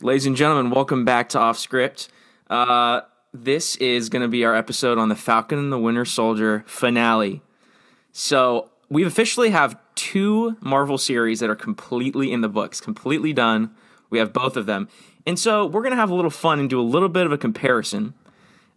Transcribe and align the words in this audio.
Ladies 0.00 0.26
and 0.26 0.36
gentlemen, 0.36 0.70
welcome 0.70 1.04
back 1.04 1.28
to 1.30 1.40
Off 1.40 1.58
Script. 1.58 2.08
Uh, 2.48 3.00
this 3.34 3.74
is 3.76 4.08
going 4.08 4.22
to 4.22 4.28
be 4.28 4.44
our 4.44 4.54
episode 4.54 4.96
on 4.96 5.08
the 5.08 5.16
Falcon 5.16 5.58
and 5.58 5.72
the 5.72 5.78
Winter 5.78 6.04
Soldier 6.04 6.62
finale. 6.68 7.42
So 8.12 8.70
we 8.88 9.02
officially 9.02 9.50
have 9.50 9.76
two 9.96 10.56
Marvel 10.60 10.98
series 10.98 11.40
that 11.40 11.50
are 11.50 11.56
completely 11.56 12.30
in 12.30 12.42
the 12.42 12.48
books, 12.48 12.80
completely 12.80 13.32
done. 13.32 13.72
We 14.08 14.20
have 14.20 14.32
both 14.32 14.56
of 14.56 14.66
them. 14.66 14.88
And 15.26 15.36
so 15.36 15.66
we're 15.66 15.82
going 15.82 15.90
to 15.90 15.96
have 15.96 16.10
a 16.10 16.14
little 16.14 16.30
fun 16.30 16.60
and 16.60 16.70
do 16.70 16.80
a 16.80 16.82
little 16.82 17.08
bit 17.08 17.26
of 17.26 17.32
a 17.32 17.38
comparison 17.38 18.14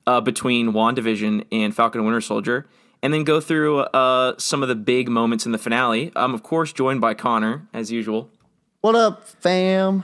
uh, 0.08 0.22
between 0.22 0.72
WandaVision 0.72 1.46
and 1.52 1.76
Falcon 1.76 2.00
and 2.00 2.08
Winter 2.08 2.22
Soldier, 2.22 2.66
and 3.04 3.14
then 3.14 3.26
go 3.26 3.40
through 3.40 3.82
uh, 3.82 4.34
some 4.40 4.64
of 4.64 4.70
the 4.70 4.76
big 4.76 5.08
moments 5.08 5.46
in 5.46 5.52
the 5.52 5.60
finale. 5.60 6.12
I'm, 6.16 6.34
of 6.34 6.42
course, 6.42 6.74
joined 6.74 7.00
by 7.00 7.14
Connor, 7.14 7.68
as 7.76 7.92
usual. 7.92 8.32
What 8.82 8.96
up, 8.96 9.28
fam? 9.28 10.04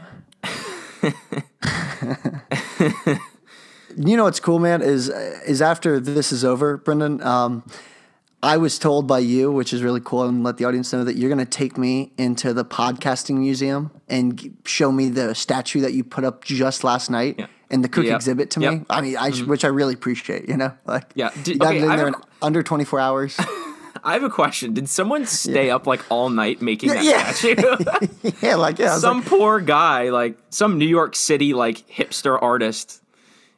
you 3.97 4.15
know 4.17 4.23
what's 4.25 4.39
cool, 4.39 4.59
man, 4.59 4.81
is 4.81 5.09
is 5.09 5.61
after 5.61 5.99
this 5.99 6.31
is 6.31 6.43
over, 6.45 6.77
Brendan. 6.77 7.21
Um, 7.23 7.63
I 8.43 8.57
was 8.57 8.77
told 8.77 9.07
by 9.07 9.19
you, 9.19 9.51
which 9.51 9.73
is 9.73 9.81
really 9.81 9.99
cool, 10.03 10.23
and 10.23 10.43
let 10.43 10.57
the 10.57 10.65
audience 10.65 10.93
know 10.93 11.03
that 11.03 11.15
you're 11.15 11.29
going 11.29 11.43
to 11.43 11.49
take 11.49 11.75
me 11.77 12.11
into 12.17 12.53
the 12.53 12.63
podcasting 12.63 13.37
museum 13.39 13.89
and 14.07 14.37
g- 14.37 14.51
show 14.63 14.91
me 14.91 15.09
the 15.09 15.33
statue 15.33 15.81
that 15.81 15.93
you 15.93 16.03
put 16.03 16.23
up 16.23 16.43
just 16.45 16.83
last 16.83 17.09
night 17.09 17.35
Yeah. 17.39 17.47
and 17.71 17.83
the 17.83 17.89
cook 17.89 18.05
Yep. 18.05 18.15
exhibit 18.15 18.51
to 18.51 18.59
Yep. 18.59 18.73
me. 18.73 18.85
I 18.91 19.01
mean, 19.01 19.17
I 19.17 19.31
which 19.31 19.65
I 19.65 19.69
really 19.69 19.95
appreciate. 19.95 20.47
You 20.47 20.57
know, 20.57 20.71
like 20.85 21.11
Yeah. 21.15 21.31
Did- 21.43 21.47
you 21.55 21.59
got 21.59 21.69
okay, 21.69 21.79
it 21.79 21.83
in 21.89 21.97
there 21.97 22.07
in 22.09 22.15
under 22.41 22.61
24 22.61 22.99
hours. 22.99 23.37
I 24.07 24.13
have 24.13 24.23
a 24.23 24.29
question. 24.29 24.73
Did 24.73 24.87
someone 24.87 25.25
stay 25.25 25.69
up 25.69 25.85
like 25.85 25.99
all 26.09 26.29
night 26.29 26.61
making 26.61 26.91
that 26.91 27.03
Yeah. 27.03 27.29
statue? 27.33 28.37
yeah, 28.41 28.55
like 28.55 28.79
yeah, 28.79 28.97
some 28.97 29.17
like, 29.17 29.27
poor 29.27 29.59
guy, 29.59 30.11
like 30.11 30.37
some 30.49 30.77
New 30.77 30.87
York 30.87 31.13
City 31.13 31.53
like 31.53 31.85
hipster 31.89 32.41
artist, 32.41 33.03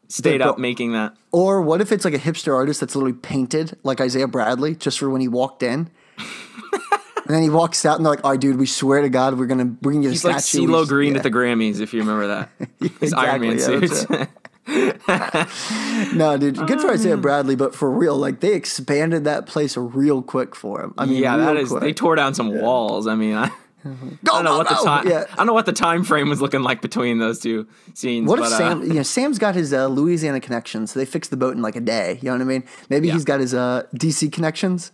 stayed 0.08 0.42
up 0.42 0.58
making 0.58 0.94
that. 0.94 1.16
Or 1.32 1.62
what 1.62 1.82
if 1.82 1.92
it's 1.92 2.04
like 2.04 2.16
a 2.16 2.20
hipster 2.20 2.56
artist 2.56 2.80
that's 2.80 2.96
literally 2.96 3.16
painted 3.16 3.78
like 3.84 4.02
Isaiah 4.02 4.28
Bradley 4.28 4.74
just 4.74 4.98
for 4.98 5.08
when 5.12 5.22
he 5.22 5.28
walked 5.28 5.62
in? 5.62 5.92
and 6.18 7.28
then 7.28 7.44
he 7.44 7.52
walks 7.52 7.86
out 7.86 7.98
and 7.98 8.06
they're 8.06 8.14
like, 8.14 8.26
"All 8.26 8.32
right, 8.32 8.40
dude, 8.40 8.58
we 8.58 8.66
swear 8.66 9.04
to 9.04 9.10
God, 9.10 9.38
we're 9.38 9.46
gonna 9.46 9.76
we're 9.84 9.92
gonna 9.92 10.02
get 10.02 10.10
He's 10.14 10.24
a 10.24 10.30
like 10.30 10.40
statue." 10.40 10.66
We 10.66 10.74
CeeLo 10.74 10.88
Green 10.88 11.12
yeah. 11.12 11.18
at 11.18 11.24
the 11.24 11.30
Grammys, 11.30 11.80
if 11.80 11.94
you 11.94 12.00
remember 12.00 12.28
that. 12.28 12.50
His 13.00 13.14
Iron 13.14 13.42
Man 13.42 13.60
yeah, 13.60 13.66
suit. 13.66 14.30
No, 16.14 16.38
dude, 16.38 16.56
good 16.68 16.80
for 16.82 16.90
Isaiah 16.92 17.18
Bradley, 17.18 17.56
but 17.56 17.76
for 17.76 17.90
real, 17.92 18.16
like 18.16 18.40
they 18.40 18.54
expanded 18.54 19.24
that 19.26 19.46
place 19.46 19.76
real 19.78 20.22
quick 20.22 20.56
for 20.56 20.82
him. 20.82 20.94
I 20.98 21.06
mean, 21.06 21.22
yeah, 21.22 21.38
that 21.38 21.58
is. 21.58 21.70
quick. 21.70 21.82
They 21.82 21.94
tore 21.94 22.16
down 22.16 22.34
some 22.34 22.60
walls. 22.60 23.06
I 23.08 23.16
mean, 23.16 23.36
I, 23.36 23.46
I 23.86 23.90
Go, 23.90 23.94
don't 24.24 24.44
know 24.46 24.52
go, 24.52 24.58
what 24.60 24.70
the 24.70 24.76
go! 24.76 24.84
time. 24.86 25.08
Yeah. 25.08 25.26
I 25.32 25.36
don't 25.38 25.48
know 25.48 25.54
what 25.54 25.66
the 25.66 25.74
time 25.74 26.04
frame 26.04 26.30
was 26.30 26.42
looking 26.42 26.62
like 26.64 26.82
between 26.82 27.18
those 27.20 27.40
two 27.40 27.68
scenes. 27.94 28.28
What 28.28 28.40
if 28.40 28.46
but, 28.46 28.52
uh, 28.54 28.58
Sam? 28.58 28.84
You 28.84 28.94
know, 28.96 29.04
Sam's 29.04 29.40
got 29.40 29.56
his 29.56 29.74
uh, 29.74 29.88
Louisiana 29.88 30.40
connections. 30.40 30.92
So 30.92 31.00
they 31.00 31.06
fixed 31.06 31.32
the 31.32 31.38
boat 31.38 31.56
in 31.56 31.62
like 31.62 31.76
a 31.76 31.82
day. 31.82 32.20
You 32.22 32.28
know 32.30 32.34
what 32.34 32.42
I 32.42 32.46
mean? 32.46 32.64
Maybe 32.90 33.08
Yeah. 33.08 33.14
he's 33.14 33.26
got 33.26 33.40
his 33.40 33.54
uh, 33.54 33.84
DC 33.96 34.32
connections. 34.34 34.92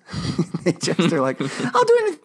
they 0.64 0.72
just 0.74 1.00
are 1.00 1.22
like, 1.22 1.42
I'll 1.42 1.84
do 1.86 1.98
anything. 2.02 2.20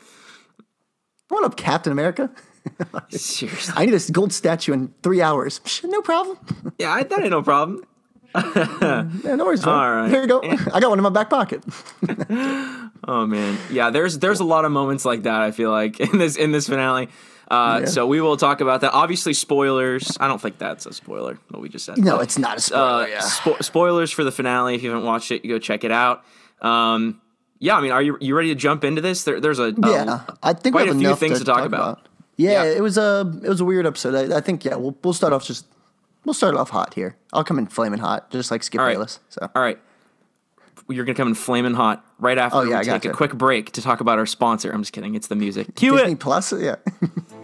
What 1.29 1.45
up, 1.45 1.57
Captain 1.57 1.93
America? 1.93 2.31
seriously. 3.11 3.75
I 3.77 3.87
need 3.87 3.95
a 3.95 4.13
gold 4.13 4.33
statue 4.33 4.73
in 4.73 4.93
three 5.03 5.23
hours. 5.23 5.61
No 5.85 6.01
problem. 6.03 6.39
Yeah, 6.79 6.93
I, 6.93 7.03
that 7.03 7.21
ain't 7.21 7.31
no 7.31 7.43
problem. 7.43 7.85
Yeah, 8.35 9.35
no 9.35 9.45
worries. 9.45 9.65
All 9.67 9.91
right. 9.91 10.09
Here 10.09 10.21
you 10.23 10.29
go. 10.29 10.41
I 10.43 10.79
got 10.79 10.89
one 10.91 10.99
in 10.99 11.03
my 11.03 11.11
back 11.11 11.31
pocket. 11.31 11.65
Oh 13.09 13.27
man, 13.27 13.57
yeah. 13.71 13.89
There's 13.91 14.19
there's 14.19 14.41
a 14.41 14.45
lot 14.45 14.65
of 14.67 14.73
moments 14.73 15.05
like 15.07 15.23
that. 15.23 15.41
I 15.41 15.53
feel 15.53 15.71
like 15.71 15.99
in 16.01 16.19
this 16.19 16.37
in 16.37 16.53
this 16.53 16.69
finale. 16.69 17.09
Uh, 17.51 17.79
Yeah. 17.81 17.87
So 17.87 18.07
we 18.07 18.21
will 18.21 18.37
talk 18.37 18.61
about 18.61 18.83
that. 18.83 18.93
Obviously, 18.93 19.33
spoilers. 19.33 20.17
I 20.21 20.29
don't 20.29 20.41
think 20.41 20.59
that's 20.59 20.85
a 20.87 20.93
spoiler. 20.93 21.39
What 21.49 21.63
we 21.63 21.69
just 21.71 21.87
said. 21.87 21.97
No, 21.99 22.21
it's 22.21 22.39
not 22.39 22.59
a 22.59 22.61
spoiler. 22.61 22.85
uh, 22.85 23.07
yeah. 23.07 23.19
spo- 23.21 23.63
spoilers 23.65 24.11
for 24.13 24.23
the 24.23 24.31
finale. 24.31 24.75
If 24.75 24.83
you 24.83 24.91
haven't 24.91 25.07
watched 25.07 25.31
it, 25.33 25.45
you 25.45 25.55
go 25.55 25.59
check 25.59 25.83
it 25.83 25.91
out. 25.91 26.23
Um, 26.61 27.21
yeah, 27.59 27.77
I 27.77 27.81
mean, 27.81 27.91
are 27.91 28.03
you 28.03 28.19
you 28.21 28.37
ready 28.37 28.51
to 28.51 28.55
jump 28.55 28.85
into 28.85 29.01
this? 29.01 29.25
There, 29.25 29.41
there's 29.41 29.59
a, 29.59 29.73
a 29.83 29.91
yeah, 29.91 30.21
I 30.43 30.53
think 30.53 30.75
quite 30.75 30.83
we 30.83 30.89
have 30.89 30.97
a 30.97 30.99
few 31.01 31.09
enough 31.09 31.19
things 31.21 31.39
to 31.39 31.45
talk 31.45 31.65
about. 31.65 32.07
Yeah, 32.41 32.65
Yeah. 32.65 32.71
it 32.71 32.83
was 32.83 32.97
a 32.99 33.31
it 33.45 33.49
was 33.49 33.61
a 33.61 33.65
weird 33.65 33.87
episode. 33.87 34.15
I, 34.33 34.39
I 34.39 34.41
think 34.41 34.65
yeah, 34.65 34.77
we'll 34.77 34.97
we'll 35.05 35.13
start 35.13 35.33
off 35.33 35.45
just 35.45 35.67
we'll 36.25 36.35
start 36.35 36.55
off 36.57 36.71
hot 36.71 36.95
here. 36.95 37.17
I'll 37.33 37.45
come 37.45 37.59
in 37.59 37.67
flaming 37.67 38.01
hot, 38.01 38.31
just 38.31 38.51
like 38.51 38.63
Skip 38.63 38.81
All 38.81 38.87
right. 38.87 38.95
Bayless. 38.95 39.21
So 39.29 39.49
All 39.55 39.63
right. 39.63 39.79
You're 40.89 41.05
gonna 41.05 41.15
come 41.17 41.29
in 41.29 41.35
flaming 41.35 41.75
hot 41.75 42.05
right 42.19 42.37
after 42.37 42.59
Oh, 42.59 42.63
yeah, 42.63 42.77
I 42.77 42.79
we 42.81 42.85
take 42.87 42.93
gotcha. 43.03 43.11
a 43.11 43.15
quick 43.15 43.35
break 43.35 43.71
to 43.73 43.83
talk 43.83 44.01
about 44.01 44.19
our 44.19 44.27
sponsor. 44.27 44.73
I'm 44.73 44.83
just 44.83 44.93
kidding. 44.93 45.15
It's 45.15 45.29
the 45.29 45.37
music. 45.37 45.75
Cue 45.77 45.93
Disney 45.97 46.13
it. 46.13 46.21
Plus, 46.21 46.53
yeah. 46.53 46.77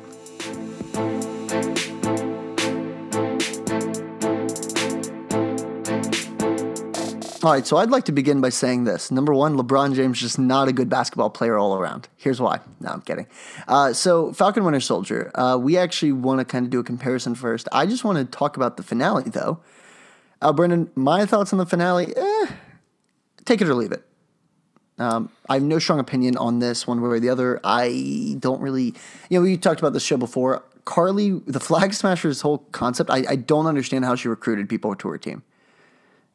All 7.47 7.53
right, 7.53 7.65
so 7.65 7.77
I'd 7.77 7.91
like 7.91 8.07
to 8.07 8.13
begin 8.13 8.41
by 8.41 8.49
saying 8.49 8.83
this. 8.83 9.13
Number 9.13 9.33
one, 9.33 9.57
LeBron 9.57 9.95
James 9.95 10.17
is 10.17 10.23
just 10.23 10.37
not 10.37 10.67
a 10.67 10.73
good 10.73 10.89
basketball 10.89 11.31
player 11.31 11.57
all 11.57 11.77
around. 11.77 12.09
Here's 12.17 12.41
why. 12.41 12.59
No, 12.81 12.89
I'm 12.89 13.03
kidding. 13.03 13.29
Uh, 13.69 13.93
so, 13.93 14.33
Falcon 14.33 14.65
Winter 14.65 14.81
Soldier, 14.81 15.31
uh, 15.37 15.57
we 15.57 15.77
actually 15.77 16.11
want 16.11 16.41
to 16.41 16.45
kind 16.45 16.67
of 16.67 16.71
do 16.71 16.81
a 16.81 16.83
comparison 16.83 17.37
first. 17.37 17.69
I 17.71 17.87
just 17.87 18.03
want 18.03 18.19
to 18.19 18.25
talk 18.25 18.57
about 18.57 18.77
the 18.77 18.83
finale, 18.83 19.31
though. 19.31 19.61
Uh, 20.43 20.53
Brendan, 20.53 20.91
my 20.97 21.25
thoughts 21.25 21.53
on 21.53 21.61
the 21.61 21.67
finale, 21.67 22.13
eh, 22.17 22.47
take 23.45 23.61
it 23.61 23.69
or 23.69 23.75
leave 23.75 23.93
it. 23.93 24.03
Um, 24.99 25.31
I 25.49 25.55
have 25.55 25.63
no 25.63 25.79
strong 25.79 26.01
opinion 26.01 26.37
on 26.37 26.59
this 26.59 26.85
one 26.85 27.01
way 27.01 27.11
or 27.11 27.21
the 27.21 27.29
other. 27.29 27.61
I 27.63 28.35
don't 28.41 28.61
really, 28.61 28.87
you 29.31 29.39
know, 29.39 29.43
we 29.43 29.57
talked 29.57 29.79
about 29.79 29.93
this 29.93 30.03
show 30.03 30.17
before. 30.17 30.65
Carly, 30.85 31.39
the 31.47 31.61
Flag 31.69 31.95
Smashers 31.95 32.41
whole 32.41 32.59
concept, 32.73 33.09
I, 33.09 33.25
I 33.29 33.37
don't 33.37 33.67
understand 33.67 34.05
how 34.05 34.17
she 34.17 34.27
recruited 34.27 34.69
people 34.69 34.97
to 34.97 35.09
her 35.11 35.17
team. 35.17 35.45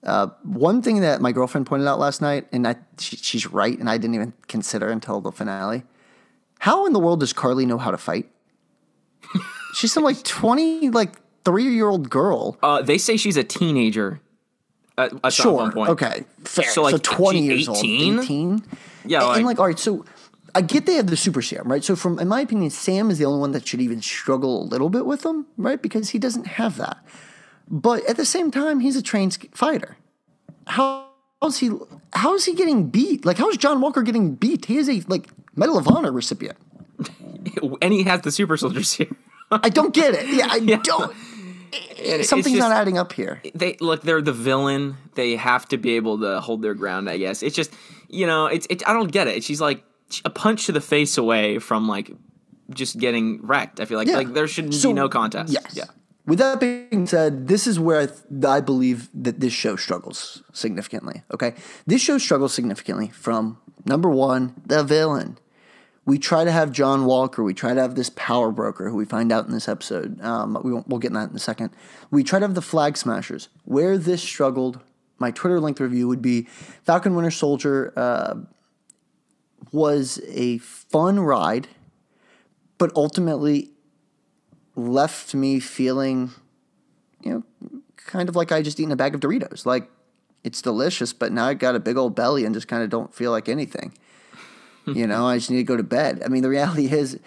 Uh, 0.03 0.28
one 0.44 0.81
thing 0.81 1.01
that 1.01 1.22
my 1.22 1.31
girlfriend 1.31 1.67
pointed 1.67 1.88
out 1.88 2.00
last 2.00 2.22
night, 2.22 2.47
and 2.51 2.67
I, 2.67 2.75
she, 2.97 3.16
she's 3.17 3.47
right, 3.47 3.78
and 3.78 3.88
I 3.89 3.97
didn't 3.97 4.16
even 4.16 4.34
consider 4.47 4.89
until 4.89 5.22
the 5.22 5.31
finale. 5.31 5.84
How 6.59 6.85
in 6.88 6.94
the 6.94 7.00
world 7.00 7.19
does 7.19 7.34
Carly 7.34 7.66
know 7.67 7.78
how 7.78 7.91
to 7.91 7.97
fight? 7.97 8.29
she's 9.73 9.91
some 9.94 10.03
like 10.03 10.23
twenty, 10.23 10.89
like 10.89 11.13
three 11.45 11.66
year 11.73 11.88
old 11.88 12.09
girl. 12.09 12.57
Uh, 12.63 12.81
they 12.81 12.97
say 12.97 13.17
she's 13.17 13.38
a 13.38 13.44
teenager. 13.44 14.22
At, 14.97 15.13
at 15.23 15.34
Sure. 15.34 15.53
one 15.53 15.72
point. 15.72 15.89
Okay. 15.91 16.25
Fair. 16.44 16.66
So, 16.66 16.72
So, 16.72 16.81
like, 16.83 17.01
twenty 17.03 17.39
she 17.41 17.45
years 17.66 17.69
18? 17.69 18.13
old. 18.13 18.23
Eighteen. 18.23 18.63
Yeah, 19.06 19.19
And, 19.19 19.28
like- 19.28 19.38
and 19.38 19.45
like, 19.45 19.59
all 19.59 19.66
right. 19.68 19.79
So 19.79 20.06
I 20.53 20.62
get 20.62 20.85
they 20.85 20.95
have 20.95 21.07
the 21.07 21.16
super 21.18 21.41
serum, 21.41 21.72
right? 21.72 21.83
So 21.83 21.95
from 21.95 22.19
in 22.19 22.28
my 22.28 22.41
opinion, 22.41 22.69
Sam 22.72 23.09
is 23.09 23.18
the 23.18 23.25
only 23.25 23.39
one 23.39 23.51
that 23.53 23.66
should 23.68 23.81
even 23.81 24.01
struggle 24.01 24.62
a 24.63 24.66
little 24.66 24.89
bit 24.89 25.06
with 25.06 25.22
them, 25.22 25.45
right? 25.57 25.81
Because 25.81 26.09
he 26.09 26.19
doesn't 26.19 26.45
have 26.45 26.78
that. 26.78 26.97
But 27.72 28.06
at 28.06 28.18
the 28.18 28.26
same 28.26 28.52
time, 28.52 28.82
he's 28.82 28.96
a 28.98 29.02
trained 29.02 29.38
fighter. 29.54 29.96
How 30.68 31.08
how's 31.42 31.58
he? 31.59 31.72
How 32.14 32.36
is 32.36 32.46
he 32.46 32.54
getting 32.54 32.90
beat? 32.90 33.26
Like, 33.26 33.38
how 33.38 33.50
is 33.50 33.58
John 33.58 33.80
Walker 33.82 34.02
getting 34.04 34.36
beat? 34.36 34.66
He 34.66 34.78
is 34.78 34.90
a 34.90 35.02
like 35.08 35.30
Medal 35.56 35.78
of 35.78 35.88
Honor 35.88 36.12
recipient. 36.12 36.58
And 37.81 37.92
he 37.92 38.04
has 38.04 38.22
the 38.22 38.31
super 38.31 38.56
soldier 38.58 38.84
serum. 38.84 39.18
I 39.52 39.70
don't 39.70 39.94
get 39.94 40.14
it. 40.14 40.28
Yeah, 40.30 40.48
I 40.52 40.60
don't. 40.84 41.16
it's 41.98 42.30
Something's 42.30 42.58
just- 42.58 42.70
not 42.70 42.72
adding 42.78 42.98
up 43.00 43.14
here. 43.14 43.42
they 43.56 43.78
look 43.80 44.02
they're 44.04 44.22
the 44.22 44.31
villain 44.34 44.98
they 45.16 45.36
have 45.38 45.68
to 45.70 45.78
be 45.78 45.96
able 45.96 46.20
to 46.20 46.40
hold 46.42 46.62
their 46.62 46.74
ground 46.74 47.10
i 47.10 47.18
guess 47.18 47.42
it's 47.44 47.56
just 47.56 47.72
you 48.10 48.28
know 48.28 48.46
it's 48.48 48.68
it, 48.70 48.86
i 48.88 48.92
don't 48.94 49.12
get 49.12 49.28
it 49.28 49.42
she's 49.44 49.62
like 49.62 49.84
a 50.26 50.30
punch 50.30 50.66
to 50.66 50.72
the 50.74 50.81
face 50.81 51.18
away 51.18 51.60
from 51.60 51.88
like 51.88 52.12
just 52.72 52.98
getting 53.00 53.40
wrecked 53.42 53.80
i 53.80 53.86
feel 53.86 53.98
like 53.98 54.08
Yeah. 54.10 54.18
like 54.18 54.34
there 54.34 54.48
should 54.48 54.74
So, 54.74 54.90
be 54.90 54.94
no 54.94 55.08
contest 55.10 55.52
Yes. 55.54 55.72
yeah 55.74 55.86
With 56.26 56.40
that 56.40 56.59
being 56.59 57.08
said, 57.08 57.48
this 57.48 57.66
is 57.66 57.80
where 57.80 58.02
I, 58.02 58.06
th- 58.06 58.46
I 58.46 58.62
believe 58.62 59.09
that 59.14 59.40
this 59.40 59.54
show 59.54 59.76
struggles 59.76 60.44
significantly. 60.54 61.24
Okay, 61.34 61.56
this 61.88 62.02
show 62.02 62.18
struggles 62.18 62.54
significantly 62.54 63.09
from 63.09 63.58
number 63.86 64.09
one, 64.09 64.54
the 64.66 64.84
villain. 64.84 65.38
We 66.06 66.18
try 66.18 66.44
to 66.44 66.52
have 66.52 66.72
John 66.72 67.06
Walker. 67.06 67.44
We 67.44 67.54
try 67.54 67.74
to 67.74 67.81
have 67.81 67.96
this 67.96 68.10
power 68.12 68.52
broker 68.52 68.90
who 68.90 68.96
we 68.96 69.06
find 69.06 69.31
out 69.31 69.46
in 69.46 69.52
this 69.52 69.68
episode. 69.68 70.20
Um, 70.22 70.60
we 70.64 70.74
won't, 70.74 70.88
we'll 70.88 71.00
get 71.00 71.10
in 71.10 71.14
that 71.14 71.30
in 71.30 71.36
a 71.36 71.40
second. 71.40 71.72
We 72.10 72.24
try 72.24 72.40
to 72.40 72.45
have 72.45 72.56
the 72.56 72.62
flag 72.62 72.98
smashers. 72.98 73.50
Where 73.66 73.98
this 73.98 74.22
struggled, 74.22 74.80
my 75.19 75.31
Twitter 75.31 75.60
length 75.60 75.80
review 75.80 76.07
would 76.07 76.22
be 76.22 76.44
Falcon 76.84 77.16
Winter 77.16 77.31
Soldier 77.31 77.94
uh, 77.95 78.36
was 79.72 80.19
a 80.28 80.57
fun 80.60 81.19
ride, 81.19 81.68
but 82.78 82.92
ultimately 82.95 83.72
left 84.75 85.33
me 85.33 85.59
feeling, 85.59 86.31
you 87.21 87.31
know, 87.31 87.81
kind 87.97 88.29
of 88.29 88.35
like 88.35 88.51
I 88.51 88.62
just 88.62 88.79
eaten 88.79 88.91
a 88.91 88.95
bag 88.95 89.15
of 89.15 89.21
Doritos. 89.21 89.65
Like 89.65 89.89
it's 90.44 90.62
delicious, 90.62 91.13
but 91.13 91.31
now 91.31 91.47
I 91.47 91.53
got 91.53 91.75
a 91.75 91.79
big 91.79 91.97
old 91.97 92.15
belly 92.15 92.45
and 92.45 92.53
just 92.53 92.68
kind 92.68 92.83
of 92.83 92.89
don't 92.89 93.13
feel 93.13 93.31
like 93.31 93.47
anything. 93.50 93.94
you 94.88 95.06
know, 95.06 95.27
I 95.27 95.38
just 95.38 95.51
need 95.51 95.57
to 95.57 95.63
go 95.63 95.77
to 95.77 95.83
bed. 95.83 96.21
I 96.25 96.27
mean, 96.27 96.41
the 96.41 96.50
reality 96.50 96.91
is, 96.91 97.19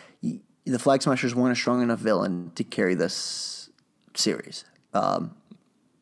the 0.67 0.79
Flag 0.79 1.03
Smashers 1.03 1.35
weren't 1.35 1.53
a 1.53 1.57
strong 1.57 1.83
enough 1.83 1.99
villain 1.99 2.51
to 2.55 2.65
carry 2.65 2.95
this 2.95 3.69
series. 4.15 4.65
Um, 4.95 5.35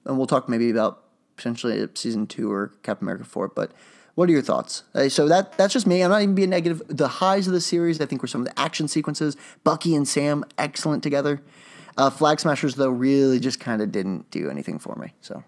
and 0.04 0.16
we'll 0.16 0.26
talk 0.26 0.48
maybe 0.48 0.70
about 0.70 1.02
potentially 1.36 1.86
season 1.94 2.26
two 2.26 2.50
or 2.50 2.72
Captain 2.82 3.04
America 3.04 3.24
four. 3.24 3.48
But 3.48 3.72
what 4.14 4.28
are 4.28 4.32
your 4.32 4.42
thoughts? 4.42 4.82
Uh, 4.94 5.08
so 5.08 5.28
that 5.28 5.56
that's 5.56 5.72
just 5.72 5.86
me. 5.86 6.02
I'm 6.02 6.10
not 6.10 6.22
even 6.22 6.34
being 6.34 6.50
negative. 6.50 6.82
The 6.88 7.08
highs 7.08 7.46
of 7.46 7.52
the 7.52 7.60
series, 7.60 8.00
I 8.00 8.06
think, 8.06 8.22
were 8.22 8.28
some 8.28 8.42
of 8.42 8.46
the 8.46 8.58
action 8.58 8.88
sequences. 8.88 9.36
Bucky 9.64 9.94
and 9.94 10.06
Sam, 10.06 10.44
excellent 10.58 11.02
together. 11.02 11.40
Uh, 11.96 12.10
Flag 12.10 12.40
Smashers 12.40 12.74
though 12.74 12.90
really 12.90 13.38
just 13.38 13.60
kind 13.60 13.82
of 13.82 13.92
didn't 13.92 14.30
do 14.30 14.50
anything 14.50 14.78
for 14.78 14.96
me. 14.96 15.12
So 15.20 15.44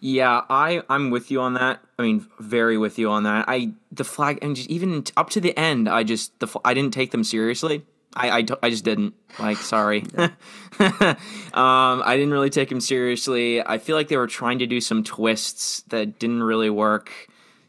Yeah, 0.00 0.42
I 0.48 0.82
I'm 0.88 1.10
with 1.10 1.30
you 1.30 1.40
on 1.40 1.54
that. 1.54 1.80
I 1.98 2.02
mean, 2.02 2.26
very 2.38 2.78
with 2.78 2.98
you 2.98 3.10
on 3.10 3.24
that. 3.24 3.44
I 3.48 3.72
the 3.92 4.04
flag 4.04 4.38
and 4.42 4.56
just 4.56 4.70
even 4.70 5.04
up 5.16 5.30
to 5.30 5.40
the 5.40 5.56
end, 5.56 5.88
I 5.88 6.02
just 6.02 6.38
the 6.40 6.48
I 6.64 6.74
didn't 6.74 6.94
take 6.94 7.10
them 7.12 7.24
seriously. 7.24 7.84
I 8.14 8.44
I 8.62 8.70
just 8.70 8.84
didn't. 8.84 9.14
Like, 9.38 9.58
sorry. 9.58 10.04
um, 10.80 11.08
I 11.54 12.14
didn't 12.16 12.32
really 12.32 12.50
take 12.50 12.68
them 12.68 12.80
seriously. 12.80 13.64
I 13.64 13.78
feel 13.78 13.96
like 13.96 14.08
they 14.08 14.16
were 14.16 14.26
trying 14.26 14.58
to 14.60 14.66
do 14.66 14.80
some 14.80 15.04
twists 15.04 15.82
that 15.88 16.18
didn't 16.18 16.42
really 16.42 16.70
work. 16.70 17.28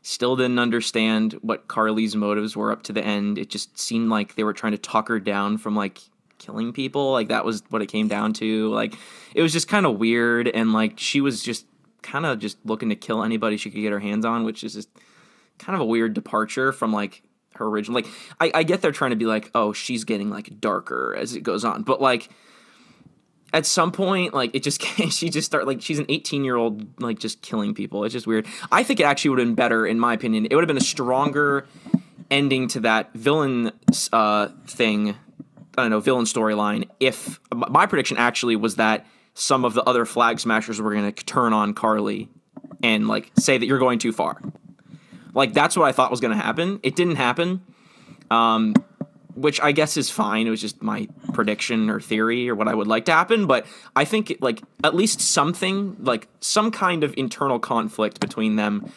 Still 0.10 0.36
didn't 0.36 0.58
understand 0.58 1.34
what 1.44 1.68
Carly's 1.68 2.16
motives 2.16 2.56
were 2.56 2.72
up 2.72 2.82
to 2.82 2.94
the 2.94 3.06
end. 3.06 3.38
It 3.38 3.52
just 3.52 3.78
seemed 3.78 4.10
like 4.10 4.34
they 4.34 4.44
were 4.44 4.54
trying 4.54 4.72
to 4.72 4.80
talk 4.80 5.08
her 5.08 5.20
down 5.20 5.60
from 5.60 5.76
like 5.76 6.00
killing 6.40 6.74
people. 6.74 7.12
Like 7.12 7.28
that 7.28 7.46
was 7.46 7.62
what 7.70 7.84
it 7.84 7.86
came 7.86 8.08
down 8.08 8.34
to. 8.34 8.74
Like 8.74 8.96
it 9.36 9.44
was 9.44 9.54
just 9.54 9.68
kind 9.68 9.86
of 9.86 10.00
weird 10.00 10.48
and 10.48 10.74
like 10.74 10.98
she 10.98 11.22
was 11.22 11.44
just 11.44 11.68
kind 12.02 12.26
of 12.26 12.40
just 12.40 12.58
looking 12.66 12.90
to 12.90 12.96
kill 12.96 13.22
anybody 13.22 13.56
she 13.56 13.70
could 13.70 13.82
get 13.82 13.92
her 13.92 14.00
hands 14.00 14.26
on, 14.26 14.46
which 14.46 14.64
is 14.64 14.74
just 14.74 14.90
kind 15.60 15.76
of 15.76 15.82
a 15.82 15.86
weird 15.86 16.16
departure 16.16 16.72
from 16.72 16.92
like 16.92 17.22
her 17.54 17.68
original. 17.68 17.94
Like 17.94 18.08
I, 18.42 18.50
I 18.56 18.64
get 18.64 18.82
they're 18.82 18.92
trying 18.92 19.12
to 19.12 19.16
be 19.16 19.28
like, 19.28 19.52
oh, 19.54 19.74
she's 19.74 20.06
getting 20.06 20.32
like 20.32 20.60
darker 20.60 21.16
as 21.20 21.36
it 21.36 21.44
goes 21.44 21.64
on, 21.64 21.84
but 21.84 22.02
like 22.02 22.30
at 23.54 23.66
some 23.66 23.92
point, 23.92 24.34
like 24.34 24.54
it 24.54 24.64
just 24.64 24.82
she 25.12 25.30
just 25.30 25.46
start 25.46 25.68
like 25.68 25.82
she's 25.82 26.00
an 26.00 26.06
18 26.10 26.44
year 26.44 26.56
old 26.56 27.02
like 27.02 27.20
just 27.20 27.42
killing 27.42 27.74
people. 27.74 28.04
It's 28.04 28.14
just 28.14 28.28
weird. 28.28 28.48
I 28.72 28.84
think 28.84 29.00
it 29.00 29.04
actually 29.04 29.30
would 29.32 29.40
have 29.40 29.48
been 29.48 29.56
better, 29.56 29.86
in 29.86 30.00
my 30.00 30.14
opinion. 30.14 30.46
It 30.46 30.56
would 30.56 30.64
have 30.64 30.68
been 30.68 30.78
a 30.78 30.82
stronger 30.82 31.68
ending 32.30 32.68
to 32.70 32.82
that 32.82 33.14
villain 33.14 33.72
uh, 34.14 34.50
thing. 34.68 35.16
I 35.78 35.84
don't 35.84 35.92
know 35.92 36.00
villain 36.00 36.26
storyline. 36.26 36.90
If 37.00 37.40
my 37.54 37.86
prediction 37.86 38.18
actually 38.18 38.56
was 38.56 38.76
that 38.76 39.06
some 39.34 39.64
of 39.64 39.74
the 39.74 39.84
other 39.84 40.06
flag 40.06 40.40
smashers 40.40 40.82
were 40.82 40.94
going 40.94 41.12
to 41.12 41.26
turn 41.26 41.54
on 41.54 41.74
Carly 41.74 42.28
and 42.84 43.08
like 43.08 43.32
say 43.38 43.58
that 43.58 43.66
you're 43.66 43.80
going 43.80 44.00
too 44.00 44.12
far. 44.12 44.42
Like 45.34 45.54
that's 45.54 45.78
what 45.78 45.86
I 45.86 45.92
thought 45.92 46.12
was 46.12 46.20
going 46.20 46.36
to 46.36 46.44
happen. 46.44 46.80
It 46.84 46.96
didn't 46.96 47.16
happen. 47.16 47.62
Um, 48.30 48.74
which 49.40 49.62
I 49.62 49.72
guess 49.72 49.96
is 49.98 50.10
fine. 50.10 50.48
It 50.48 50.50
was 50.50 50.62
just 50.62 50.82
my 50.82 51.08
prediction 51.34 51.90
or 51.90 52.00
theory 52.02 52.50
or 52.50 52.56
what 52.56 52.68
I 52.68 52.76
would 52.76 52.88
like 52.88 53.06
to 53.06 53.14
happen. 53.14 53.48
But 53.48 53.66
I 53.96 54.06
think 54.06 54.36
like 54.42 54.62
at 54.84 54.94
least 54.96 55.22
something 55.22 55.96
like 56.00 56.28
some 56.42 56.72
kind 56.72 57.04
of 57.04 57.14
internal 57.18 57.60
conflict 57.60 58.20
between 58.20 58.58
them, 58.58 58.92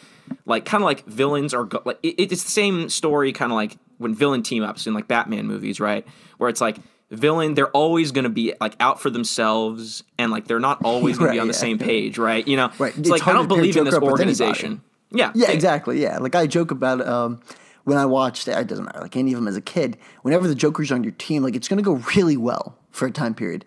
like 0.45 0.65
kind 0.65 0.83
of 0.83 0.85
like 0.85 1.05
villains 1.05 1.53
are 1.53 1.63
go- 1.63 1.81
like 1.85 1.99
it, 2.03 2.15
it's 2.19 2.43
the 2.43 2.51
same 2.51 2.89
story, 2.89 3.31
kind 3.31 3.51
of 3.51 3.55
like 3.55 3.77
when 3.97 4.13
villain 4.13 4.43
team 4.43 4.63
ups 4.63 4.85
in 4.85 4.93
like 4.93 5.07
Batman 5.07 5.47
movies, 5.47 5.79
right? 5.79 6.05
Where 6.37 6.49
it's 6.49 6.61
like 6.61 6.77
villain 7.09 7.53
they're 7.53 7.69
always 7.69 8.11
going 8.11 8.23
to 8.23 8.29
be 8.29 8.53
like 8.59 8.75
out 8.79 8.99
for 8.99 9.11
themselves 9.11 10.03
and 10.17 10.31
like 10.31 10.47
they're 10.47 10.59
not 10.59 10.83
always 10.83 11.17
going 11.17 11.27
Right, 11.29 11.33
to 11.33 11.37
be 11.37 11.41
on 11.41 11.47
the 11.47 11.53
same 11.53 11.77
page, 11.77 12.17
right? 12.17 12.45
You 12.47 12.57
know, 12.57 12.71
Right. 12.79 12.89
It's, 12.89 12.99
It's 12.99 13.09
like 13.09 13.27
I 13.27 13.33
don't 13.33 13.47
believe 13.47 13.77
in 13.77 13.85
this 13.85 13.93
Joker 13.93 13.97
up 13.97 14.11
with 14.11 14.11
organization. 14.11 14.81
Yeah, 15.11 15.31
Yeah, 15.35 15.51
exactly. 15.51 16.01
Yeah, 16.01 16.17
like 16.17 16.33
I 16.35 16.47
joke 16.47 16.71
about 16.71 17.05
um, 17.07 17.39
when 17.83 17.97
I 17.97 18.05
watched. 18.05 18.47
It 18.47 18.67
doesn't 18.67 18.85
matter. 18.85 18.99
Like 19.01 19.15
any 19.17 19.33
of 19.33 19.37
them 19.37 19.47
as 19.47 19.55
a 19.57 19.61
kid, 19.61 19.97
whenever 20.21 20.47
the 20.47 20.55
Joker's 20.55 20.91
on 20.91 21.03
your 21.03 21.13
team, 21.13 21.43
like 21.43 21.55
it's 21.55 21.67
gonna 21.67 21.81
go 21.81 22.01
really 22.15 22.37
well 22.37 22.77
for 22.91 23.07
a 23.07 23.11
time 23.11 23.33
period, 23.33 23.65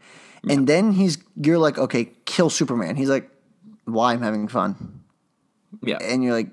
and 0.49 0.67
then 0.67 0.93
he's 0.93 1.19
you're 1.37 1.59
like, 1.59 1.79
okay, 1.79 2.11
kill 2.25 2.51
Superman. 2.51 2.97
He's 2.97 3.09
like, 3.11 3.31
why? 3.85 4.13
I'm 4.13 4.23
having 4.23 4.49
fun, 4.49 5.01
Yeah, 5.83 5.99
and 6.01 6.23
you're 6.23 6.33
like, 6.35 6.49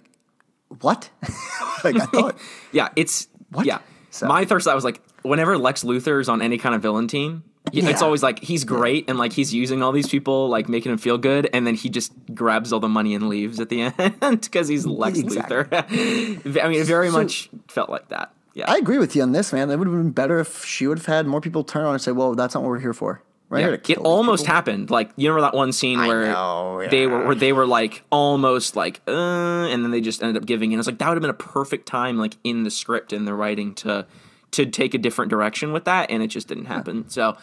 what? 0.81 1.09
like 1.83 1.95
I 1.95 2.05
thought. 2.05 2.37
Yeah, 2.71 2.89
it's 2.95 3.27
what? 3.49 3.65
yeah. 3.65 3.79
So- 4.09 4.27
My 4.27 4.45
thirst 4.45 4.67
I 4.67 4.75
was 4.75 4.83
like, 4.83 5.01
whenever 5.21 5.57
Lex 5.57 5.83
Luthor 5.83 6.19
is 6.19 6.29
on 6.29 6.41
any 6.41 6.57
kind 6.57 6.73
of 6.75 6.81
villain 6.81 7.07
team, 7.07 7.43
yeah. 7.71 7.89
it's 7.89 8.01
always 8.01 8.21
like 8.21 8.39
he's 8.39 8.63
great 8.63 9.09
and 9.09 9.17
like 9.17 9.33
he's 9.33 9.53
using 9.53 9.81
all 9.81 9.91
these 9.91 10.07
people, 10.09 10.49
like 10.49 10.67
making 10.67 10.91
him 10.91 10.97
feel 10.97 11.17
good, 11.17 11.49
and 11.53 11.65
then 11.65 11.75
he 11.75 11.89
just 11.89 12.11
grabs 12.33 12.73
all 12.73 12.79
the 12.79 12.89
money 12.89 13.15
and 13.15 13.29
leaves 13.29 13.59
at 13.59 13.69
the 13.69 13.81
end 14.21 14.41
because 14.41 14.67
he's 14.67 14.85
Lex 14.85 15.19
Exactly. 15.19 15.57
Luthor. 15.57 16.61
I 16.63 16.67
mean, 16.67 16.81
it 16.81 16.85
very 16.85 17.09
much 17.09 17.49
felt 17.67 17.89
like 17.89 18.09
that. 18.09 18.33
Yeah, 18.53 18.69
I 18.69 18.77
agree 18.77 18.99
with 18.99 19.15
you 19.15 19.23
on 19.23 19.31
this, 19.31 19.51
man. 19.51 19.71
It 19.71 19.77
would 19.77 19.87
have 19.87 19.97
been 19.97 20.11
better 20.11 20.39
if 20.39 20.63
she 20.63 20.85
would 20.85 20.99
have 20.99 21.07
had 21.07 21.25
more 21.25 21.41
people 21.41 21.63
turn 21.63 21.85
on 21.85 21.93
and 21.93 22.01
say, 22.01 22.11
"Well, 22.11 22.35
that's 22.35 22.53
not 22.53 22.61
what 22.63 22.69
we're 22.69 22.79
here 22.79 22.93
for." 22.93 23.21
We're 23.49 23.59
Yeah, 23.59 23.67
it 23.87 23.97
almost 23.97 24.43
people." 24.43 24.55
happened. 24.55 24.91
Like 24.91 25.11
you 25.15 25.29
remember 25.29 25.49
that 25.49 25.55
one 25.57 25.71
scene 25.71 25.99
where 25.99 26.25
know, 26.27 26.85
they 26.89 27.07
were 27.07 27.25
where 27.25 27.35
they 27.35 27.51
were 27.53 27.65
like 27.65 28.03
almost 28.11 28.75
like 28.75 29.01
uh, 29.07 29.11
and 29.11 29.83
then 29.83 29.91
they 29.91 30.01
just 30.01 30.21
ended 30.21 30.41
up 30.41 30.45
giving 30.45 30.71
in. 30.71 30.79
It's 30.79 30.87
like 30.87 30.97
that 30.99 31.07
would 31.07 31.15
have 31.15 31.21
been 31.21 31.29
a 31.31 31.33
perfect 31.33 31.87
time, 31.87 32.17
like 32.17 32.35
in 32.43 32.63
the 32.63 32.71
script 32.71 33.11
and 33.13 33.27
the 33.27 33.33
writing 33.33 33.73
to 33.75 34.05
to 34.53 34.65
take 34.65 34.93
a 34.93 34.97
different 34.97 35.29
direction 35.29 35.73
with 35.73 35.85
that, 35.85 36.09
and 36.09 36.23
it 36.23 36.27
just 36.27 36.47
didn't 36.47 36.65
happen. 36.65 37.09
So 37.09 37.37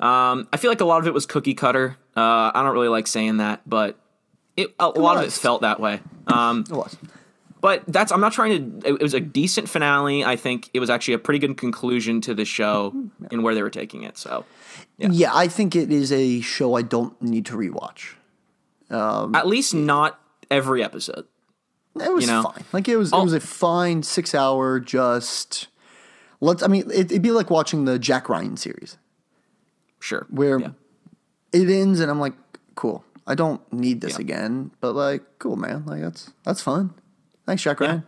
um, 0.00 0.46
I 0.52 0.56
feel 0.58 0.70
like 0.70 0.80
a 0.80 0.84
lot 0.84 1.00
of 1.00 1.06
it 1.06 1.14
was 1.14 1.26
cookie 1.26 1.54
cutter. 1.54 1.96
Uh, 2.16 2.50
I 2.54 2.62
don't 2.62 2.72
really 2.74 2.88
like 2.88 3.06
saying 3.06 3.38
that, 3.38 3.62
but 3.68 3.98
it 4.56 4.74
a 4.78 4.88
lot 4.88 5.16
of 5.16 5.24
it 5.24 5.32
felt 5.32 5.62
that 5.62 5.80
way. 5.80 6.00
Um, 6.26 6.64
It 6.70 6.74
was. 6.74 6.96
but 7.60 7.82
that's 7.88 8.12
I'm 8.12 8.20
not 8.20 8.32
trying 8.32 8.80
to. 8.80 8.88
It, 8.88 8.92
it 8.94 9.02
was 9.02 9.14
a 9.14 9.20
decent 9.20 9.68
finale. 9.68 10.24
I 10.24 10.36
think 10.36 10.68
it 10.74 10.80
was 10.80 10.90
actually 10.90 11.14
a 11.14 11.18
pretty 11.18 11.38
good 11.38 11.56
conclusion 11.56 12.20
to 12.22 12.34
the 12.34 12.44
show 12.44 12.92
and 13.30 13.42
where 13.42 13.54
they 13.54 13.62
were 13.62 13.70
taking 13.70 14.02
it. 14.02 14.18
So. 14.18 14.44
Yeah. 14.98 15.30
I 15.32 15.46
think 15.48 15.76
it 15.76 15.92
is 15.92 16.10
a 16.12 16.40
show 16.40 16.74
I 16.74 16.82
don't 16.82 17.20
need 17.22 17.46
to 17.46 17.56
rewatch. 17.56 18.14
At 18.90 19.46
least 19.46 19.74
not 19.74 20.18
every 20.50 20.82
episode. 20.82 21.26
It 22.00 22.12
was 22.12 22.26
You 22.26 22.32
know? 22.32 22.42
fine. 22.42 22.64
Like 22.72 22.88
it 22.88 22.96
was, 22.96 23.12
it 23.12 23.16
Oh. 23.16 23.24
was 23.24 23.32
a 23.32 23.40
fine 23.40 24.02
six 24.02 24.34
hour. 24.34 24.78
Just 24.80 25.68
let's. 26.40 26.62
I 26.62 26.66
mean, 26.66 26.84
it, 26.90 27.06
it'd 27.10 27.22
be 27.22 27.30
like 27.32 27.50
watching 27.50 27.84
the 27.84 27.98
Jack 27.98 28.28
Ryan 28.28 28.56
series 28.56 28.96
Sure. 30.00 30.26
where 30.30 30.58
Yeah. 30.60 30.70
it 31.52 31.68
ends, 31.68 32.00
and 32.00 32.10
I'm 32.10 32.20
like, 32.20 32.34
cool. 32.74 33.04
I 33.26 33.34
don't 33.34 33.60
need 33.72 34.00
this 34.00 34.14
Yeah. 34.14 34.20
again, 34.22 34.70
but 34.80 34.94
like, 34.94 35.22
cool, 35.38 35.56
man. 35.56 35.84
Like 35.86 36.00
that's 36.02 36.30
that's 36.44 36.60
fun. 36.62 36.94
Thanks, 37.46 37.62
Jack 37.62 37.80
Ryan. 37.80 38.04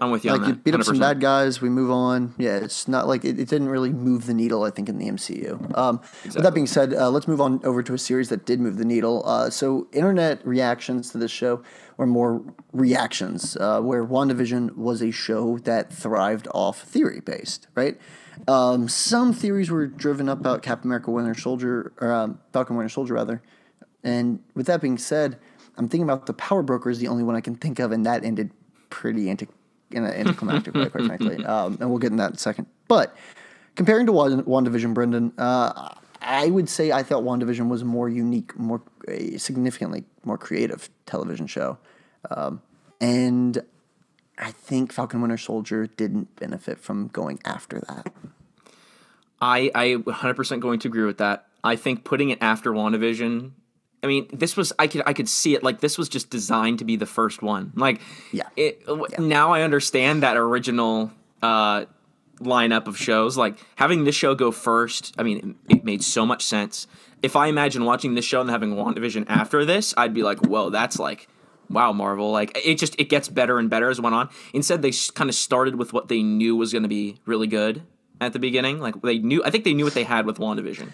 I'm 0.00 0.10
with 0.10 0.24
you 0.24 0.32
Like 0.32 0.40
on 0.42 0.48
you 0.48 0.54
beat 0.54 0.74
up 0.74 0.82
some 0.82 0.96
100%. 0.96 1.00
bad 1.00 1.20
guys, 1.20 1.60
we 1.60 1.68
move 1.68 1.90
on. 1.90 2.34
Yeah, 2.38 2.56
it's 2.56 2.88
not 2.88 3.06
like 3.06 3.24
it, 3.24 3.38
it 3.38 3.48
didn't 3.48 3.68
really 3.68 3.90
move 3.90 4.26
the 4.26 4.32
needle. 4.34 4.62
I 4.64 4.70
think 4.70 4.88
in 4.88 4.98
the 4.98 5.06
MCU. 5.08 5.76
Um, 5.76 6.00
With 6.24 6.42
that 6.42 6.54
being 6.54 6.66
said, 6.66 6.94
uh, 6.94 7.10
let's 7.10 7.28
move 7.28 7.40
on 7.40 7.60
over 7.64 7.82
to 7.82 7.92
a 7.92 7.98
series 7.98 8.30
that 8.30 8.46
did 8.46 8.60
move 8.60 8.78
the 8.78 8.84
needle. 8.84 9.22
Uh, 9.26 9.50
so 9.50 9.88
internet 9.92 10.44
reactions 10.46 11.10
to 11.10 11.18
this 11.18 11.30
show 11.30 11.62
were 11.98 12.06
more 12.06 12.42
reactions, 12.72 13.56
uh, 13.58 13.80
where 13.82 14.04
WandaVision 14.04 14.76
was 14.76 15.02
a 15.02 15.10
show 15.10 15.58
that 15.58 15.92
thrived 15.92 16.48
off 16.54 16.80
theory 16.80 17.20
based, 17.20 17.66
right? 17.74 18.00
Um, 18.48 18.88
some 18.88 19.34
theories 19.34 19.70
were 19.70 19.86
driven 19.86 20.30
up 20.30 20.40
about 20.40 20.62
Captain 20.62 20.88
America: 20.88 21.10
Winter 21.10 21.34
Soldier, 21.38 21.92
or 22.00 22.10
um, 22.10 22.38
Falcon: 22.54 22.76
Winter 22.76 22.88
Soldier, 22.88 23.12
rather. 23.14 23.42
And 24.02 24.40
with 24.54 24.64
that 24.66 24.80
being 24.80 24.96
said, 24.96 25.38
I'm 25.76 25.90
thinking 25.90 26.04
about 26.04 26.24
the 26.24 26.32
Power 26.32 26.62
Broker 26.62 26.88
is 26.88 27.00
the 27.00 27.08
only 27.08 27.22
one 27.22 27.36
I 27.36 27.42
can 27.42 27.54
think 27.54 27.78
of, 27.78 27.92
and 27.92 28.06
that 28.06 28.24
ended 28.24 28.50
pretty 28.88 29.28
anti- 29.28 29.48
in 29.90 30.04
an 30.04 30.12
anticlimactic 30.12 30.74
way, 30.74 30.88
quite 30.88 31.06
frankly. 31.06 31.44
Um, 31.50 31.78
and 31.80 31.90
we'll 31.90 31.98
get 31.98 32.10
in 32.12 32.18
that 32.18 32.30
in 32.30 32.36
a 32.36 32.38
second. 32.38 32.66
But 32.86 33.16
comparing 33.74 34.06
to 34.06 34.12
Wand- 34.12 34.44
WandaVision, 34.44 34.94
Brendan, 34.94 35.32
uh, 35.36 35.94
I 36.20 36.46
would 36.48 36.68
say 36.68 36.92
I 36.92 37.02
thought 37.02 37.24
WandaVision 37.24 37.68
was 37.68 37.82
a 37.82 37.86
more 37.86 38.08
unique, 38.08 38.56
more 38.58 38.82
a 39.08 39.36
significantly 39.38 40.04
more 40.24 40.38
creative 40.38 40.90
television 41.06 41.46
show. 41.46 41.78
Um, 42.30 42.62
and 43.00 43.62
I 44.38 44.50
think 44.50 44.92
Falcon 44.92 45.20
Winter 45.22 45.38
Soldier 45.38 45.86
didn't 45.86 46.36
benefit 46.36 46.78
from 46.78 47.08
going 47.08 47.40
after 47.44 47.80
that. 47.80 48.12
I 49.40 49.70
I 49.74 49.86
100% 49.96 50.60
going 50.60 50.78
to 50.80 50.88
agree 50.88 51.04
with 51.04 51.18
that. 51.18 51.46
I 51.64 51.76
think 51.76 52.04
putting 52.04 52.30
it 52.30 52.38
after 52.40 52.72
WandaVision. 52.72 53.52
I 54.02 54.06
mean, 54.06 54.28
this 54.32 54.56
was 54.56 54.72
I 54.78 54.86
could 54.86 55.02
I 55.06 55.12
could 55.12 55.28
see 55.28 55.54
it 55.54 55.62
like 55.62 55.80
this 55.80 55.98
was 55.98 56.08
just 56.08 56.30
designed 56.30 56.78
to 56.78 56.84
be 56.84 56.96
the 56.96 57.06
first 57.06 57.42
one. 57.42 57.72
Like, 57.74 58.00
Yeah. 58.32 58.48
It, 58.56 58.82
Now 59.18 59.52
I 59.52 59.62
understand 59.62 60.22
that 60.22 60.36
original 60.36 61.10
uh, 61.42 61.84
lineup 62.40 62.86
of 62.86 62.96
shows. 62.96 63.36
Like 63.36 63.56
having 63.76 64.04
this 64.04 64.14
show 64.14 64.34
go 64.34 64.50
first. 64.50 65.14
I 65.18 65.22
mean, 65.22 65.56
it, 65.68 65.76
it 65.76 65.84
made 65.84 66.02
so 66.02 66.24
much 66.24 66.44
sense. 66.44 66.86
If 67.22 67.36
I 67.36 67.48
imagine 67.48 67.84
watching 67.84 68.14
this 68.14 68.24
show 68.24 68.40
and 68.40 68.48
having 68.48 68.74
WandaVision 68.74 69.26
after 69.28 69.66
this, 69.66 69.92
I'd 69.96 70.14
be 70.14 70.22
like, 70.22 70.38
whoa, 70.40 70.70
that's 70.70 70.98
like. 70.98 71.28
Wow, 71.68 71.92
Marvel! 71.92 72.32
Like 72.32 72.58
it 72.64 72.78
just 72.78 72.98
it 72.98 73.08
gets 73.08 73.28
better 73.28 73.60
and 73.60 73.70
better 73.70 73.90
as 73.90 74.00
it 74.00 74.02
went 74.02 74.16
on. 74.16 74.28
Instead, 74.52 74.82
they 74.82 74.90
kind 75.14 75.30
of 75.30 75.36
started 75.36 75.76
with 75.76 75.92
what 75.92 76.08
they 76.08 76.20
knew 76.20 76.56
was 76.56 76.72
going 76.72 76.82
to 76.82 76.88
be 76.88 77.20
really 77.26 77.46
good 77.46 77.82
at 78.20 78.32
the 78.32 78.38
beginning. 78.38 78.80
Like 78.80 79.00
they 79.02 79.18
knew, 79.18 79.42
I 79.44 79.50
think 79.50 79.62
they 79.62 79.72
knew 79.74 79.84
what 79.84 79.94
they 79.94 80.02
had 80.02 80.26
with 80.26 80.38
WandaVision. 80.38 80.90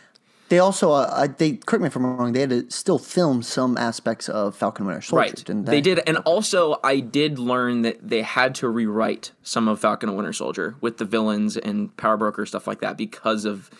They 0.48 0.60
also, 0.60 0.92
uh, 0.92 1.10
I, 1.12 1.26
they 1.26 1.52
correct 1.54 1.82
me 1.82 1.88
if 1.88 1.96
I'm 1.96 2.06
wrong. 2.06 2.32
They 2.32 2.40
had 2.40 2.50
to 2.50 2.70
still 2.70 2.98
film 2.98 3.42
some 3.42 3.76
aspects 3.76 4.28
of 4.28 4.54
Falcon 4.54 4.86
Winter 4.86 5.02
Soldier, 5.02 5.20
Right. 5.22 5.34
didn't 5.34 5.64
they? 5.64 5.72
They 5.72 5.80
did. 5.80 6.00
And 6.06 6.18
also, 6.18 6.78
I 6.84 7.00
did 7.00 7.38
learn 7.38 7.82
that 7.82 7.98
they 8.08 8.22
had 8.22 8.54
to 8.56 8.68
rewrite 8.68 9.32
some 9.42 9.66
of 9.66 9.80
Falcon 9.80 10.08
and 10.08 10.16
Winter 10.16 10.32
Soldier 10.32 10.76
with 10.80 10.98
the 10.98 11.04
villains 11.04 11.56
and 11.56 11.96
Power 11.96 12.16
Broker 12.16 12.46
stuff 12.46 12.66
like 12.68 12.80
that 12.80 12.96
because 12.96 13.44
of 13.44 13.70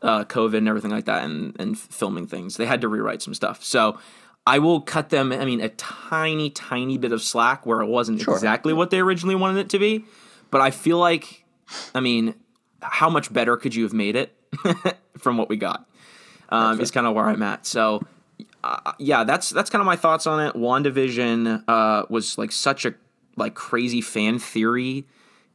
uh, 0.00 0.24
COVID 0.24 0.56
and 0.58 0.68
everything 0.68 0.90
like 0.90 1.04
that 1.04 1.24
and, 1.24 1.54
and 1.60 1.78
filming 1.78 2.26
things. 2.26 2.56
They 2.56 2.66
had 2.66 2.80
to 2.80 2.88
rewrite 2.88 3.20
some 3.20 3.34
stuff. 3.34 3.62
So 3.62 3.98
I 4.46 4.58
will 4.58 4.80
cut 4.80 5.10
them, 5.10 5.32
I 5.32 5.44
mean, 5.44 5.60
a 5.60 5.68
tiny, 5.70 6.48
tiny 6.48 6.96
bit 6.96 7.12
of 7.12 7.20
slack 7.22 7.66
where 7.66 7.80
it 7.82 7.86
wasn't 7.86 8.22
exactly 8.22 8.72
what 8.72 8.90
they 8.90 9.00
originally 9.00 9.34
wanted 9.34 9.58
it 9.60 9.68
to 9.70 9.78
be. 9.78 10.04
But 10.50 10.60
I 10.60 10.70
feel 10.70 10.98
like, 10.98 11.44
I 11.94 12.00
mean, 12.00 12.34
how 12.80 13.10
much 13.10 13.32
better 13.32 13.56
could 13.56 13.74
you 13.74 13.82
have 13.82 13.92
made 13.92 14.16
it 14.16 14.35
from 15.18 15.36
what 15.36 15.48
we 15.48 15.56
got? 15.56 15.88
Um, 16.48 16.80
is 16.80 16.90
kind 16.90 17.06
of 17.06 17.14
where 17.14 17.24
I'm 17.24 17.42
at. 17.42 17.66
So, 17.66 18.06
uh, 18.62 18.92
yeah, 18.98 19.24
that's 19.24 19.50
that's 19.50 19.70
kind 19.70 19.80
of 19.80 19.86
my 19.86 19.96
thoughts 19.96 20.26
on 20.26 20.46
it. 20.46 20.54
Wandavision 20.54 21.64
uh, 21.66 22.04
was 22.08 22.38
like 22.38 22.52
such 22.52 22.84
a 22.84 22.94
like 23.36 23.54
crazy 23.54 24.00
fan 24.00 24.38
theory 24.38 25.06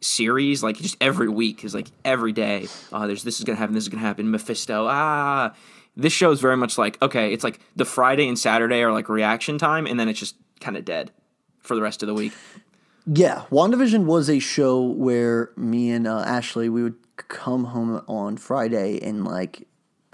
series. 0.02 0.64
Like 0.64 0.78
just 0.78 0.98
every 1.00 1.30
week 1.30 1.64
is 1.64 1.74
like 1.74 1.88
every 2.04 2.34
day. 2.34 2.68
Uh, 2.92 3.08
there's 3.08 3.24
this 3.24 3.40
is 3.40 3.46
gonna 3.46 3.58
happen. 3.58 3.74
This 3.74 3.84
is 3.84 3.90
gonna 3.90 4.02
happen. 4.02 4.30
Mephisto. 4.32 4.88
Ah, 4.90 5.54
this 5.96 6.14
show 6.14 6.32
is 6.32 6.42
very 6.42 6.58
much 6.58 6.78
like 6.78 7.02
okay. 7.02 7.32
It's 7.34 7.44
like 7.44 7.60
the 7.76 7.86
Friday 7.86 8.28
and 8.28 8.38
Saturday 8.38 8.82
are 8.82 8.92
like 8.92 9.08
reaction 9.10 9.58
time, 9.58 9.86
and 9.86 10.00
then 10.00 10.10
it's 10.10 10.20
just 10.20 10.36
kind 10.60 10.76
of 10.78 10.86
dead 10.86 11.12
for 11.60 11.76
the 11.76 11.82
rest 11.82 12.04
of 12.04 12.08
the 12.08 12.14
week. 12.14 12.34
Yeah, 13.08 13.46
WandaVision 13.50 14.06
was 14.06 14.30
a 14.30 14.40
show 14.40 14.82
where 14.82 15.52
me 15.56 15.90
and 15.90 16.08
uh, 16.08 16.20
Ashley 16.20 16.70
we 16.70 16.84
would 16.84 16.96
come 17.16 17.66
home 17.66 18.04
on 18.08 18.38
Friday 18.38 19.00
and 19.02 19.26
like 19.26 19.68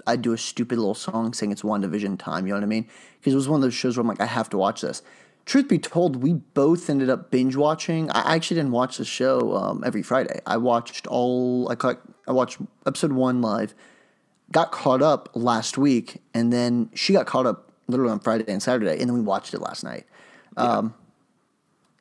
I'd 0.06 0.22
do 0.22 0.32
a 0.32 0.38
stupid 0.38 0.78
little 0.78 0.94
song 0.94 1.34
saying 1.34 1.52
it's 1.52 1.62
WandaVision 1.62 2.18
time. 2.18 2.46
You 2.46 2.54
know 2.54 2.58
what 2.60 2.64
I 2.64 2.68
mean? 2.68 2.88
Because 3.18 3.34
it 3.34 3.36
was 3.36 3.48
one 3.48 3.58
of 3.58 3.62
those 3.62 3.74
shows 3.74 3.96
where 3.96 4.02
I'm 4.02 4.08
like, 4.08 4.20
I 4.20 4.26
have 4.26 4.48
to 4.50 4.58
watch 4.58 4.80
this. 4.80 5.02
Truth 5.44 5.68
be 5.68 5.78
told, 5.78 6.16
we 6.16 6.34
both 6.34 6.88
ended 6.88 7.10
up 7.10 7.30
binge 7.30 7.56
watching. 7.56 8.10
I 8.10 8.34
actually 8.34 8.56
didn't 8.56 8.72
watch 8.72 8.98
the 8.98 9.04
show 9.04 9.54
um, 9.56 9.82
every 9.84 10.02
Friday. 10.02 10.40
I 10.46 10.58
watched 10.58 11.06
all. 11.06 11.70
I 11.70 11.74
caught. 11.74 12.00
I 12.26 12.32
watched 12.32 12.58
episode 12.86 13.12
one 13.12 13.40
live. 13.40 13.74
Got 14.52 14.72
caught 14.72 15.00
up 15.02 15.30
last 15.34 15.78
week, 15.78 16.22
and 16.34 16.52
then 16.52 16.90
she 16.94 17.14
got 17.14 17.26
caught 17.26 17.46
up 17.46 17.72
literally 17.86 18.12
on 18.12 18.20
Friday 18.20 18.44
and 18.46 18.62
Saturday, 18.62 18.92
and 18.92 19.08
then 19.08 19.14
we 19.14 19.20
watched 19.20 19.54
it 19.54 19.60
last 19.60 19.84
night. 19.84 20.04
Um, 20.56 20.94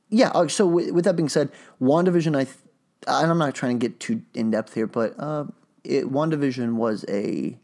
yeah. 0.10 0.48
So 0.48 0.66
with, 0.66 0.92
with 0.92 1.06
that 1.06 1.16
being 1.16 1.30
said, 1.30 1.50
WandaVision, 1.82 2.36
I, 2.36 2.44
th- 2.46 2.58
I'm 3.06 3.38
not 3.38 3.54
trying 3.54 3.80
to 3.80 3.88
get 3.88 4.00
too 4.00 4.22
in 4.34 4.52
depth 4.52 4.74
here, 4.74 4.88
but 4.88 5.16
uh, 5.20 5.46
it, 5.84 6.06
WandaVision 6.06 6.74
was 6.74 7.06
a 7.08 7.58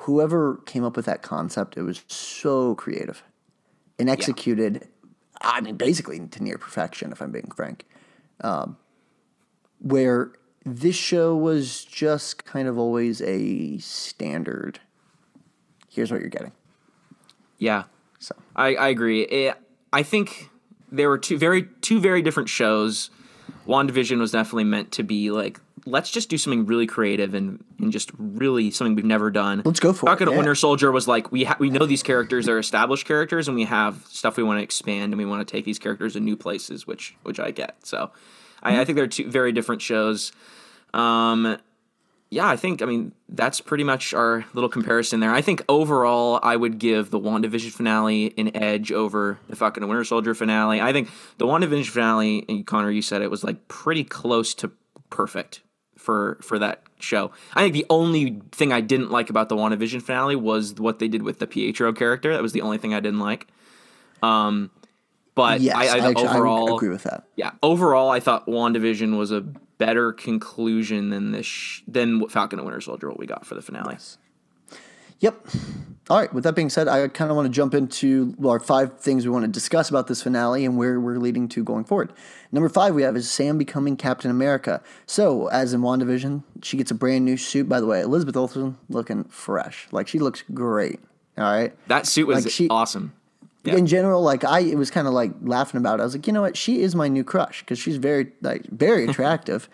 whoever 0.00 0.56
came 0.66 0.84
up 0.84 0.96
with 0.96 1.06
that 1.06 1.22
concept. 1.22 1.76
It 1.76 1.82
was 1.82 2.02
so 2.06 2.74
creative 2.74 3.22
and 3.98 4.08
executed. 4.08 4.88
I 5.40 5.60
mean, 5.60 5.76
basically 5.76 6.18
to 6.18 6.42
near 6.42 6.58
perfection, 6.58 7.12
if 7.12 7.20
I'm 7.20 7.30
being 7.30 7.50
frank. 7.54 7.84
Um, 8.40 8.76
where 9.80 10.32
this 10.64 10.96
show 10.96 11.36
was 11.36 11.84
just 11.84 12.44
kind 12.44 12.68
of 12.68 12.78
always 12.78 13.20
a 13.22 13.78
standard. 13.78 14.80
Here's 15.88 16.10
what 16.10 16.20
you're 16.20 16.30
getting. 16.30 16.52
Yeah, 17.58 17.84
So 18.18 18.36
I, 18.54 18.74
I 18.76 18.88
agree. 18.88 19.22
It, 19.22 19.56
I 19.92 20.02
think 20.02 20.50
there 20.90 21.08
were 21.08 21.18
two 21.18 21.38
very 21.38 21.68
two 21.80 22.00
very 22.00 22.22
different 22.22 22.48
shows. 22.48 23.10
WandaVision 23.68 24.18
was 24.18 24.32
definitely 24.32 24.64
meant 24.64 24.92
to 24.92 25.02
be 25.02 25.30
like 25.30 25.60
let's 25.86 26.10
just 26.10 26.28
do 26.28 26.36
something 26.36 26.66
really 26.66 26.86
creative 26.86 27.34
and, 27.34 27.64
and 27.78 27.92
just 27.92 28.10
really 28.18 28.70
something 28.70 28.94
we've 28.94 29.04
never 29.04 29.30
done. 29.30 29.62
Let's 29.64 29.80
go 29.80 29.92
for 29.92 30.06
it, 30.06 30.10
Falcon 30.10 30.30
yeah. 30.30 30.36
Winter 30.36 30.54
Soldier 30.54 30.90
was 30.90 31.06
like 31.06 31.30
we 31.30 31.44
ha- 31.44 31.56
we 31.58 31.70
know 31.70 31.86
these 31.86 32.02
characters 32.02 32.48
are 32.48 32.58
established 32.58 33.06
characters 33.06 33.48
and 33.48 33.56
we 33.56 33.64
have 33.64 34.04
stuff 34.08 34.36
we 34.36 34.42
want 34.42 34.58
to 34.58 34.62
expand 34.62 35.12
and 35.12 35.18
we 35.18 35.24
want 35.24 35.46
to 35.46 35.50
take 35.50 35.64
these 35.64 35.78
characters 35.78 36.16
in 36.16 36.24
new 36.24 36.36
places, 36.36 36.86
which 36.86 37.16
which 37.22 37.38
I 37.38 37.50
get. 37.50 37.86
So 37.86 38.10
I, 38.62 38.80
I 38.80 38.84
think 38.84 38.96
they're 38.96 39.06
two 39.06 39.30
very 39.30 39.52
different 39.52 39.82
shows. 39.82 40.32
Um, 40.94 41.58
yeah, 42.30 42.48
I 42.48 42.56
think 42.56 42.82
I 42.82 42.86
mean 42.86 43.12
that's 43.28 43.60
pretty 43.60 43.84
much 43.84 44.12
our 44.12 44.44
little 44.52 44.68
comparison 44.68 45.20
there. 45.20 45.32
I 45.32 45.40
think 45.40 45.62
overall 45.68 46.40
I 46.42 46.56
would 46.56 46.78
give 46.78 47.10
the 47.10 47.18
WandaVision 47.18 47.70
finale 47.70 48.34
an 48.36 48.54
edge 48.54 48.92
over 48.92 49.38
the 49.48 49.56
Falcon 49.56 49.86
Winter 49.88 50.04
Soldier 50.04 50.34
finale. 50.34 50.80
I 50.80 50.92
think 50.92 51.08
the 51.38 51.46
WandaVision 51.46 51.88
finale, 51.88 52.44
and 52.48 52.66
Connor, 52.66 52.90
you 52.90 53.02
said 53.02 53.22
it 53.22 53.30
was 53.30 53.44
like 53.44 53.68
pretty 53.68 54.04
close 54.04 54.54
to 54.56 54.70
perfect 55.08 55.62
for 55.96 56.38
for 56.42 56.58
that 56.58 56.82
show. 57.00 57.30
I 57.54 57.62
think 57.62 57.72
the 57.72 57.86
only 57.88 58.42
thing 58.52 58.72
I 58.72 58.82
didn't 58.82 59.10
like 59.10 59.30
about 59.30 59.48
the 59.48 59.56
WandaVision 59.56 60.02
finale 60.02 60.36
was 60.36 60.74
what 60.74 60.98
they 60.98 61.08
did 61.08 61.22
with 61.22 61.38
the 61.38 61.46
Pietro 61.46 61.92
character. 61.94 62.34
That 62.34 62.42
was 62.42 62.52
the 62.52 62.60
only 62.60 62.76
thing 62.78 62.92
I 62.92 63.00
didn't 63.00 63.20
like. 63.20 63.46
Um, 64.22 64.70
but 65.34 65.60
yes, 65.60 65.76
I, 65.76 65.78
I, 65.78 65.84
I, 65.84 66.08
actually, 66.08 66.26
I 66.26 66.30
overall 66.30 66.76
agree 66.76 66.88
with 66.88 67.04
that. 67.04 67.24
yeah, 67.36 67.52
overall, 67.62 68.10
I 68.10 68.20
thought 68.20 68.46
WandaVision 68.46 69.16
was 69.16 69.30
a 69.32 69.46
better 69.78 70.12
conclusion 70.12 71.10
than 71.10 71.32
this 71.32 71.46
sh- 71.46 71.80
than 71.88 72.28
Falcon 72.28 72.58
and 72.58 72.66
Winter 72.66 72.80
Soldier. 72.80 73.08
What 73.08 73.18
we 73.18 73.26
got 73.26 73.46
for 73.46 73.54
the 73.54 73.62
finale. 73.62 73.96
Yep. 75.20 75.46
All 76.10 76.16
right. 76.18 76.32
With 76.32 76.44
that 76.44 76.54
being 76.54 76.70
said, 76.70 76.86
I 76.86 77.06
kind 77.08 77.28
of 77.30 77.36
want 77.36 77.46
to 77.46 77.52
jump 77.52 77.74
into 77.74 78.34
our 78.46 78.60
five 78.60 79.00
things 79.00 79.24
we 79.26 79.30
want 79.32 79.44
to 79.44 79.50
discuss 79.50 79.90
about 79.90 80.06
this 80.06 80.22
finale 80.22 80.64
and 80.64 80.76
where 80.78 81.00
we're 81.00 81.18
leading 81.18 81.48
to 81.48 81.64
going 81.64 81.84
forward. 81.84 82.12
Number 82.52 82.68
five 82.68 82.94
we 82.94 83.02
have 83.02 83.16
is 83.16 83.28
Sam 83.30 83.58
becoming 83.58 83.96
Captain 83.96 84.30
America. 84.30 84.80
So, 85.06 85.48
as 85.48 85.74
in 85.74 85.80
WandaVision, 85.80 86.44
she 86.62 86.76
gets 86.76 86.92
a 86.92 86.94
brand 86.94 87.24
new 87.24 87.36
suit. 87.36 87.68
By 87.68 87.80
the 87.80 87.86
way, 87.86 88.00
Elizabeth 88.00 88.36
Olsen 88.36 88.78
looking 88.88 89.24
fresh. 89.24 89.88
Like, 89.90 90.06
she 90.06 90.18
looks 90.20 90.44
great. 90.54 91.00
All 91.36 91.44
right. 91.44 91.74
That 91.88 92.06
suit 92.06 92.26
was 92.28 92.44
Like, 92.44 92.52
she- 92.52 92.68
awesome. 92.68 93.12
Yeah. 93.68 93.76
In 93.76 93.86
general, 93.86 94.22
like 94.22 94.44
I 94.44 94.60
it 94.60 94.76
was 94.76 94.90
kind 94.90 95.06
of 95.06 95.12
like 95.12 95.32
laughing 95.42 95.78
about 95.78 95.98
it. 95.98 96.02
I 96.02 96.04
was 96.04 96.14
like, 96.14 96.26
you 96.26 96.32
know 96.32 96.42
what? 96.42 96.56
She 96.56 96.82
is 96.82 96.94
my 96.94 97.08
new 97.08 97.24
crush 97.24 97.60
because 97.60 97.78
she's 97.78 97.96
very 97.96 98.32
like 98.40 98.66
very 98.66 99.04
attractive. 99.08 99.68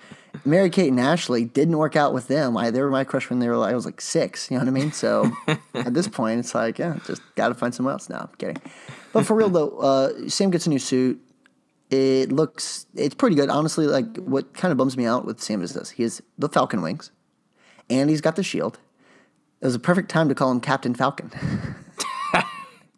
Mary 0.45 0.69
Kate 0.69 0.89
and 0.89 0.99
Ashley 0.99 1.45
didn't 1.45 1.79
work 1.79 1.95
out 1.95 2.13
with 2.13 2.29
them. 2.29 2.57
I 2.57 2.71
they 2.71 2.81
were 2.81 2.91
my 2.91 3.05
crush 3.05 3.31
when 3.31 3.39
they 3.39 3.49
were 3.49 3.57
like 3.57 3.73
I 3.73 3.75
was 3.75 3.85
like 3.85 4.01
six. 4.01 4.51
You 4.51 4.59
know 4.59 4.65
what 4.65 4.69
I 4.69 4.73
mean? 4.73 4.93
So 4.93 5.33
at 5.75 5.95
this 5.95 6.09
point, 6.21 6.41
it's 6.41 6.55
like 6.55 6.79
yeah, 6.79 6.99
just 7.07 7.23
got 7.37 7.49
to 7.49 7.55
find 7.55 7.75
someone 7.75 7.93
else 7.93 8.09
now. 8.09 8.29
I'm 8.31 8.37
kidding. 8.39 8.61
But 9.13 9.27
for 9.27 9.35
real 9.35 9.49
though, 9.49 9.79
uh, 9.79 10.29
Sam 10.29 10.51
gets 10.51 10.67
a 10.67 10.71
new 10.71 10.79
suit. 10.79 11.21
It 11.91 12.33
looks 12.33 12.87
it's 12.95 13.15
pretty 13.15 13.37
good. 13.37 13.49
Honestly, 13.49 13.87
like 13.87 14.17
what 14.17 14.55
kind 14.55 14.73
of 14.73 14.79
bums 14.79 14.97
me 14.97 15.07
out 15.07 15.25
with 15.25 15.41
Sam 15.41 15.63
is 15.63 15.75
this: 15.75 15.91
he 15.91 16.03
has 16.03 16.21
the 16.39 16.49
Falcon 16.49 16.83
wings, 16.83 17.13
and 17.89 18.11
he's 18.11 18.21
got 18.21 18.37
the 18.37 18.43
shield. 18.43 18.79
It 19.61 19.67
was 19.67 19.75
a 19.75 19.81
perfect 19.81 20.11
time 20.11 20.29
to 20.29 20.35
call 20.35 20.51
him 20.51 20.61
Captain 20.61 20.95
Falcon. 20.95 21.31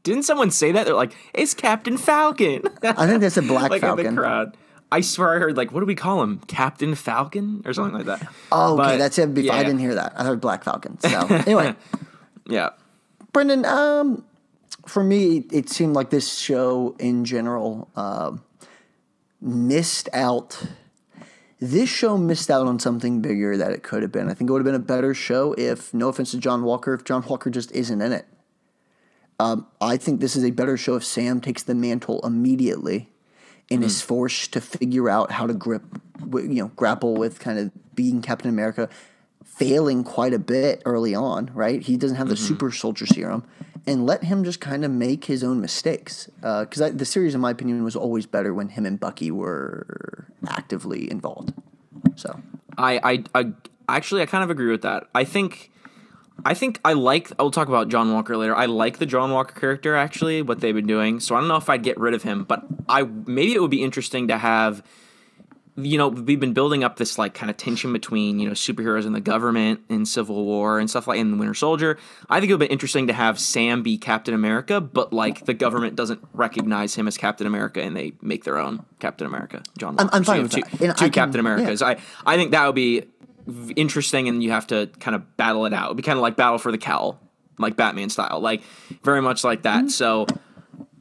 Didn't 0.07 0.23
someone 0.23 0.53
say 0.53 0.71
that? 0.71 0.85
They're 0.87 0.95
like, 0.95 1.17
"It's 1.35 1.53
Captain 1.53 1.97
Falcon." 1.99 2.63
I 2.81 3.09
think 3.09 3.21
that's 3.21 3.37
a 3.37 3.43
Black 3.55 3.71
like 3.71 3.83
in 3.83 3.89
Falcon. 3.89 4.15
the 4.15 4.21
crowd. 4.21 4.57
I 4.93 5.01
swear 5.01 5.35
I 5.35 5.39
heard 5.41 5.57
like, 5.57 5.73
what 5.73 5.81
do 5.81 5.87
we 5.87 5.97
call 5.97 6.23
him? 6.23 6.39
Captain 6.47 6.95
Falcon 6.95 7.63
or 7.65 7.75
something 7.75 7.93
like 7.93 8.07
that. 8.07 8.33
Oh, 8.53 8.75
okay, 8.75 8.83
But, 8.93 8.97
that's 8.99 9.19
it. 9.19 9.35
Before 9.35 9.57
I 9.57 9.65
didn't 9.65 9.81
hear 9.81 9.97
that. 9.97 10.13
I 10.17 10.23
heard 10.23 10.41
Black 10.41 10.63
Falcon. 10.63 11.01
So 11.01 11.09
anyway, 11.27 11.75
Yeah. 12.49 12.71
Brendan, 13.33 13.65
um, 13.65 14.25
for 14.87 15.03
me, 15.03 15.45
it 15.51 15.69
seemed 15.71 15.97
like 15.97 16.11
this 16.11 16.39
show 16.39 16.95
in 17.01 17.25
general 17.25 17.91
um, 17.97 18.45
missed 19.41 20.09
out. 20.13 20.63
This 21.59 21.89
show 21.91 22.17
missed 22.17 22.49
out 22.49 22.69
on 22.69 22.79
something 22.79 23.21
bigger 23.21 23.57
that 23.57 23.73
it 23.73 23.83
could 23.83 24.03
have 24.03 24.13
been. 24.13 24.31
I 24.31 24.35
think 24.35 24.49
it 24.49 24.53
would 24.53 24.61
have 24.61 24.73
been 24.73 24.75
a 24.77 24.79
better 24.79 25.15
show 25.15 25.53
if, 25.59 25.93
no 25.93 26.11
offense 26.11 26.31
to 26.31 26.39
John 26.39 26.63
Walker, 26.63 26.95
if 26.95 27.03
John 27.03 27.25
Walker 27.29 27.51
just 27.51 27.73
isn't 27.73 28.01
in 28.01 28.13
it. 28.13 28.27
Um, 29.39 29.67
I 29.81 29.97
think 29.97 30.21
this 30.21 30.37
is 30.37 30.45
a 30.45 30.51
better 30.51 30.77
show 30.77 30.97
if 30.97 31.05
Sam 31.05 31.41
takes 31.41 31.63
the 31.63 31.75
mantle 31.75 32.21
immediately 32.25 33.11
and 33.71 33.85
is 33.85 33.99
mm-hmm. 33.99 34.09
forced 34.09 34.53
to 34.55 34.61
figure 34.61 35.11
out 35.11 35.33
how 35.33 35.47
to 35.47 35.53
grip, 35.53 35.83
you 36.21 36.49
know, 36.49 36.69
grapple 36.69 37.15
with 37.15 37.39
kind 37.41 37.59
of 37.59 37.71
being 37.95 38.23
Captain 38.23 38.49
America, 38.49 38.89
failing 39.45 40.05
quite 40.05 40.33
a 40.33 40.39
bit 40.39 40.83
early 40.85 41.15
on. 41.15 41.51
Right, 41.53 41.83
he 41.83 41.97
doesn't 41.97 42.17
have 42.17 42.29
the 42.29 42.35
mm-hmm. 42.35 42.47
super 42.47 42.71
soldier 42.71 43.07
serum, 43.07 43.45
and 43.87 44.07
let 44.07 44.25
him 44.25 44.45
just 44.45 44.61
kind 44.61 44.85
of 44.85 44.91
make 44.91 45.27
his 45.27 45.45
own 45.45 45.61
mistakes. 45.61 46.31
Uh, 46.43 46.65
because 46.65 46.95
the 46.95 47.05
series, 47.05 47.35
in 47.35 47.41
my 47.41 47.51
opinion, 47.51 47.83
was 47.85 47.97
always 47.97 48.27
better 48.27 48.55
when 48.55 48.71
him 48.71 48.87
and 48.87 48.99
Bucky 48.99 49.31
were 49.31 50.27
actively 50.49 51.11
involved. 51.11 51.53
So 52.15 52.41
I, 52.79 53.25
I, 53.35 53.41
I 53.41 53.53
actually 53.89 54.23
I 54.23 54.27
kind 54.27 54.45
of 54.45 54.51
agree 54.51 54.71
with 54.71 54.83
that. 54.83 55.09
I 55.15 55.25
think 55.25 55.71
I 56.45 56.55
think 56.55 56.81
I 56.85 56.93
like 56.93 57.33
I'll 57.39 57.51
talk 57.51 57.69
about 57.69 57.89
John 57.89 58.13
Walker 58.13 58.37
later. 58.37 58.55
I 58.55 58.67
like 58.67 58.99
the 58.99 59.07
John 59.07 59.31
Walker 59.33 59.59
character 59.59 59.97
actually, 59.97 60.43
what 60.43 60.61
they've 60.61 60.75
been 60.75 60.87
doing. 60.87 61.19
So 61.21 61.35
I 61.35 61.41
don't 61.41 61.49
know 61.49 61.57
if 61.57 61.69
I'd 61.71 61.83
get 61.83 61.99
rid 61.99 62.15
of 62.15 62.23
him, 62.23 62.45
but 62.45 62.65
I 62.89 63.03
maybe 63.05 63.55
it 63.55 63.61
would 63.61 63.71
be 63.71 63.83
interesting 63.83 64.29
to 64.29 64.39
have 64.39 64.83
you 65.79 65.99
know, 65.99 66.09
we've 66.09 66.41
been 66.41 66.55
building 66.55 66.83
up 66.85 66.97
this 66.97 67.19
like 67.19 67.35
kind 67.35 67.51
of 67.51 67.59
tension 67.59 67.93
between, 67.93 68.41
you 68.41 68.47
know, 68.49 68.55
superheroes 68.55 69.05
and 69.05 69.15
the 69.15 69.21
government 69.21 69.81
in 69.91 70.07
Civil 70.07 70.43
War 70.47 70.79
and 70.79 70.89
stuff 70.89 71.07
like 71.07 71.19
in 71.21 71.33
the 71.33 71.37
Winter 71.37 71.53
Soldier. 71.53 71.99
I 72.31 72.41
think 72.41 72.49
it 72.49 72.55
would 72.55 72.61
be 72.67 72.73
interesting 72.73 73.09
to 73.09 73.13
have 73.13 73.39
Sam 73.39 73.83
be 73.83 73.99
Captain 73.99 74.33
America, 74.33 74.81
but 74.81 75.13
like 75.13 75.45
the 75.45 75.53
government 75.53 75.95
doesn't 75.95 76.21
recognize 76.33 76.95
him 76.95 77.07
as 77.07 77.19
Captain 77.19 77.47
America 77.47 77.83
and 77.83 77.95
they 77.95 78.15
make 78.23 78.45
their 78.45 78.57
own 78.57 78.87
Captain 79.01 79.27
America. 79.27 79.63
John 79.77 79.97
Walker. 79.97 80.09
I'm 80.15 80.25
So 80.25 80.33
fine 80.33 80.43
with 80.45 80.55
have 80.55 80.63
that. 80.71 80.79
two, 80.79 80.85
And 80.87 80.97
two 80.97 81.05
can- 81.05 81.13
Captain 81.13 81.41
Americas. 81.41 81.83
I 81.83 81.99
I 82.25 82.37
think 82.37 82.53
that 82.53 82.65
would 82.65 82.75
be 82.75 83.03
interesting, 83.77 84.29
and 84.29 84.43
you 84.43 84.51
have 84.51 84.67
to 84.69 84.89
kind 85.01 85.15
of 85.15 85.37
battle 85.37 85.67
it 85.67 85.73
out. 85.73 85.87
It'd 85.87 85.97
be 85.97 86.03
kind 86.03 86.19
of 86.19 86.23
like 86.23 86.37
Battle 86.37 86.59
for 86.59 86.73
the 86.73 86.79
Cowl, 86.79 87.21
like 87.59 87.77
Batman 87.77 88.09
style, 88.11 88.41
like 88.41 88.63
very 89.03 89.23
much 89.23 89.45
like 89.45 89.63
that. 89.63 89.81
Mm-hmm. 89.85 89.89
So, 89.89 90.27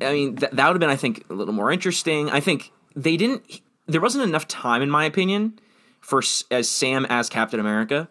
I 0.02 0.12
mean, 0.14 0.36
th- 0.38 0.52
that 0.52 0.68
would 0.68 0.76
have 0.76 0.80
been, 0.80 0.90
I 0.90 0.96
think, 0.96 1.26
a 1.30 1.34
little 1.34 1.54
more 1.54 1.72
interesting. 1.72 2.30
I 2.30 2.40
think 2.40 2.72
they 2.96 3.18
didn't. 3.18 3.62
There 3.88 4.02
wasn't 4.02 4.24
enough 4.24 4.48
time, 4.48 4.82
in 4.82 4.90
my 4.90 5.06
opinion, 5.06 5.60
for 6.02 6.20
S- 6.20 6.44
as 6.52 6.68
Sam 6.70 7.06
as 7.06 7.30
Captain 7.30 7.60
America. 7.60 8.10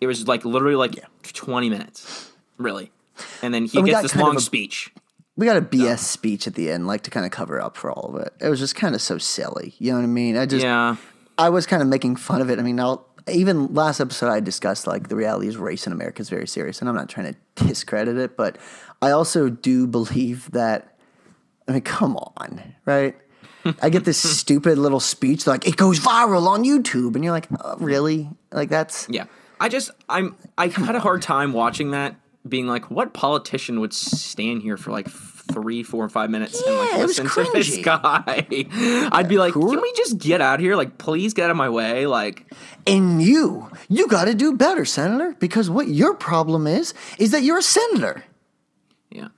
It 0.00 0.06
was 0.06 0.28
like 0.28 0.44
literally 0.44 0.76
like 0.76 0.94
twenty 1.24 1.68
minutes, 1.70 2.30
really, 2.56 2.90
and 3.42 3.52
then 3.52 3.64
he 3.66 3.78
And 3.78 3.86
gets 3.86 4.02
this 4.02 4.16
long 4.16 4.36
a- 4.36 4.40
speech. 4.40 4.92
we 5.36 5.44
got 5.46 5.56
a 5.56 5.60
BS 5.62 5.98
speech 5.98 6.46
at 6.46 6.54
the 6.54 6.70
end, 6.70 6.86
like 6.86 7.02
to 7.02 7.10
kind 7.10 7.26
of 7.26 7.32
cover 7.32 7.60
up 7.60 7.76
for 7.76 7.90
all 7.90 8.14
of 8.14 8.22
it. 8.22 8.32
It 8.40 8.48
was 8.48 8.60
just 8.60 8.76
kind 8.76 8.94
of 8.94 9.00
so 9.02 9.18
silly. 9.18 9.74
You 9.78 9.90
know 9.92 9.98
what 9.98 10.04
I 10.04 10.08
mean? 10.08 10.36
I 10.36 10.46
just 10.46 10.64
Yeah, 10.64 10.96
I 11.36 11.48
was 11.48 11.66
kind 11.66 11.82
of 11.82 11.88
making 11.88 12.14
fun 12.16 12.40
of 12.40 12.48
it. 12.50 12.58
I 12.60 12.62
mean, 12.62 12.76
now 12.76 13.06
even 13.30 13.74
last 13.74 14.00
episode 14.00 14.30
I 14.30 14.40
discussed 14.40 14.86
like 14.86 15.08
the 15.08 15.16
reality 15.16 15.48
is 15.48 15.56
race 15.56 15.86
in 15.86 15.92
America 15.92 16.20
is 16.20 16.28
very 16.28 16.46
serious, 16.46 16.80
and 16.80 16.88
I'm 16.88 16.94
not 16.94 17.08
trying 17.08 17.34
to 17.34 17.64
discredit 17.66 18.16
it, 18.16 18.36
but 18.36 18.58
I 19.02 19.10
also 19.10 19.48
do 19.48 19.86
believe 19.86 20.50
that. 20.52 20.94
I 21.66 21.72
mean, 21.72 21.82
come 21.82 22.16
on, 22.16 22.74
right? 22.86 23.14
I 23.82 23.90
get 23.90 24.04
this 24.04 24.18
stupid 24.38 24.78
little 24.78 25.00
speech 25.00 25.46
like 25.46 25.66
it 25.66 25.76
goes 25.76 26.00
viral 26.00 26.46
on 26.46 26.64
YouTube, 26.64 27.14
and 27.14 27.24
you're 27.24 27.32
like, 27.32 27.48
oh, 27.62 27.76
really? 27.78 28.30
Like 28.52 28.70
that's 28.70 29.06
Yeah. 29.10 29.24
I 29.60 29.68
just 29.68 29.90
I'm 30.08 30.36
I 30.56 30.68
had 30.68 30.94
a 30.94 31.00
hard 31.00 31.22
time 31.22 31.52
watching 31.52 31.90
that 31.90 32.16
being 32.48 32.66
like 32.66 32.90
what 32.90 33.12
politician 33.12 33.80
would 33.80 33.92
stand 33.92 34.62
here 34.62 34.76
for 34.76 34.92
like 34.92 35.08
three, 35.50 35.82
four, 35.82 36.08
five 36.08 36.30
minutes 36.30 36.60
and 36.62 36.76
like 36.76 36.90
Yeah, 36.92 36.98
it 36.98 37.02
was 37.06 37.18
listen 37.18 37.44
to 37.44 37.50
this 37.54 37.78
guy. 37.78 38.46
I'd 39.12 39.28
be 39.28 39.38
like, 39.38 39.54
Who- 39.54 39.70
can 39.70 39.80
we 39.80 39.92
just 39.94 40.18
get 40.18 40.40
out 40.40 40.56
of 40.56 40.60
here? 40.60 40.76
Like, 40.76 40.98
please 40.98 41.34
get 41.34 41.44
out 41.44 41.50
of 41.50 41.56
my 41.56 41.68
way. 41.68 42.06
Like, 42.06 42.46
And 42.86 43.20
you, 43.22 43.70
you 43.88 44.06
got 44.08 44.26
to 44.26 44.34
do 44.34 44.56
better, 44.56 44.84
Senator, 44.84 45.34
because 45.38 45.68
what 45.70 45.88
your 45.88 46.14
problem 46.14 46.66
is, 46.66 46.94
is 47.18 47.30
that 47.32 47.42
you're 47.42 47.58
a 47.58 47.62
senator. 47.62 48.24
yeah. 49.10 49.28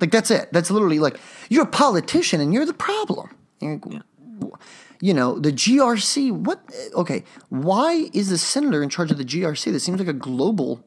Like, 0.00 0.10
that's 0.12 0.30
it. 0.30 0.52
That's 0.52 0.70
literally 0.70 0.98
like, 1.00 1.18
you're 1.48 1.64
a 1.64 1.66
politician 1.66 2.40
and 2.40 2.52
you're 2.54 2.66
the 2.66 2.72
problem. 2.74 3.30
You're 3.60 3.80
like, 3.84 4.02
You 5.00 5.14
know, 5.14 5.38
the 5.38 5.50
GRC, 5.52 6.32
what? 6.32 6.60
Eh, 6.72 6.88
okay, 6.94 7.24
why 7.48 8.08
is 8.12 8.28
the 8.30 8.38
senator 8.38 8.82
in 8.82 8.88
charge 8.90 9.10
of 9.10 9.16
the 9.18 9.24
GRC? 9.24 9.72
This 9.72 9.82
seems 9.84 9.98
like 9.98 10.08
a 10.08 10.12
global. 10.12 10.84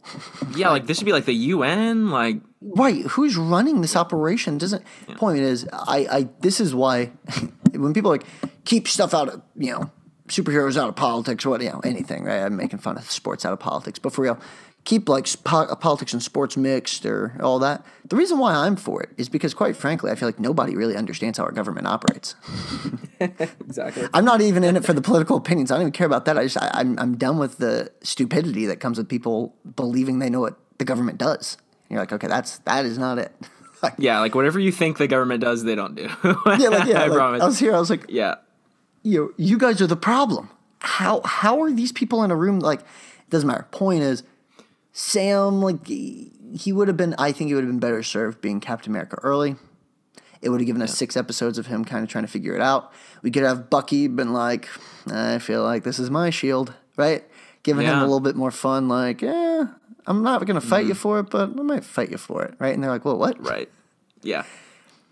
Yeah, 0.56 0.70
like 0.70 0.86
this 0.88 0.98
should 0.98 1.06
be 1.06 1.12
like 1.14 1.26
the 1.26 1.34
UN, 1.34 2.10
like 2.10 2.38
Right, 2.62 3.04
who's 3.04 3.38
running 3.38 3.82
this 3.82 3.96
operation? 3.96 4.58
Doesn't. 4.60 4.84
Point 5.16 5.40
is, 5.40 5.68
I, 5.74 6.08
I, 6.12 6.30
this 6.42 6.60
is 6.60 6.76
why 6.76 7.12
when 7.72 7.94
people 7.94 8.12
like 8.12 8.24
keep 8.66 8.88
stuff 8.88 9.14
out 9.14 9.30
of, 9.30 9.42
you 9.58 9.72
know, 9.72 9.92
superheroes 10.28 10.78
out 10.78 10.88
of 10.88 10.96
politics 10.96 11.46
or 11.46 11.50
what, 11.50 11.62
you 11.62 11.70
know, 11.70 11.82
anything, 11.84 12.24
right? 12.24 12.40
I'm 12.40 12.56
making 12.56 12.80
fun 12.80 12.98
of 12.98 13.10
sports 13.10 13.46
out 13.46 13.54
of 13.54 13.60
politics, 13.60 14.00
but 14.00 14.14
for 14.14 14.22
real, 14.22 14.40
keep 14.84 15.10
like 15.10 15.26
spo- 15.26 15.70
uh, 15.70 15.76
politics 15.76 16.14
and 16.14 16.24
sports 16.24 16.58
mixed 16.58 17.06
or 17.06 17.36
all 17.42 17.60
that. 17.60 17.86
The 18.06 18.16
reason 18.16 18.40
why 18.40 18.54
I'm 18.54 18.76
for 18.76 19.02
it 19.02 19.10
is 19.18 19.30
because, 19.30 19.54
quite 19.54 19.76
frankly, 19.76 20.12
I 20.12 20.16
feel 20.16 20.28
like 20.28 20.40
nobody 20.40 20.76
really 20.76 20.96
understands 20.96 21.38
how 21.38 21.44
our 21.46 21.52
government 21.52 21.88
operates. 21.88 22.36
exactly. 23.20 24.08
I'm 24.14 24.26
not 24.26 24.42
even 24.42 24.64
in 24.64 24.76
it 24.76 24.86
for 24.86 24.94
the 24.94 25.02
political 25.02 25.38
opinions. 25.38 25.72
I 25.72 25.76
don't 25.76 25.82
even 25.82 25.92
care 25.94 26.08
about 26.08 26.26
that. 26.26 26.38
I 26.38 26.44
just, 26.44 26.58
I, 26.58 26.70
I'm, 26.74 26.98
I'm 26.98 27.18
done 27.18 27.38
with 27.38 27.58
the 27.58 27.92
stupidity 28.02 28.66
that 28.68 28.80
comes 28.80 28.98
with 28.98 29.10
people 29.10 29.56
believing 29.76 30.20
they 30.20 30.30
know 30.30 30.42
what 30.42 30.60
the 30.78 30.86
government 30.86 31.18
does. 31.18 31.58
You're 31.92 32.00
like, 32.00 32.14
okay, 32.14 32.28
that's 32.28 32.60
that 32.60 32.86
is 32.86 32.98
not 32.98 33.20
it. 33.20 33.34
Like, 33.84 33.96
Yeah, 33.98 34.20
like 34.20 34.36
whatever 34.36 34.60
you 34.60 34.72
think 34.72 35.00
the 35.00 35.08
government 35.08 35.42
does, 35.42 35.64
they 35.64 35.74
don't 35.74 35.96
do. 35.96 36.04
yeah, 36.24 36.36
like, 36.46 36.88
yeah. 36.88 37.02
I 37.02 37.08
like, 37.08 37.14
promise. 37.14 37.42
I 37.42 37.48
was 37.48 37.58
here. 37.58 37.76
I 37.76 37.80
was 37.80 37.90
like, 37.90 38.06
yeah. 38.10 38.36
you 39.02 39.34
you 39.38 39.58
guys 39.58 39.82
are 39.82 39.88
the 39.88 39.96
problem. 39.96 40.52
How 40.78 41.22
how 41.26 41.64
are 41.64 41.72
these 41.72 41.92
people 41.92 42.22
in 42.24 42.30
a 42.30 42.36
room? 42.36 42.60
Like, 42.60 42.82
it 42.82 43.30
doesn't 43.32 43.48
matter. 43.48 43.66
Point 43.72 44.04
is, 44.04 44.22
Sam 44.94 45.64
like 45.64 45.88
he 45.88 46.32
he 46.56 46.72
would 46.72 46.90
have 46.90 46.98
been. 46.98 47.16
I 47.18 47.32
think 47.32 47.48
he 47.48 47.56
would 47.56 47.64
have 47.64 47.72
been 47.72 47.80
better 47.80 48.04
served 48.04 48.40
being 48.40 48.60
Captain 48.60 48.92
America 48.92 49.18
early. 49.24 49.56
It 50.44 50.50
would 50.50 50.60
have 50.60 50.68
given 50.68 50.84
us 50.84 50.96
six 50.96 51.18
episodes 51.18 51.58
of 51.58 51.66
him 51.66 51.84
kind 51.84 52.04
of 52.04 52.10
trying 52.10 52.24
to 52.24 52.32
figure 52.32 52.56
it 52.56 52.62
out. 52.62 52.92
We 53.24 53.32
could 53.32 53.44
have 53.44 53.70
Bucky 53.72 54.08
been 54.08 54.32
like, 54.32 54.68
I 55.12 55.40
feel 55.40 55.64
like 55.64 55.84
this 55.84 55.98
is 55.98 56.12
my 56.12 56.30
shield, 56.30 56.74
right? 56.98 57.24
Giving 57.64 57.86
him 57.86 57.98
a 57.98 58.02
little 58.02 58.20
bit 58.20 58.36
more 58.36 58.50
fun, 58.50 58.88
like, 58.88 59.22
yeah, 59.22 59.68
I'm 60.08 60.24
not 60.24 60.46
going 60.46 60.60
to 60.60 60.66
fight 60.66 60.86
you 60.86 60.94
mm-hmm. 60.94 61.00
for 61.00 61.20
it, 61.20 61.30
but 61.30 61.50
I 61.50 61.62
might 61.62 61.84
fight 61.84 62.12
you 62.12 62.18
for 62.18 62.44
it, 62.44 62.56
right? 62.60 62.74
And 62.74 62.84
they're 62.84 62.90
like, 62.90 63.06
well, 63.06 63.18
what? 63.18 63.40
Right. 63.46 63.70
Yeah. 64.22 64.44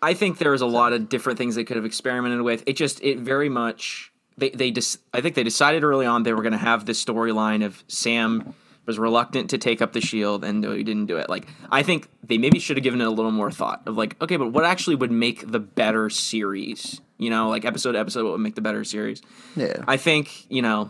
I 0.01 0.13
think 0.13 0.37
there 0.37 0.51
was 0.51 0.61
a 0.61 0.67
lot 0.67 0.93
of 0.93 1.09
different 1.09 1.37
things 1.37 1.55
they 1.55 1.63
could 1.63 1.75
have 1.75 1.85
experimented 1.85 2.41
with. 2.41 2.63
It 2.65 2.73
just 2.73 3.01
it 3.03 3.19
very 3.19 3.49
much 3.49 4.11
they 4.37 4.49
they 4.49 4.71
just 4.71 4.99
I 5.13 5.21
think 5.21 5.35
they 5.35 5.43
decided 5.43 5.83
early 5.83 6.05
on 6.05 6.23
they 6.23 6.33
were 6.33 6.41
going 6.41 6.53
to 6.53 6.57
have 6.57 6.85
this 6.85 7.03
storyline 7.03 7.65
of 7.65 7.83
Sam 7.87 8.53
was 8.85 8.97
reluctant 8.97 9.51
to 9.51 9.57
take 9.57 9.81
up 9.81 9.93
the 9.93 10.01
shield 10.01 10.43
and 10.43 10.63
he 10.63 10.83
didn't 10.83 11.05
do 11.05 11.17
it. 11.17 11.29
Like 11.29 11.47
I 11.69 11.83
think 11.83 12.09
they 12.23 12.37
maybe 12.37 12.59
should 12.59 12.77
have 12.77 12.83
given 12.83 13.01
it 13.01 13.07
a 13.07 13.11
little 13.11 13.31
more 13.31 13.51
thought 13.51 13.83
of 13.85 13.97
like 13.97 14.19
okay, 14.21 14.37
but 14.37 14.47
what 14.47 14.65
actually 14.65 14.95
would 14.95 15.11
make 15.11 15.51
the 15.51 15.59
better 15.59 16.09
series? 16.09 17.01
You 17.17 17.29
know, 17.29 17.49
like 17.49 17.65
episode 17.65 17.93
to 17.93 17.99
episode 17.99 18.23
what 18.23 18.31
would 18.31 18.41
make 18.41 18.55
the 18.55 18.61
better 18.61 18.83
series? 18.83 19.21
Yeah. 19.55 19.83
I 19.87 19.97
think 19.97 20.49
you 20.49 20.61
know 20.61 20.89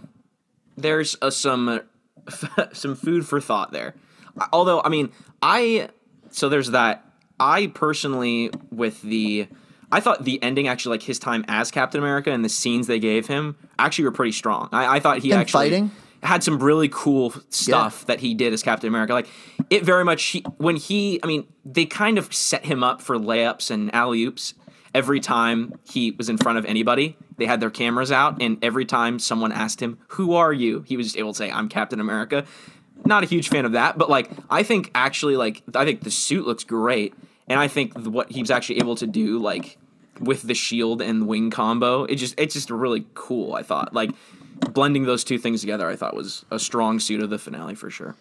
there's 0.78 1.18
a, 1.22 1.32
some 1.32 1.82
some 2.74 2.96
food 2.96 3.26
for 3.28 3.40
thought 3.42 3.72
there. 3.72 3.96
Although 4.54 4.82
I 4.82 4.90
mean, 4.90 5.12
I 5.42 5.90
so 6.32 6.50
there's 6.50 6.72
that. 6.72 7.06
I 7.40 7.68
personally 7.68 8.52
with 8.72 9.02
the 9.02 9.48
I 9.92 10.00
thought 10.00 10.24
the 10.24 10.42
ending 10.44 10.68
actually 10.68 10.98
like 10.98 11.04
his 11.04 11.20
time 11.20 11.46
as 11.48 11.72
Captain 11.72 12.00
America 12.00 12.32
and 12.32 12.46
the 12.46 12.50
scenes 12.50 12.88
they 12.88 13.00
gave 13.00 13.28
him 13.28 13.56
actually 13.78 14.06
were 14.06 14.12
pretty 14.12 14.34
strong. 14.34 14.70
I, 14.72 14.98
I 14.98 15.00
thought 15.00 15.20
he 15.20 15.32
Him 15.32 15.40
actually 15.40 15.70
fighting? 15.70 15.92
had 16.22 16.44
some 16.44 16.60
really 16.60 16.90
cool 16.90 17.34
stuff 17.50 18.06
that 18.06 18.20
he 18.20 18.34
did 18.34 18.54
as 18.54 18.62
Captain 18.62 18.88
America. 18.88 19.14
Like 19.14 19.28
it 19.70 19.84
very 19.84 20.04
much 20.04 20.24
he, 20.24 20.42
when 20.58 20.76
he 20.76 21.20
I 21.24 21.28
mean 21.28 21.48
they 21.66 21.86
kind 21.86 22.18
of 22.18 22.34
set 22.34 22.66
him 22.66 22.84
up 22.84 23.02
for 23.02 23.18
layups 23.18 23.72
and 23.72 23.94
alley 23.94 24.24
oops 24.24 24.54
every 24.94 25.20
time 25.20 25.74
he 25.90 26.12
was 26.12 26.30
in 26.30 26.38
front 26.38 26.58
of 26.58 26.66
anybody. 26.66 27.18
They 27.40 27.46
had 27.46 27.60
their 27.60 27.72
cameras 27.72 28.12
out 28.12 28.42
and 28.42 28.64
every 28.64 28.86
time 28.86 29.18
someone 29.20 29.52
asked 29.52 29.82
him, 29.82 29.98
"Who 30.10 30.34
are 30.34 30.54
you?" 30.54 30.84
he 30.86 30.98
was 30.98 31.08
just 31.08 31.18
able 31.18 31.34
to 31.34 31.38
say, 31.38 31.52
"I'm 31.52 31.70
Captain 31.70 32.00
America." 32.00 32.46
Not 33.06 33.24
a 33.24 33.26
huge 33.26 33.50
fan 33.50 33.66
of 33.66 33.72
that, 33.72 33.98
but 33.98 34.10
like 34.10 34.30
I 34.50 34.64
think 34.64 34.92
actually 34.94 35.38
like 35.38 35.64
I 35.74 35.86
think 35.86 36.02
the 36.02 36.12
suit 36.12 36.46
looks 36.46 36.64
great 36.64 37.14
and 37.48 37.60
I 37.60 37.68
think 37.68 37.98
what 37.98 38.32
he 38.32 38.42
was 38.42 38.52
actually 38.52 38.80
able 38.80 38.96
to 38.98 39.08
do 39.08 39.40
like 39.40 39.78
with 40.20 40.44
the 40.44 40.54
shield 40.54 41.02
and 41.02 41.28
wing 41.28 41.50
combo, 41.50 42.04
it 42.04 42.16
just 42.16 42.36
it's 42.38 42.54
just 42.54 42.70
really 42.70 43.06
cool, 43.14 43.56
I 43.56 43.64
thought. 43.64 43.94
Like 43.94 44.12
blending 44.74 45.06
those 45.06 45.24
two 45.24 45.38
things 45.38 45.62
together, 45.62 45.90
I 45.90 45.96
thought 45.96 46.16
was 46.16 46.46
a 46.52 46.60
strong 46.60 47.00
suit 47.00 47.22
of 47.22 47.30
the 47.30 47.40
finale 47.40 47.76
for 47.76 47.90
sure. 47.90 48.16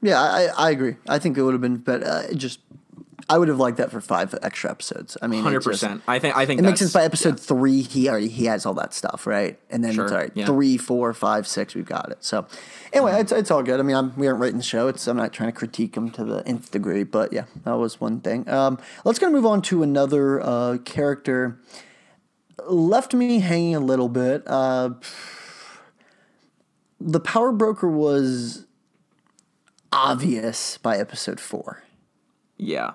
Yeah, 0.00 0.20
I, 0.20 0.46
I 0.56 0.70
agree. 0.70 0.96
I 1.08 1.18
think 1.18 1.36
it 1.36 1.42
would 1.42 1.54
have 1.54 1.60
been 1.60 1.78
better. 1.78 2.06
Uh, 2.06 2.32
just, 2.34 2.60
I 3.30 3.36
would 3.36 3.48
have 3.48 3.58
liked 3.58 3.76
that 3.76 3.90
for 3.90 4.00
five 4.00 4.34
extra 4.42 4.70
episodes. 4.70 5.16
I 5.20 5.26
mean, 5.26 5.42
hundred 5.42 5.62
percent. 5.62 6.02
I 6.08 6.18
think 6.18 6.34
I 6.36 6.46
think 6.46 6.60
It 6.60 6.62
makes 6.62 6.78
sense 6.78 6.94
by 6.94 7.04
episode 7.04 7.38
three. 7.38 7.82
He 7.82 8.08
already 8.08 8.28
he 8.28 8.46
has 8.46 8.64
all 8.64 8.72
that 8.74 8.94
stuff, 8.94 9.26
right? 9.26 9.58
And 9.68 9.84
then 9.84 9.92
Sure, 9.92 10.04
it's 10.04 10.12
all 10.12 10.18
right. 10.18 10.32
yeah. 10.34 10.46
Three, 10.46 10.78
four, 10.78 11.12
five, 11.12 11.46
six, 11.46 11.74
we've 11.74 11.84
got 11.84 12.10
it. 12.10 12.24
So 12.24 12.46
anyway, 12.92 13.20
it's, 13.20 13.30
it's 13.30 13.50
all 13.50 13.62
good. 13.62 13.80
I 13.80 13.82
mean, 13.82 13.96
I'm, 13.96 14.16
we 14.16 14.26
aren't 14.26 14.40
writing 14.40 14.56
the 14.56 14.62
show. 14.62 14.88
It's 14.88 15.06
I'm 15.06 15.18
not 15.18 15.32
trying 15.34 15.50
to 15.50 15.58
critique 15.58 15.94
him 15.94 16.10
to 16.12 16.24
the 16.24 16.46
nth 16.48 16.70
degree, 16.70 17.04
but 17.04 17.32
yeah, 17.32 17.44
that 17.64 17.74
was 17.74 18.00
one 18.00 18.20
thing. 18.20 18.48
Um, 18.48 18.78
let's 19.04 19.18
kind 19.18 19.34
of 19.34 19.42
move 19.42 19.50
on 19.50 19.60
to 19.62 19.82
another 19.82 20.40
uh, 20.40 20.78
character. 20.86 21.60
Left 22.66 23.12
me 23.12 23.40
hanging 23.40 23.74
a 23.74 23.80
little 23.80 24.08
bit. 24.08 24.42
Uh, 24.46 24.90
the 26.98 27.20
power 27.20 27.52
broker 27.52 27.88
was 27.88 28.64
obvious 29.92 30.78
by 30.78 30.96
episode 30.96 31.40
four. 31.40 31.82
Yeah. 32.56 32.92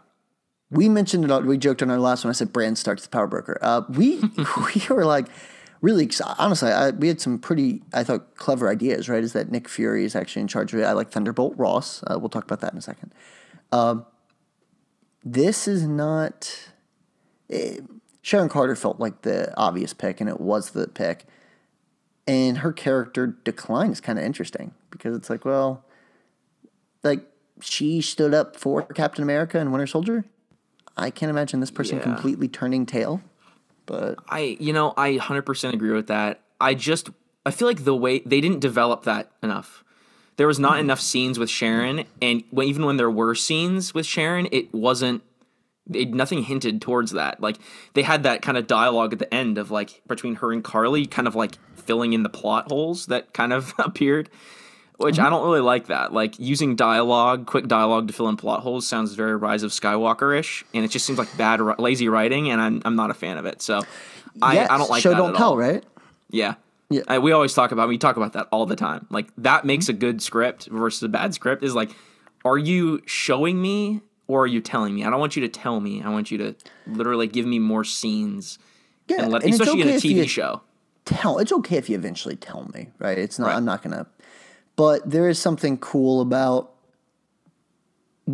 We 0.73 0.89
mentioned 0.89 1.29
it. 1.29 1.45
We 1.45 1.57
joked 1.57 1.81
on 1.81 1.89
our 1.91 1.99
last 1.99 2.23
one. 2.23 2.29
I 2.29 2.33
said 2.33 2.51
Brand 2.51 2.77
starts 2.77 3.03
the 3.03 3.09
power 3.09 3.27
broker. 3.27 3.57
Uh, 3.61 3.81
we 3.89 4.19
we 4.75 4.81
were 4.89 5.05
like 5.05 5.27
really. 5.81 6.09
Honestly, 6.39 6.71
I, 6.71 6.89
we 6.89 7.07
had 7.07 7.21
some 7.21 7.37
pretty 7.39 7.81
I 7.93 8.03
thought 8.03 8.35
clever 8.35 8.69
ideas. 8.69 9.07
Right? 9.07 9.23
Is 9.23 9.33
that 9.33 9.51
Nick 9.51 9.69
Fury 9.69 10.03
is 10.03 10.15
actually 10.15 10.41
in 10.41 10.47
charge 10.47 10.73
of 10.73 10.79
it? 10.79 10.83
I 10.83 10.93
like 10.93 11.11
Thunderbolt 11.11 11.53
Ross. 11.57 12.03
Uh, 12.07 12.17
we'll 12.19 12.29
talk 12.29 12.43
about 12.43 12.59
that 12.61 12.73
in 12.73 12.79
a 12.79 12.81
second. 12.81 13.13
Um, 13.71 14.05
this 15.23 15.67
is 15.67 15.87
not. 15.87 16.69
eh, 17.49 17.77
Sharon 18.21 18.49
Carter 18.49 18.75
felt 18.75 18.99
like 18.99 19.23
the 19.23 19.53
obvious 19.57 19.93
pick, 19.93 20.21
and 20.21 20.29
it 20.29 20.39
was 20.41 20.71
the 20.71 20.87
pick. 20.87 21.25
And 22.25 22.59
her 22.59 22.71
character 22.71 23.27
decline 23.43 23.91
is 23.91 23.99
kind 23.99 24.17
of 24.17 24.23
interesting 24.23 24.73
because 24.91 25.15
it's 25.15 25.29
like, 25.29 25.43
well, 25.43 25.83
like 27.03 27.25
she 27.59 27.99
stood 28.01 28.33
up 28.33 28.55
for 28.55 28.83
Captain 28.83 29.23
America 29.23 29.59
and 29.59 29.71
Winter 29.71 29.87
Soldier. 29.87 30.23
I 30.97 31.09
can't 31.09 31.29
imagine 31.29 31.59
this 31.59 31.71
person 31.71 31.97
Yeah. 31.97 32.03
completely 32.03 32.47
turning 32.47 32.85
tail. 32.85 33.21
But 33.85 34.19
I 34.29 34.57
you 34.59 34.73
know 34.73 34.93
I 34.95 35.17
hundred 35.17 35.43
percent 35.43 35.73
agree 35.73 35.91
with 35.91 36.07
that. 36.07 36.41
I 36.61 36.73
just 36.73 37.09
I 37.45 37.51
feel 37.51 37.67
like 37.67 37.83
the 37.83 37.95
way 37.95 38.19
they 38.19 38.41
didn't 38.41 38.59
develop 38.59 39.03
that 39.03 39.31
enough. 39.41 39.83
There 40.37 40.47
was 40.47 40.59
not 40.59 40.75
hmm. 40.75 40.81
enough 40.81 40.99
scenes 40.99 41.37
with 41.37 41.49
Sharon, 41.49 42.05
and 42.21 42.43
when, 42.49 42.67
even 42.67 42.85
when 42.85 42.97
there 42.97 43.11
were 43.11 43.35
scenes 43.35 43.93
with 43.93 44.05
Sharon, 44.05 44.47
it 44.51 44.73
wasn't. 44.73 45.23
It, 45.93 46.13
nothing 46.13 46.43
hinted 46.43 46.81
towards 46.81 47.11
that. 47.11 47.41
Like 47.41 47.57
they 47.93 48.03
had 48.03 48.23
that 48.23 48.41
kind 48.41 48.57
of 48.57 48.67
dialogue 48.67 49.11
at 49.11 49.19
the 49.19 49.31
end 49.33 49.57
of 49.57 49.69
like 49.69 50.01
between 50.07 50.35
her 50.35 50.53
and 50.53 50.63
Carly, 50.63 51.05
kind 51.05 51.27
of 51.27 51.35
like 51.35 51.57
filling 51.75 52.13
in 52.13 52.23
the 52.23 52.29
plot 52.29 52.69
holes 52.69 53.07
that 53.07 53.33
kind 53.33 53.51
of 53.51 53.73
appeared. 53.79 54.29
Which 54.97 55.17
I 55.17 55.23
mm-hmm. 55.23 55.31
don't 55.31 55.43
really 55.43 55.61
like 55.61 55.87
that. 55.87 56.13
Like 56.13 56.39
using 56.39 56.75
dialogue, 56.75 57.47
quick 57.47 57.67
dialogue 57.67 58.07
to 58.07 58.13
fill 58.13 58.29
in 58.29 58.37
plot 58.37 58.61
holes 58.61 58.87
sounds 58.87 59.13
very 59.15 59.35
Rise 59.35 59.63
of 59.63 59.71
Skywalker 59.71 60.37
ish, 60.37 60.63
and 60.73 60.85
it 60.85 60.91
just 60.91 61.05
seems 61.05 61.17
like 61.17 61.35
bad, 61.35 61.59
lazy 61.79 62.07
writing, 62.07 62.49
and 62.49 62.61
I'm 62.61 62.81
I'm 62.85 62.95
not 62.95 63.09
a 63.09 63.13
fan 63.13 63.37
of 63.37 63.45
it. 63.45 63.61
So 63.61 63.81
I, 64.41 64.53
yes, 64.55 64.69
I 64.69 64.77
don't 64.77 64.89
like 64.89 65.01
show 65.01 65.13
don't 65.13 65.35
tell, 65.35 65.49
all. 65.49 65.57
right? 65.57 65.83
Yeah. 66.29 66.55
Yeah. 66.89 67.01
I- 67.07 67.19
we 67.19 67.31
always 67.31 67.53
talk 67.53 67.71
about 67.71 67.87
we 67.87 67.97
talk 67.97 68.17
about 68.17 68.33
that 68.33 68.47
all 68.51 68.65
the 68.65 68.75
time. 68.75 69.07
Like 69.09 69.29
that 69.37 69.59
mm-hmm. 69.59 69.67
makes 69.67 69.89
a 69.89 69.93
good 69.93 70.21
script 70.21 70.67
versus 70.67 71.03
a 71.03 71.09
bad 71.09 71.33
script 71.33 71.63
is 71.63 71.75
like, 71.75 71.91
are 72.45 72.57
you 72.57 73.01
showing 73.05 73.61
me 73.61 74.01
or 74.27 74.43
are 74.43 74.47
you 74.47 74.61
telling 74.61 74.95
me? 74.95 75.03
I 75.03 75.09
don't 75.09 75.19
want 75.19 75.35
you 75.35 75.41
to 75.41 75.49
tell 75.49 75.79
me. 75.79 76.01
I 76.01 76.09
want 76.09 76.31
you 76.31 76.37
to 76.39 76.55
literally 76.87 77.27
give 77.27 77.45
me 77.45 77.59
more 77.59 77.83
scenes. 77.83 78.59
Yeah, 79.07 79.23
and 79.23 79.31
let, 79.31 79.43
and 79.43 79.53
it's 79.53 79.59
especially 79.59 79.81
okay 79.81 79.89
in 79.89 79.95
a 79.95 79.97
if 79.97 80.03
TV 80.03 80.15
you- 80.15 80.27
show. 80.27 80.61
Tell 81.05 81.37
it's 81.39 81.51
okay 81.51 81.75
if 81.75 81.89
you 81.89 81.97
eventually 81.97 82.37
tell 82.37 82.69
me, 82.73 82.87
right? 82.97 83.17
It's 83.17 83.37
not. 83.37 83.47
Right. 83.47 83.57
I'm 83.57 83.65
not 83.65 83.83
gonna 83.83 84.07
but 84.75 85.09
there 85.09 85.29
is 85.29 85.39
something 85.39 85.77
cool 85.77 86.21
about 86.21 86.73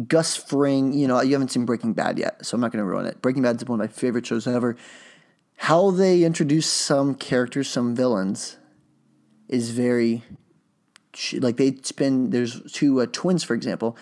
Gus 0.08 0.36
Fring. 0.36 0.93
You 0.93 1.08
know, 1.08 1.21
you 1.21 1.34
haven't 1.34 1.49
seen 1.49 1.65
Breaking 1.65 1.93
Bad 1.93 2.19
yet, 2.19 2.45
so 2.45 2.56
I'm 2.56 2.62
not 2.62 2.71
going 2.71 2.84
to 2.84 2.89
ruin 2.89 3.06
it. 3.06 3.21
Breaking 3.21 3.43
Bad 3.43 3.58
is 3.58 3.65
one 3.65 3.80
of 3.80 3.84
my 3.84 3.91
favorite 3.91 4.25
shows 4.25 4.47
ever. 4.47 4.75
How 5.58 5.91
they 5.91 6.23
introduce 6.23 6.67
some 6.67 7.15
characters, 7.15 7.69
some 7.69 7.95
villains, 7.95 8.58
is 9.47 9.71
very 9.71 10.23
like 11.34 11.58
they 11.58 11.75
spend. 11.84 12.32
There's 12.32 12.62
two 12.71 13.02
uh, 13.02 13.08
twins, 13.12 13.43
for 13.43 13.56
example, 13.56 13.97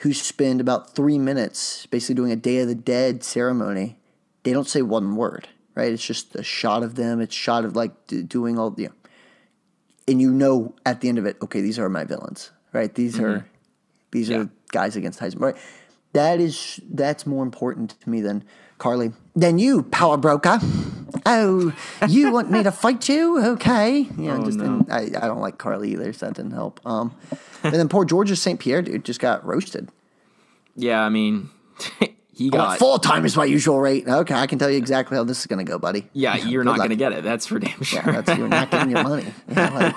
who 0.00 0.12
spend 0.12 0.60
about 0.60 0.94
three 0.94 1.18
minutes 1.18 1.86
basically 1.86 2.16
doing 2.16 2.32
a 2.32 2.36
Day 2.36 2.58
of 2.58 2.68
the 2.68 2.74
Dead 2.74 3.24
ceremony. 3.24 3.96
They 4.42 4.52
don't 4.52 4.68
say 4.68 4.82
one 4.82 5.16
word, 5.16 5.48
right? 5.74 5.92
It's 5.92 6.04
just 6.04 6.34
a 6.34 6.42
shot 6.42 6.82
of 6.82 6.96
them. 6.96 7.20
It's 7.20 7.34
shot 7.34 7.64
of 7.64 7.76
like 7.76 7.92
doing 8.06 8.58
all 8.58 8.70
the. 8.70 8.82
You 8.82 8.88
know, 8.88 8.94
and 10.10 10.20
you 10.20 10.32
know 10.32 10.74
at 10.84 11.00
the 11.00 11.08
end 11.08 11.18
of 11.18 11.24
it, 11.24 11.36
okay, 11.40 11.60
these 11.60 11.78
are 11.78 11.88
my 11.88 12.04
villains, 12.04 12.50
right? 12.72 12.92
These 12.94 13.14
mm-hmm. 13.14 13.24
are 13.24 13.46
these 14.10 14.28
yeah. 14.28 14.38
are 14.38 14.50
guys 14.72 14.96
against 14.96 15.20
Heisenberg. 15.20 15.40
Right? 15.40 15.56
That 16.12 16.40
is 16.40 16.80
that's 16.90 17.26
more 17.26 17.44
important 17.44 17.98
to 18.00 18.10
me 18.10 18.20
than 18.20 18.44
Carly. 18.78 19.12
Than 19.36 19.58
you, 19.58 19.84
power 19.84 20.16
broker. 20.16 20.58
Oh, 21.26 21.72
you 22.08 22.32
want 22.32 22.50
me 22.50 22.62
to 22.62 22.72
fight 22.72 23.08
you? 23.08 23.44
Okay. 23.52 24.08
yeah. 24.18 24.38
oh, 24.38 24.44
just 24.44 24.58
no. 24.58 24.84
I, 24.90 25.02
I 25.02 25.26
don't 25.28 25.40
like 25.40 25.58
Carly 25.58 25.92
either, 25.92 26.12
so 26.12 26.26
that 26.26 26.34
didn't 26.34 26.52
help. 26.52 26.80
Um, 26.84 27.14
and 27.62 27.74
then 27.74 27.88
poor 27.88 28.04
Georges 28.04 28.40
St. 28.40 28.58
Pierre, 28.58 28.82
dude, 28.82 29.04
just 29.04 29.20
got 29.20 29.44
roasted. 29.44 29.90
Yeah, 30.74 31.00
I 31.02 31.10
mean, 31.10 31.50
he 32.40 32.48
got 32.48 32.78
full 32.78 32.98
time 32.98 33.26
is 33.26 33.36
my 33.36 33.44
usual 33.44 33.78
rate. 33.80 34.08
Okay, 34.08 34.32
I 34.32 34.46
can 34.46 34.58
tell 34.58 34.70
you 34.70 34.78
exactly 34.78 35.14
how 35.14 35.24
this 35.24 35.40
is 35.40 35.46
going 35.46 35.58
to 35.58 35.70
go, 35.70 35.78
buddy. 35.78 36.08
Yeah, 36.14 36.36
you're 36.46 36.64
not 36.64 36.78
going 36.78 36.88
to 36.88 36.96
get 36.96 37.12
it. 37.12 37.22
That's 37.22 37.44
for 37.44 37.58
damn 37.58 37.82
sure. 37.82 38.00
Yeah, 38.02 38.22
that's, 38.22 38.38
you're 38.38 38.48
not 38.48 38.70
getting 38.70 38.90
your 38.92 39.02
money. 39.02 39.26
like, 39.48 39.94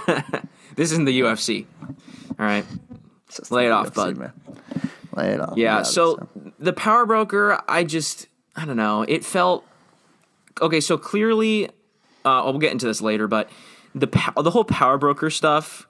this 0.75 0.91
isn't 0.91 1.06
the 1.06 1.21
UFC. 1.21 1.65
All 1.82 2.45
right, 2.45 2.65
lay 3.49 3.67
it 3.67 3.71
off, 3.71 3.91
UFC, 3.91 3.95
bud. 3.95 4.17
Man. 4.17 4.34
Lay 5.15 5.29
it 5.29 5.39
off. 5.39 5.58
Yeah. 5.58 5.84
So, 5.84 6.17
so 6.17 6.51
the 6.60 6.73
power 6.73 7.06
broker, 7.06 7.62
I 7.69 7.86
just, 7.86 8.27
I 8.58 8.65
don't 8.65 8.75
know. 8.75 9.03
It 9.03 9.23
felt 9.23 9.65
okay. 10.60 10.82
So 10.82 10.97
clearly, 10.97 11.69
uh, 12.25 12.41
we'll 12.43 12.60
get 12.60 12.73
into 12.73 12.88
this 12.88 12.99
later, 12.99 13.29
but 13.29 13.49
the 13.95 14.08
the 14.36 14.51
whole 14.51 14.65
power 14.65 14.97
broker 14.97 15.29
stuff, 15.29 15.88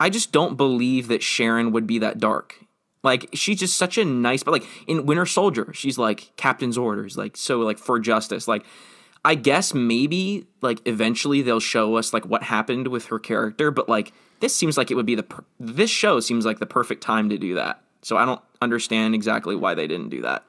I 0.00 0.10
just 0.10 0.32
don't 0.32 0.56
believe 0.56 1.06
that 1.06 1.22
Sharon 1.22 1.70
would 1.70 1.86
be 1.86 2.00
that 2.00 2.18
dark. 2.18 2.56
Like 3.06 3.28
she's 3.34 3.60
just 3.60 3.76
such 3.76 3.98
a 3.98 4.04
nice, 4.04 4.42
but 4.42 4.50
like 4.50 4.64
in 4.88 5.06
Winter 5.06 5.26
Soldier, 5.26 5.72
she's 5.72 5.96
like 5.96 6.32
captain's 6.36 6.76
orders, 6.76 7.16
like 7.16 7.36
so 7.36 7.60
like 7.60 7.78
for 7.78 8.00
justice. 8.00 8.48
Like 8.48 8.64
I 9.24 9.36
guess 9.36 9.72
maybe 9.72 10.48
like 10.60 10.80
eventually 10.86 11.40
they'll 11.40 11.60
show 11.60 11.94
us 11.94 12.12
like 12.12 12.26
what 12.26 12.42
happened 12.42 12.88
with 12.88 13.06
her 13.06 13.20
character, 13.20 13.70
but 13.70 13.88
like 13.88 14.12
this 14.40 14.56
seems 14.56 14.76
like 14.76 14.90
it 14.90 14.96
would 14.96 15.06
be 15.06 15.14
the 15.14 15.22
per- 15.22 15.44
this 15.60 15.88
show 15.88 16.18
seems 16.18 16.44
like 16.44 16.58
the 16.58 16.66
perfect 16.66 17.00
time 17.00 17.30
to 17.30 17.38
do 17.38 17.54
that. 17.54 17.80
So 18.02 18.16
I 18.16 18.24
don't 18.24 18.40
understand 18.60 19.14
exactly 19.14 19.54
why 19.54 19.74
they 19.74 19.86
didn't 19.86 20.08
do 20.08 20.22
that. 20.22 20.44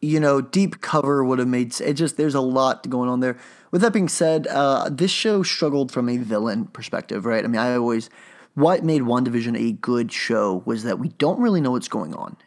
You 0.00 0.18
know, 0.18 0.40
deep 0.40 0.80
cover 0.80 1.22
would 1.24 1.38
have 1.38 1.48
made 1.48 1.78
it. 1.78 1.92
Just 1.92 2.16
there's 2.16 2.34
a 2.34 2.40
lot 2.40 2.88
going 2.88 3.10
on 3.10 3.20
there. 3.20 3.36
With 3.70 3.82
that 3.82 3.92
being 3.92 4.08
said, 4.08 4.46
uh, 4.46 4.88
this 4.90 5.10
show 5.10 5.42
struggled 5.42 5.92
from 5.92 6.08
a 6.08 6.16
villain 6.16 6.68
perspective, 6.68 7.26
right? 7.26 7.44
I 7.44 7.48
mean, 7.48 7.60
I 7.60 7.74
always 7.74 8.08
what 8.56 8.82
made 8.82 9.02
WandaVision 9.02 9.54
a 9.58 9.72
good 9.72 10.10
show 10.10 10.62
was 10.64 10.82
that 10.84 10.98
we 10.98 11.10
don't 11.10 11.38
really 11.38 11.60
know 11.60 11.72
what's 11.72 11.88
going 11.88 12.14
on. 12.14 12.38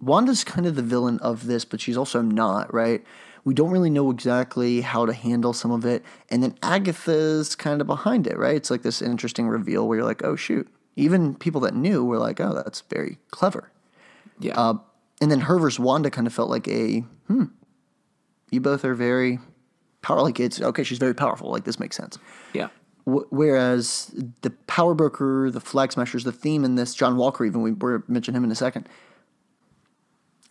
Wanda's 0.00 0.44
kind 0.44 0.66
of 0.66 0.76
the 0.76 0.82
villain 0.82 1.18
of 1.18 1.46
this, 1.46 1.66
but 1.66 1.78
she's 1.78 1.96
also 1.96 2.22
not, 2.22 2.72
right? 2.72 3.04
We 3.44 3.52
don't 3.52 3.70
really 3.70 3.90
know 3.90 4.10
exactly 4.10 4.80
how 4.80 5.04
to 5.04 5.12
handle 5.12 5.52
some 5.52 5.70
of 5.70 5.84
it. 5.84 6.02
And 6.30 6.42
then 6.42 6.56
Agatha's 6.62 7.54
kind 7.54 7.82
of 7.82 7.86
behind 7.86 8.26
it, 8.26 8.38
right? 8.38 8.56
It's 8.56 8.70
like 8.70 8.80
this 8.80 9.02
interesting 9.02 9.46
reveal 9.46 9.86
where 9.86 9.98
you're 9.98 10.06
like, 10.06 10.24
oh, 10.24 10.36
shoot. 10.36 10.66
Even 10.96 11.34
people 11.34 11.60
that 11.60 11.74
knew 11.74 12.02
were 12.02 12.18
like, 12.18 12.40
oh, 12.40 12.54
that's 12.54 12.80
very 12.88 13.18
clever. 13.30 13.70
Yeah. 14.40 14.58
Uh, 14.58 14.78
and 15.20 15.30
then 15.30 15.40
her 15.40 15.58
versus 15.58 15.78
Wanda 15.78 16.10
kind 16.10 16.26
of 16.26 16.32
felt 16.32 16.48
like 16.48 16.66
a, 16.66 17.00
hmm, 17.26 17.44
you 18.50 18.62
both 18.62 18.86
are 18.86 18.94
very 18.94 19.38
powerful. 20.00 20.24
Like 20.24 20.40
it's, 20.40 20.62
okay, 20.62 20.82
she's 20.82 20.98
very 20.98 21.14
powerful. 21.14 21.50
Like 21.50 21.64
this 21.64 21.78
makes 21.78 21.96
sense. 21.96 22.18
Yeah 22.54 22.68
whereas 23.04 24.14
the 24.42 24.50
Power 24.66 24.94
Broker, 24.94 25.50
the 25.50 25.60
Flag 25.60 25.92
Smashers, 25.92 26.24
the 26.24 26.32
theme 26.32 26.64
in 26.64 26.76
this, 26.76 26.94
John 26.94 27.16
Walker, 27.16 27.44
even 27.44 27.62
we 27.62 27.72
will 27.72 28.02
mention 28.06 28.34
him 28.34 28.44
in 28.44 28.50
a 28.50 28.56
second, 28.56 28.88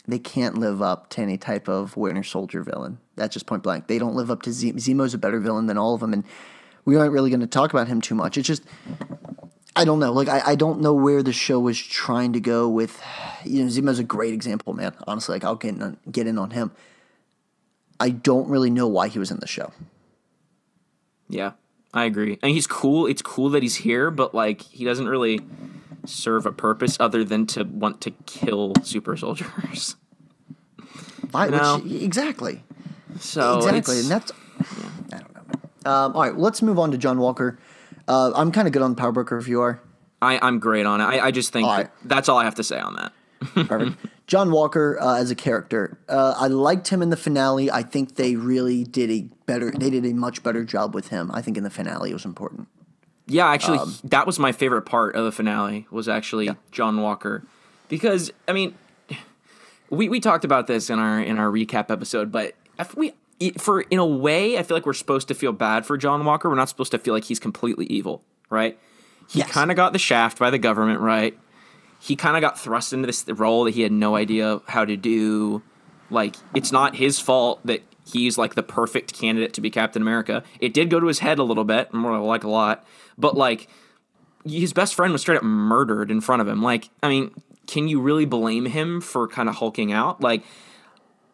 they 0.08 0.20
can't 0.20 0.58
live 0.58 0.82
up 0.82 1.10
to 1.12 1.22
any 1.22 1.38
type 1.38 1.68
of 1.70 1.96
Winter 1.96 2.24
Soldier 2.24 2.64
villain. 2.64 2.98
That's 3.16 3.34
just 3.34 3.46
point 3.46 3.64
blank. 3.64 3.88
They 3.88 4.00
don't 4.00 4.16
live 4.16 4.32
up 4.32 4.42
to 4.44 4.52
Z- 4.52 4.74
Zemo's 4.74 5.14
a 5.14 5.18
better 5.18 5.40
villain 5.40 5.68
than 5.68 5.78
all 5.78 5.94
of 5.94 6.02
them, 6.02 6.12
and 6.12 6.24
we 6.86 6.96
aren't 6.96 7.14
really 7.14 7.30
going 7.30 7.42
to 7.42 7.48
talk 7.48 7.72
about 7.72 7.88
him 7.88 8.02
too 8.02 8.16
much. 8.16 8.38
It's 8.38 8.48
just 8.48 8.64
I 9.76 9.86
don't 9.86 10.00
know. 10.00 10.12
Like 10.12 10.28
I, 10.28 10.42
I 10.48 10.56
don't 10.56 10.82
know 10.82 10.94
where 10.94 11.24
the 11.24 11.32
show 11.32 11.60
was 11.60 11.80
trying 11.80 12.34
to 12.34 12.40
go 12.40 12.68
with. 12.68 13.02
You 13.46 13.64
know, 13.64 13.70
Zemo's 13.70 14.00
a 14.00 14.04
great 14.04 14.34
example, 14.34 14.74
man. 14.74 14.94
Honestly, 15.08 15.34
like 15.34 15.44
I'll 15.44 15.56
get 15.56 15.76
in 15.76 15.82
on, 15.82 15.98
get 16.12 16.28
in 16.28 16.38
on 16.38 16.52
him. 16.52 16.72
I 18.00 18.10
don't 18.10 18.50
really 18.50 18.70
know 18.70 18.88
why 18.88 19.08
he 19.08 19.20
was 19.20 19.32
in 19.32 19.40
the 19.40 19.48
show. 19.48 19.72
Yeah. 21.30 21.52
I 21.94 22.06
agree. 22.06 22.40
And 22.42 22.52
he's 22.52 22.68
cool. 22.68 23.06
It's 23.06 23.22
cool 23.22 23.50
that 23.50 23.64
he's 23.64 23.76
here, 23.76 24.12
but 24.12 24.34
like 24.34 24.62
he 24.62 24.86
doesn't 24.86 25.08
really 25.08 25.42
serve 26.06 26.46
a 26.46 26.52
purpose 26.52 26.98
other 27.00 27.24
than 27.24 27.46
to 27.48 27.64
want 27.64 28.02
to 28.02 28.12
kill 28.26 28.74
super 28.84 29.18
soldiers. 29.18 29.96
Why, 31.32 31.48
which, 31.48 32.02
exactly. 32.02 32.64
So 33.20 33.58
exactly, 33.58 34.00
and 34.00 34.10
that's 34.10 34.32
yeah. 34.60 34.90
I 35.14 35.18
don't 35.20 35.36
know. 35.36 35.92
Um, 35.92 36.16
all 36.16 36.22
right, 36.22 36.38
let's 36.38 36.62
move 36.62 36.80
on 36.80 36.92
to 36.92 36.98
John 36.98 37.20
Walker. 37.20 37.60
Uh, 38.08 38.32
I'm 38.36 38.52
kind 38.52 38.68
of 38.68 38.74
good 38.74 38.82
on 38.82 38.92
the 38.92 38.98
Power 38.98 39.12
Broker 39.12 39.38
if 39.38 39.48
you 39.48 39.62
are. 39.62 39.82
I, 40.22 40.40
I'm 40.42 40.60
great 40.60 40.86
on 40.86 41.02
it. 41.02 41.06
I, 41.06 41.28
I 41.28 41.32
just 41.32 41.52
think 41.52 41.68
all 41.68 41.78
right. 41.78 41.90
that's 42.06 42.30
all 42.30 42.38
I 42.38 42.44
have 42.44 42.56
to 42.56 42.64
say 42.64 42.80
on 42.80 42.96
that. 42.96 43.14
Perfect. 43.68 43.98
John 44.32 44.52
Walker 44.52 44.98
uh, 44.98 45.18
as 45.18 45.30
a 45.30 45.36
character, 45.36 45.98
uh, 46.08 46.36
I 46.38 46.48
liked 46.48 46.88
him 46.88 47.02
in 47.02 47.10
the 47.10 47.18
finale. 47.18 47.70
I 47.70 47.84
think 47.84 48.16
they 48.16 48.38
really 48.38 48.86
did 48.86 49.12
a 49.12 49.28
better. 49.46 49.72
They 49.72 49.90
did 49.90 50.06
a 50.06 50.14
much 50.14 50.42
better 50.42 50.64
job 50.64 50.96
with 50.96 51.10
him. 51.10 51.30
I 51.34 51.42
think 51.42 51.58
in 51.58 51.66
the 51.66 51.70
finale 51.70 52.12
it 52.12 52.14
was 52.14 52.24
important. 52.24 52.70
Yeah, 53.28 53.50
actually, 53.50 53.80
um, 53.80 53.94
that 54.06 54.26
was 54.26 54.40
my 54.40 54.54
favorite 54.54 54.84
part 54.84 55.18
of 55.18 55.26
the 55.26 55.34
finale. 55.34 55.86
Was 55.92 56.08
actually 56.08 56.46
yeah. 56.46 56.54
John 56.72 57.02
Walker, 57.02 57.44
because 57.90 58.32
I 58.48 58.54
mean, 58.54 58.74
we 59.90 60.08
we 60.08 60.22
talked 60.22 60.46
about 60.46 60.66
this 60.66 60.90
in 60.90 60.98
our 60.98 61.22
in 61.22 61.38
our 61.38 61.50
recap 61.52 61.92
episode, 61.92 62.32
but 62.32 62.56
if 62.80 62.96
we 62.96 63.12
for 63.58 63.82
in 63.82 64.00
a 64.00 64.06
way, 64.06 64.58
I 64.58 64.64
feel 64.64 64.78
like 64.78 64.86
we're 64.86 64.94
supposed 64.94 65.28
to 65.28 65.34
feel 65.34 65.52
bad 65.52 65.86
for 65.86 65.98
John 65.98 66.24
Walker. 66.24 66.48
We're 66.48 66.56
not 66.56 66.70
supposed 66.70 66.92
to 66.92 67.00
feel 67.00 67.14
like 67.14 67.26
he's 67.26 67.40
completely 67.40 67.86
evil, 67.88 68.24
right? 68.50 68.80
He 69.30 69.40
yes. 69.40 69.52
kind 69.52 69.72
of 69.72 69.76
got 69.76 69.92
the 69.92 70.00
shaft 70.00 70.40
by 70.40 70.52
the 70.52 70.58
government, 70.58 71.02
right? 71.02 71.38
He 72.02 72.16
kind 72.16 72.36
of 72.36 72.42
got 72.42 72.60
thrust 72.60 72.94
into 72.94 73.06
this 73.06 73.26
role 73.28 73.66
that 73.66 73.76
he 73.76 73.82
had 73.82 73.92
no 73.92 74.16
idea 74.16 74.60
how 74.68 74.84
to 74.84 74.98
do. 74.98 75.62
Like, 76.10 76.36
it's 76.56 76.72
not 76.72 76.96
his 76.96 77.20
fault 77.20 77.60
that 77.66 77.84
he's 78.12 78.38
like 78.38 78.56
the 78.56 78.64
perfect 78.64 79.14
candidate 79.14 79.54
to 79.54 79.62
be 79.62 79.70
Captain 79.70 80.02
America. 80.02 80.44
It 80.60 80.74
did 80.74 80.90
go 80.90 81.00
to 81.00 81.08
his 81.08 81.20
head 81.20 81.38
a 81.38 81.44
little 81.44 81.64
bit, 81.64 81.94
more 81.94 82.20
like 82.20 82.44
a 82.44 82.50
lot, 82.50 82.86
but 83.18 83.38
like 83.38 83.68
his 84.44 84.74
best 84.74 84.96
friend 84.96 85.14
was 85.14 85.22
straight 85.22 85.38
up 85.38 85.44
murdered 85.44 86.10
in 86.10 86.22
front 86.22 86.42
of 86.42 86.48
him. 86.48 86.64
Like, 86.64 86.90
I 87.04 87.10
mean, 87.10 87.32
can 87.68 87.88
you 87.88 88.02
really 88.02 88.26
blame 88.26 88.66
him 88.66 89.00
for 89.00 89.28
kind 89.28 89.48
of 89.48 89.56
hulking 89.56 89.94
out? 89.94 90.22
Like, 90.22 90.44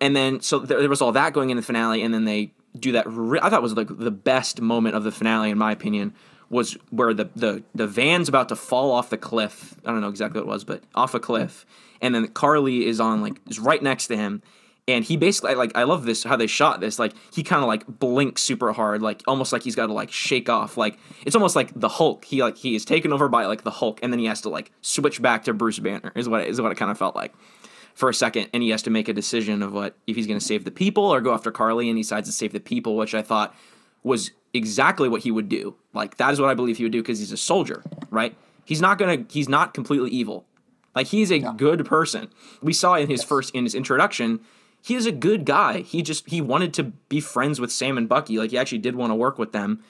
and 0.02 0.16
then 0.16 0.42
so 0.42 0.60
there, 0.60 0.80
there 0.80 0.90
was 0.90 1.02
all 1.02 1.14
that 1.14 1.32
going 1.34 1.50
in 1.50 1.58
the 1.58 1.64
finale, 1.64 2.02
and 2.02 2.14
then 2.14 2.26
they 2.26 2.52
do 2.78 2.92
that. 2.92 3.06
Re- 3.08 3.40
I 3.42 3.50
thought 3.50 3.62
was 3.62 3.74
like 3.74 3.88
the 3.90 4.12
best 4.12 4.62
moment 4.62 4.96
of 4.96 5.04
the 5.04 5.12
finale, 5.12 5.50
in 5.50 5.58
my 5.58 5.72
opinion, 5.72 6.14
was 6.50 6.78
where 6.90 7.14
the, 7.14 7.30
the, 7.36 7.64
the 7.76 7.88
van's 7.88 8.30
about 8.30 8.50
to 8.50 8.56
fall 8.56 8.92
off 8.92 9.10
the 9.10 9.18
cliff. 9.18 9.76
I 9.86 9.92
don't 9.92 10.02
know 10.02 10.10
exactly 10.10 10.40
what 10.40 10.48
it 10.48 10.52
was, 10.52 10.64
but 10.64 10.84
off 10.96 11.14
a 11.14 11.20
cliff. 11.20 11.66
And 12.02 12.14
then 12.14 12.28
Carly 12.28 12.86
is 12.86 13.00
on 13.00 13.22
like 13.22 13.40
is 13.48 13.60
right 13.60 13.82
next 13.82 14.08
to 14.08 14.18
him. 14.18 14.42
And 14.90 15.04
he 15.04 15.18
basically 15.18 15.56
like 15.56 15.76
I 15.76 15.84
love 15.84 16.06
this 16.06 16.24
how 16.24 16.38
they 16.38 16.48
shot 16.48 16.80
this. 16.80 16.98
Like 16.98 17.14
he 17.34 17.44
kind 17.44 17.62
of 17.62 17.68
like 17.68 17.86
blinks 17.88 18.42
super 18.42 18.72
hard, 18.72 19.02
like 19.02 19.22
almost 19.28 19.52
like 19.52 19.64
he's 19.64 19.76
got 19.76 19.88
to 19.88 19.94
like 19.94 20.12
shake 20.12 20.48
off. 20.48 20.78
Like 20.78 20.98
it's 21.26 21.36
almost 21.36 21.56
like 21.56 21.78
the 21.78 21.90
Hulk. 21.90 22.24
He 22.24 22.42
like 22.42 22.58
he 22.58 22.76
is 22.76 22.86
taken 22.86 23.12
over 23.12 23.28
by 23.28 23.46
like 23.46 23.64
the 23.64 23.72
Hulk, 23.72 24.00
and 24.02 24.14
then 24.14 24.20
he 24.20 24.28
has 24.28 24.42
to 24.42 24.50
like 24.50 24.72
switch 24.82 25.22
back 25.22 25.44
to 25.46 25.54
Bruce 25.54 25.80
Banner. 25.80 26.14
Is 26.16 26.30
what 26.30 26.42
it, 26.42 26.48
is 26.48 26.62
what 26.62 26.72
it 26.72 26.76
kind 26.76 26.90
of 26.90 26.98
felt 26.98 27.16
like 27.16 27.34
for 27.96 28.08
a 28.10 28.14
second, 28.14 28.48
and 28.54 28.64
he 28.64 28.70
has 28.70 28.84
to 28.84 28.92
make 28.92 29.10
a 29.10 29.14
decision 29.14 29.64
of 29.64 29.74
what 29.74 29.98
if 30.06 30.16
he's 30.16 30.28
going 30.28 30.40
to 30.40 30.46
save 30.46 30.64
the 30.64 30.72
people 30.72 31.04
or 31.04 31.20
go 31.20 31.34
after 31.34 31.52
Carly, 31.52 31.90
and 31.90 31.98
he 31.98 32.04
decides 32.04 32.30
to 32.30 32.34
save 32.34 32.54
the 32.54 32.60
people, 32.60 32.96
which 32.96 33.14
I 33.14 33.24
thought 33.24 33.56
was 34.08 34.32
exactly 34.54 35.08
what 35.08 35.22
he 35.22 35.32
would 35.32 35.50
do. 35.50 35.76
Like 35.94 36.18
that 36.18 36.34
is 36.34 36.42
what 36.42 36.50
I 36.50 36.54
believe 36.54 36.78
he 36.78 36.84
would 36.84 36.92
do 36.92 37.02
because 37.02 37.20
he's 37.20 37.32
a 37.32 37.38
soldier, 37.38 37.84
right? 38.10 38.36
He's 38.66 38.82
not 38.82 38.98
gonna. 38.98 39.26
He's 39.30 39.48
not 39.48 39.74
completely 39.74 40.10
evil. 40.10 40.46
Like 40.96 41.08
he's 41.08 41.32
a 41.32 41.40
good 41.40 41.86
person. 41.86 42.30
We 42.62 42.74
saw 42.74 42.96
in 42.96 43.08
his 43.08 43.22
yes. 43.22 43.30
first 43.30 43.54
in 43.54 43.64
his 43.64 43.76
introduction, 43.76 44.40
he 44.82 44.96
is 44.96 45.06
a 45.06 45.12
good 45.12 45.46
guy. 45.46 45.82
He 45.82 46.02
just 46.02 46.28
he 46.28 46.42
wanted 46.42 46.74
to 46.76 46.84
be 46.84 47.20
friends 47.20 47.62
with 47.62 47.72
Sam 47.72 47.98
and 47.98 48.10
Bucky. 48.10 48.38
Like 48.38 48.52
he 48.52 48.58
actually 48.58 48.80
did 48.80 48.96
want 48.96 49.12
to 49.12 49.16
work 49.16 49.38
with 49.38 49.52
them. 49.52 49.84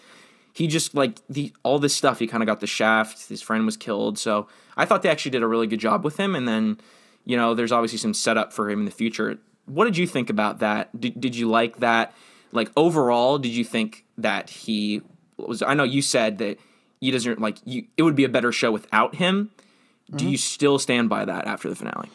He 0.54 0.68
just 0.68 0.96
like 0.96 1.20
the 1.30 1.54
all 1.64 1.80
this 1.80 1.96
stuff. 1.96 2.20
He 2.20 2.28
kind 2.28 2.44
of 2.44 2.48
got 2.48 2.60
the 2.60 2.68
shaft. 2.68 3.30
His 3.30 3.42
friend 3.42 3.66
was 3.66 3.78
killed. 3.78 4.20
So 4.20 4.48
I 4.76 4.86
thought 4.86 5.02
they 5.02 5.10
actually 5.10 5.32
did 5.32 5.44
a 5.44 5.48
really 5.48 5.68
good 5.68 5.80
job 5.80 6.04
with 6.04 6.18
him. 6.18 6.36
And 6.36 6.48
then 6.48 6.80
you 7.26 7.38
know 7.38 7.54
there's 7.54 7.72
obviously 7.72 8.00
some 8.00 8.14
setup 8.14 8.52
for 8.52 8.70
him 8.70 8.80
in 8.80 8.86
the 8.86 8.92
future. 8.92 9.40
What 9.66 9.86
did 9.86 9.98
you 9.98 10.08
think 10.08 10.30
about 10.30 10.60
that? 10.60 11.00
Did, 11.00 11.20
did 11.22 11.36
you 11.36 11.50
like 11.50 11.78
that? 11.78 12.14
Like 12.52 12.70
overall, 12.76 13.38
did 13.38 13.52
you 13.52 13.64
think 13.64 14.04
that 14.18 14.50
he 14.50 15.02
was? 15.38 15.62
I 15.62 15.74
know 15.74 15.84
you 15.84 16.02
said 16.02 16.38
that 16.40 16.60
he 17.00 17.12
doesn't 17.12 17.40
like 17.40 17.58
you. 17.66 17.86
It 17.98 18.04
would 18.04 18.16
be 18.16 18.24
a 18.24 18.30
better 18.30 18.52
show 18.52 18.72
without 18.72 19.16
him. 19.16 19.52
Do 20.10 20.18
Mm-hmm. 20.20 20.28
you 20.30 20.38
still 20.38 20.80
stand 20.80 21.10
by 21.10 21.26
that 21.26 21.48
after 21.48 21.68
the 21.70 21.76
finale? 21.76 22.10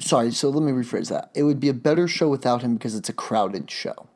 Sorry, 0.00 0.30
so 0.32 0.48
let 0.48 0.62
me 0.64 0.72
rephrase 0.72 1.10
that. 1.10 1.30
It 1.34 1.42
would 1.42 1.60
be 1.60 1.68
a 1.68 1.74
better 1.74 2.08
show 2.08 2.28
without 2.28 2.62
him 2.62 2.74
because 2.74 2.94
it's 2.94 3.08
a 3.10 3.12
crowded 3.12 3.70
show. 3.70 4.08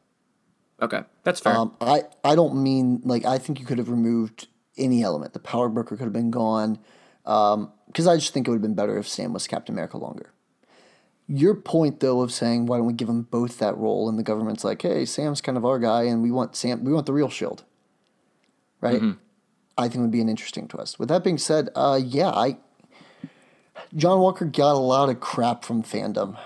Okay, 0.80 1.02
that's 1.22 1.38
fair. 1.40 1.54
Um, 1.54 1.74
I, 1.80 2.02
I 2.24 2.34
don't 2.34 2.62
mean 2.62 3.02
like 3.04 3.24
I 3.24 3.38
think 3.38 3.60
you 3.60 3.66
could 3.66 3.78
have 3.78 3.88
removed 3.90 4.48
any 4.78 5.02
element. 5.02 5.32
The 5.34 5.38
power 5.38 5.68
broker 5.68 5.96
could 5.96 6.04
have 6.04 6.12
been 6.12 6.30
gone. 6.30 6.78
Because 7.24 8.06
I 8.06 8.16
just 8.16 8.32
think 8.32 8.46
it 8.46 8.50
would 8.50 8.56
have 8.56 8.62
been 8.62 8.74
better 8.74 8.96
if 8.98 9.06
Sam 9.08 9.32
was 9.32 9.46
Captain 9.46 9.74
America 9.74 9.98
longer. 9.98 10.32
Your 11.28 11.54
point 11.54 12.00
though 12.00 12.20
of 12.20 12.32
saying 12.32 12.66
why 12.66 12.76
don't 12.76 12.86
we 12.86 12.92
give 12.92 13.08
them 13.08 13.22
both 13.22 13.58
that 13.58 13.76
role 13.76 14.08
and 14.08 14.18
the 14.18 14.22
government's 14.22 14.64
like, 14.64 14.82
hey, 14.82 15.04
Sam's 15.04 15.40
kind 15.40 15.58
of 15.58 15.64
our 15.64 15.78
guy 15.78 16.04
and 16.04 16.22
we 16.22 16.30
want 16.30 16.54
Sam 16.56 16.84
we 16.84 16.92
want 16.92 17.06
the 17.06 17.12
real 17.12 17.30
shield. 17.30 17.64
Right? 18.80 19.02
I 19.78 19.88
think 19.88 20.02
would 20.02 20.10
be 20.10 20.20
an 20.20 20.28
interesting 20.28 20.68
twist. 20.68 20.98
With 20.98 21.08
that 21.08 21.24
being 21.24 21.38
said, 21.38 21.70
uh, 21.74 22.00
yeah, 22.02 22.30
I 22.30 22.58
John 23.94 24.20
Walker 24.20 24.44
got 24.44 24.72
a 24.72 24.78
lot 24.78 25.08
of 25.08 25.20
crap 25.20 25.64
from 25.64 25.82
fandom 25.82 26.38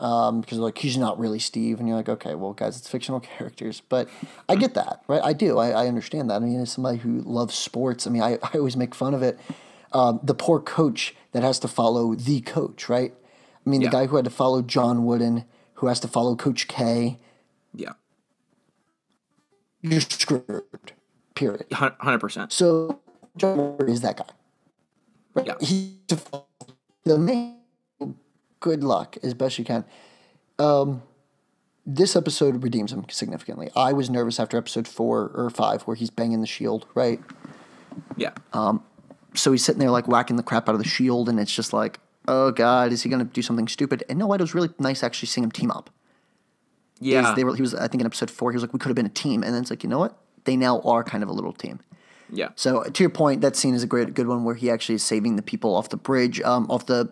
um, 0.00 0.40
because 0.40 0.58
like 0.58 0.78
he's 0.78 0.96
not 0.96 1.18
really 1.18 1.38
Steve, 1.38 1.78
and 1.78 1.86
you're 1.86 1.96
like, 1.96 2.08
okay, 2.08 2.34
well, 2.34 2.52
guys, 2.52 2.78
it's 2.78 2.88
fictional 2.88 3.20
characters, 3.38 3.82
but 3.88 4.08
I 4.48 4.56
get 4.56 4.74
that, 4.74 5.02
right? 5.06 5.20
I 5.22 5.32
do, 5.32 5.58
I, 5.58 5.70
I 5.70 5.86
understand 5.86 6.30
that. 6.30 6.36
I 6.36 6.38
mean, 6.40 6.60
as 6.60 6.72
somebody 6.72 6.98
who 6.98 7.20
loves 7.20 7.54
sports, 7.54 8.06
I 8.06 8.10
mean, 8.10 8.22
I, 8.22 8.38
I 8.42 8.50
always 8.54 8.76
make 8.76 8.94
fun 8.94 9.14
of 9.14 9.22
it. 9.22 9.38
Um, 9.92 10.20
the 10.22 10.34
poor 10.34 10.60
coach 10.60 11.14
that 11.32 11.42
has 11.42 11.58
to 11.60 11.68
follow 11.68 12.14
the 12.14 12.40
coach, 12.40 12.88
right? 12.88 13.12
I 13.66 13.70
mean, 13.70 13.80
Yeah. 13.82 13.88
the 13.90 13.92
guy 13.92 14.06
who 14.06 14.16
had 14.16 14.24
to 14.24 14.30
follow 14.30 14.62
John 14.62 15.04
Wooden, 15.04 15.44
who 15.74 15.86
has 15.86 16.00
to 16.00 16.08
follow 16.08 16.34
Coach 16.36 16.66
K, 16.68 17.18
yeah, 17.74 17.92
you're 19.82 20.00
screwed. 20.00 20.92
Period. 21.34 21.66
hundred 21.72 22.18
percent. 22.18 22.52
So 22.52 23.00
John 23.36 23.56
Walker 23.56 23.86
is 23.86 24.00
that 24.02 24.16
guy. 24.18 24.24
Right? 25.34 25.46
Yeah. 25.46 25.54
He 25.60 25.96
the 27.04 27.16
main 27.18 27.56
good 28.60 28.84
luck 28.84 29.16
as 29.22 29.32
best 29.34 29.58
you 29.58 29.64
can. 29.64 29.84
Um, 30.58 31.02
this 31.86 32.14
episode 32.14 32.62
redeems 32.62 32.92
him 32.92 33.06
significantly. 33.08 33.70
I 33.74 33.92
was 33.94 34.10
nervous 34.10 34.38
after 34.38 34.58
episode 34.58 34.86
four 34.86 35.30
or 35.34 35.48
five 35.48 35.82
where 35.82 35.96
he's 35.96 36.10
banging 36.10 36.40
the 36.42 36.46
shield, 36.46 36.86
right? 36.94 37.20
Yeah, 38.16 38.32
Um, 38.52 38.84
So 39.34 39.50
he's 39.52 39.64
sitting 39.64 39.80
there 39.80 39.90
like 39.90 40.06
whacking 40.06 40.36
the 40.36 40.42
crap 40.42 40.68
out 40.68 40.74
of 40.74 40.82
the 40.82 40.88
shield, 40.88 41.28
and 41.28 41.40
it's 41.40 41.54
just 41.54 41.72
like, 41.72 42.00
oh 42.28 42.50
god, 42.50 42.92
is 42.92 43.02
he 43.02 43.08
going 43.08 43.24
to 43.26 43.32
do 43.32 43.42
something 43.42 43.68
stupid? 43.68 44.04
And 44.08 44.18
no, 44.18 44.32
it 44.32 44.40
was 44.40 44.54
really 44.54 44.70
nice 44.78 45.02
actually 45.02 45.26
seeing 45.28 45.44
him 45.44 45.50
team 45.52 45.70
up. 45.70 45.90
yeah, 47.00 47.34
they 47.34 47.44
were, 47.44 47.54
he 47.56 47.62
was, 47.62 47.74
I 47.74 47.88
think, 47.88 48.00
in 48.00 48.06
episode 48.06 48.30
four, 48.30 48.50
he 48.52 48.56
was 48.56 48.62
like, 48.62 48.72
we 48.72 48.78
could 48.78 48.88
have 48.88 48.96
been 48.96 49.06
a 49.06 49.10
team, 49.10 49.42
and 49.42 49.54
then 49.54 49.62
it's 49.62 49.70
like, 49.70 49.82
you 49.82 49.88
know 49.88 49.98
what? 49.98 50.18
They 50.44 50.56
now 50.56 50.80
are 50.82 51.02
kind 51.04 51.22
of 51.22 51.28
a 51.28 51.32
little 51.32 51.52
team. 51.52 51.80
yeah, 52.30 52.48
So 52.56 52.82
to 52.84 53.02
your 53.02 53.10
point, 53.10 53.40
that 53.40 53.56
scene 53.56 53.74
is 53.74 53.82
a 53.82 53.86
great, 53.86 54.14
good 54.14 54.26
one 54.26 54.44
where 54.44 54.54
he 54.54 54.70
actually 54.70 54.94
is 54.96 55.02
saving 55.02 55.36
the 55.36 55.42
people 55.42 55.74
off 55.74 55.88
the 55.88 55.96
bridge, 55.96 56.40
um, 56.42 56.66
off 56.70 56.86
the 56.86 57.10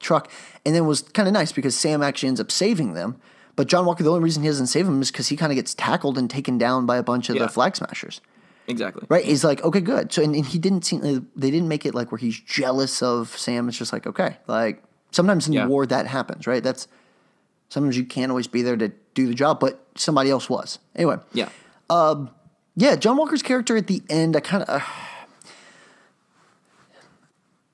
truck, 0.00 0.30
and 0.64 0.74
then 0.74 0.84
it 0.84 0.86
was 0.86 1.02
kind 1.02 1.26
of 1.28 1.34
nice 1.34 1.52
because 1.52 1.76
Sam 1.76 2.02
actually 2.02 2.28
ends 2.28 2.40
up 2.40 2.50
saving 2.50 2.94
them. 2.94 3.16
But 3.56 3.66
John 3.66 3.86
Walker, 3.86 4.04
the 4.04 4.10
only 4.10 4.22
reason 4.22 4.44
he 4.44 4.48
doesn't 4.48 4.68
save 4.68 4.86
him 4.86 5.02
is 5.02 5.10
because 5.10 5.28
he 5.28 5.36
kind 5.36 5.50
of 5.50 5.56
gets 5.56 5.74
tackled 5.74 6.16
and 6.16 6.30
taken 6.30 6.58
down 6.58 6.86
by 6.86 6.96
a 6.96 7.02
bunch 7.02 7.28
of 7.28 7.34
Yeah. 7.36 7.42
the 7.42 7.48
flag 7.48 7.74
smashers. 7.74 8.20
Exactly. 8.68 9.04
Right? 9.08 9.24
He's 9.24 9.42
like, 9.42 9.62
okay, 9.64 9.80
good. 9.80 10.12
So 10.12 10.22
and, 10.22 10.34
and 10.36 10.46
he 10.46 10.58
didn't 10.58 10.82
seem 10.84 11.00
they 11.34 11.50
didn't 11.50 11.68
make 11.68 11.84
it 11.84 11.94
like 11.94 12.12
where 12.12 12.18
he's 12.18 12.38
jealous 12.38 13.02
of 13.02 13.36
Sam. 13.36 13.68
It's 13.68 13.76
just 13.78 13.92
like, 13.92 14.06
okay, 14.06 14.36
like 14.46 14.82
sometimes 15.10 15.46
in 15.48 15.54
Yeah. 15.54 15.66
war 15.66 15.86
that 15.86 16.06
happens, 16.06 16.46
right? 16.46 16.62
That's 16.62 16.86
sometimes 17.68 17.96
you 17.96 18.04
can't 18.04 18.30
always 18.30 18.46
be 18.46 18.62
there 18.62 18.76
to 18.76 18.92
do 19.14 19.26
the 19.26 19.34
job, 19.34 19.58
but 19.58 19.84
somebody 19.96 20.30
else 20.30 20.48
was. 20.48 20.78
Anyway, 20.94 21.16
Yeah, 21.32 21.48
yeah, 22.76 22.94
John 22.96 23.16
Walker's 23.16 23.42
character 23.42 23.76
at 23.76 23.88
the 23.88 24.02
end, 24.08 24.36
I 24.36 24.40
kind 24.40 24.62
of 24.62 24.68
uh, 24.82 24.84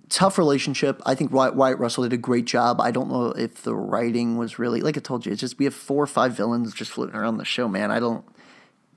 tough 0.09 0.38
relationship. 0.38 1.02
I 1.04 1.14
think 1.14 1.33
Wyatt, 1.33 1.54
Wyatt 1.57 1.78
Russell 1.78 2.04
did 2.04 2.12
a 2.12 2.16
great 2.16 2.44
job. 2.44 2.80
I 2.80 2.90
don't 2.90 3.11
know 3.11 3.26
if 3.33 3.62
the 3.62 3.74
writing 3.74 4.37
was 4.37 4.59
really 4.59 4.80
like 4.80 4.96
I 4.96 5.00
told 5.00 5.26
you. 5.26 5.33
It's 5.33 5.40
just 5.40 5.59
we 5.59 5.64
have 5.64 5.74
four 5.74 6.02
or 6.02 6.07
five 6.07 6.33
villains 6.37 6.72
just 6.74 6.90
floating 6.90 7.16
around 7.16 7.38
the 7.38 7.44
show, 7.44 7.68
man. 7.68 7.90
I 7.90 8.00
don't. 8.00 8.24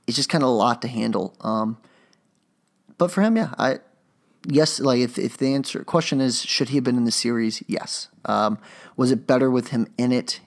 It's 0.07 0.15
just 0.15 0.29
kind 0.29 0.43
of 0.43 0.49
a 0.49 0.53
lot 0.53 0.81
to 0.83 0.87
handle. 0.87 1.35
Um, 1.41 1.77
but 2.97 3.11
for 3.11 3.21
him, 3.21 3.35
yeah, 3.37 3.53
I 3.57 3.79
yes, 4.47 4.79
like 4.79 4.99
if 4.99 5.19
if 5.19 5.37
the 5.37 5.53
answer 5.53 5.83
question 5.83 6.21
is 6.21 6.41
should 6.43 6.69
he 6.69 6.75
have 6.77 6.83
been 6.83 6.97
in 6.97 7.03
the 7.05 7.11
series? 7.11 7.61
Yes. 7.67 8.07
Um, 8.25 8.57
was 8.95 9.11
it 9.11 9.27
better 9.27 9.51
with 9.51 9.69
him 9.69 9.87
in 9.97 10.11
it? 10.11 10.39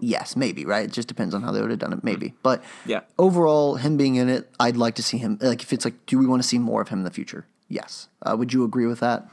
Yes, 0.00 0.36
maybe, 0.36 0.66
right? 0.66 0.84
It 0.84 0.92
just 0.92 1.08
depends 1.08 1.34
on 1.34 1.42
how 1.42 1.50
they 1.50 1.62
would 1.62 1.70
have 1.70 1.78
done 1.78 1.92
it, 1.94 2.04
maybe. 2.04 2.34
But 2.42 2.62
Yeah. 2.84 3.00
overall, 3.18 3.76
him 3.76 3.96
being 3.96 4.16
in 4.16 4.28
it, 4.28 4.50
I'd 4.60 4.76
like 4.76 4.96
to 4.96 5.02
see 5.02 5.16
him. 5.16 5.38
Like, 5.40 5.62
if 5.62 5.72
it's 5.72 5.84
like, 5.84 6.04
do 6.04 6.18
we 6.18 6.26
want 6.26 6.42
to 6.42 6.48
see 6.48 6.58
more 6.58 6.82
of 6.82 6.88
him 6.88 6.98
in 6.98 7.04
the 7.04 7.10
future? 7.10 7.46
Yes. 7.68 8.08
Uh, 8.20 8.36
would 8.36 8.52
you 8.52 8.64
agree 8.64 8.86
with 8.86 9.00
that? 9.00 9.26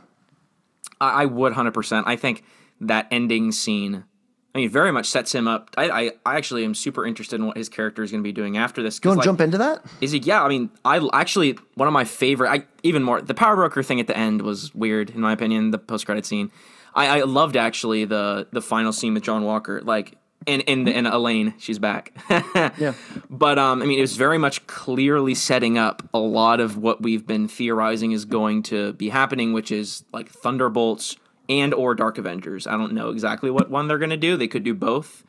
I, 1.02 1.24
I 1.24 1.26
would 1.26 1.54
hundred 1.54 1.74
percent. 1.74 2.08
I 2.08 2.16
think 2.16 2.44
that 2.80 3.08
ending 3.12 3.52
scene. 3.52 4.06
I 4.54 4.58
mean, 4.58 4.70
very 4.70 4.92
much 4.92 5.06
sets 5.08 5.34
him 5.34 5.48
up. 5.48 5.70
I, 5.78 5.90
I, 5.90 6.12
I 6.26 6.36
actually 6.36 6.66
am 6.66 6.76
super 6.76 7.06
interested 7.06 7.40
in 7.40 7.46
what 7.48 7.56
his 7.56 7.70
character 7.70 8.04
is 8.04 8.12
going 8.12 8.22
to 8.22 8.28
be 8.28 8.34
doing 8.34 8.58
after 8.58 8.84
this. 8.84 8.98
You 8.98 9.02
'cause, 9.02 9.10
want 9.12 9.16
to 9.16 9.20
like, 9.20 9.26
jump 9.38 9.42
into 9.42 9.58
that? 9.60 9.86
Is 10.02 10.12
he? 10.12 10.20
Yeah, 10.20 10.44
I 10.44 10.50
mean, 10.50 10.70
I 10.84 11.08
actually 11.14 11.58
one 11.76 11.88
of 11.88 11.94
my 11.94 12.04
favorite. 12.04 12.50
I 12.50 12.66
even 12.84 13.04
more 13.04 13.22
the 13.22 13.34
power 13.34 13.56
broker 13.56 13.82
thing 13.82 14.00
at 14.00 14.08
the 14.08 14.18
end 14.18 14.42
was 14.42 14.74
weird 14.76 15.10
in 15.12 15.22
my 15.22 15.32
opinion. 15.32 15.72
The 15.72 15.78
post 15.78 16.06
credit 16.06 16.26
scene, 16.26 16.52
I, 16.94 17.20
I 17.20 17.22
loved 17.24 17.56
actually 17.56 18.06
the 18.06 18.48
the 18.52 18.62
final 18.62 18.92
scene 18.92 19.14
with 19.14 19.24
John 19.24 19.44
Walker. 19.46 19.82
Like 19.82 20.18
and 20.48 20.64
and 20.68 20.90
and 20.90 21.08
Elaine, 21.08 21.54
she's 21.58 21.80
back. 21.80 22.14
Yeah. 22.78 22.94
But 23.30 23.58
um, 23.58 23.82
I 23.82 23.86
mean, 23.86 23.98
it 24.00 24.02
was 24.02 24.18
very 24.18 24.38
much 24.38 24.66
clearly 24.68 25.34
setting 25.36 25.78
up 25.78 26.04
a 26.14 26.20
lot 26.20 26.60
of 26.60 26.78
what 26.78 27.02
we've 27.02 27.26
been 27.26 27.48
theorizing 27.48 28.12
is 28.12 28.26
going 28.26 28.64
to 28.64 28.94
be 28.94 29.10
happening, 29.10 29.54
which 29.54 29.72
is 29.72 30.04
like 30.12 30.30
Thunderbolts 30.30 31.16
and 31.50 31.74
or 31.74 31.96
Dark 31.96 32.18
Avengers. 32.18 32.68
I 32.68 32.72
don't 32.72 32.94
know 32.94 33.10
exactly 33.10 33.52
what 33.52 33.70
one 33.70 33.88
they're 33.88 33.98
going 33.98 34.12
to 34.12 34.18
do. 34.18 34.38
They 34.38 34.48
could 34.48 34.64
do 34.64 34.74
both. 34.74 35.24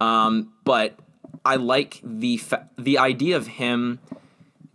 Um, 0.00 0.52
but 0.64 0.98
I 1.44 1.56
like 1.56 2.00
the 2.02 2.38
fa- 2.38 2.68
the 2.76 2.98
idea 2.98 3.36
of 3.36 3.46
him 3.46 4.00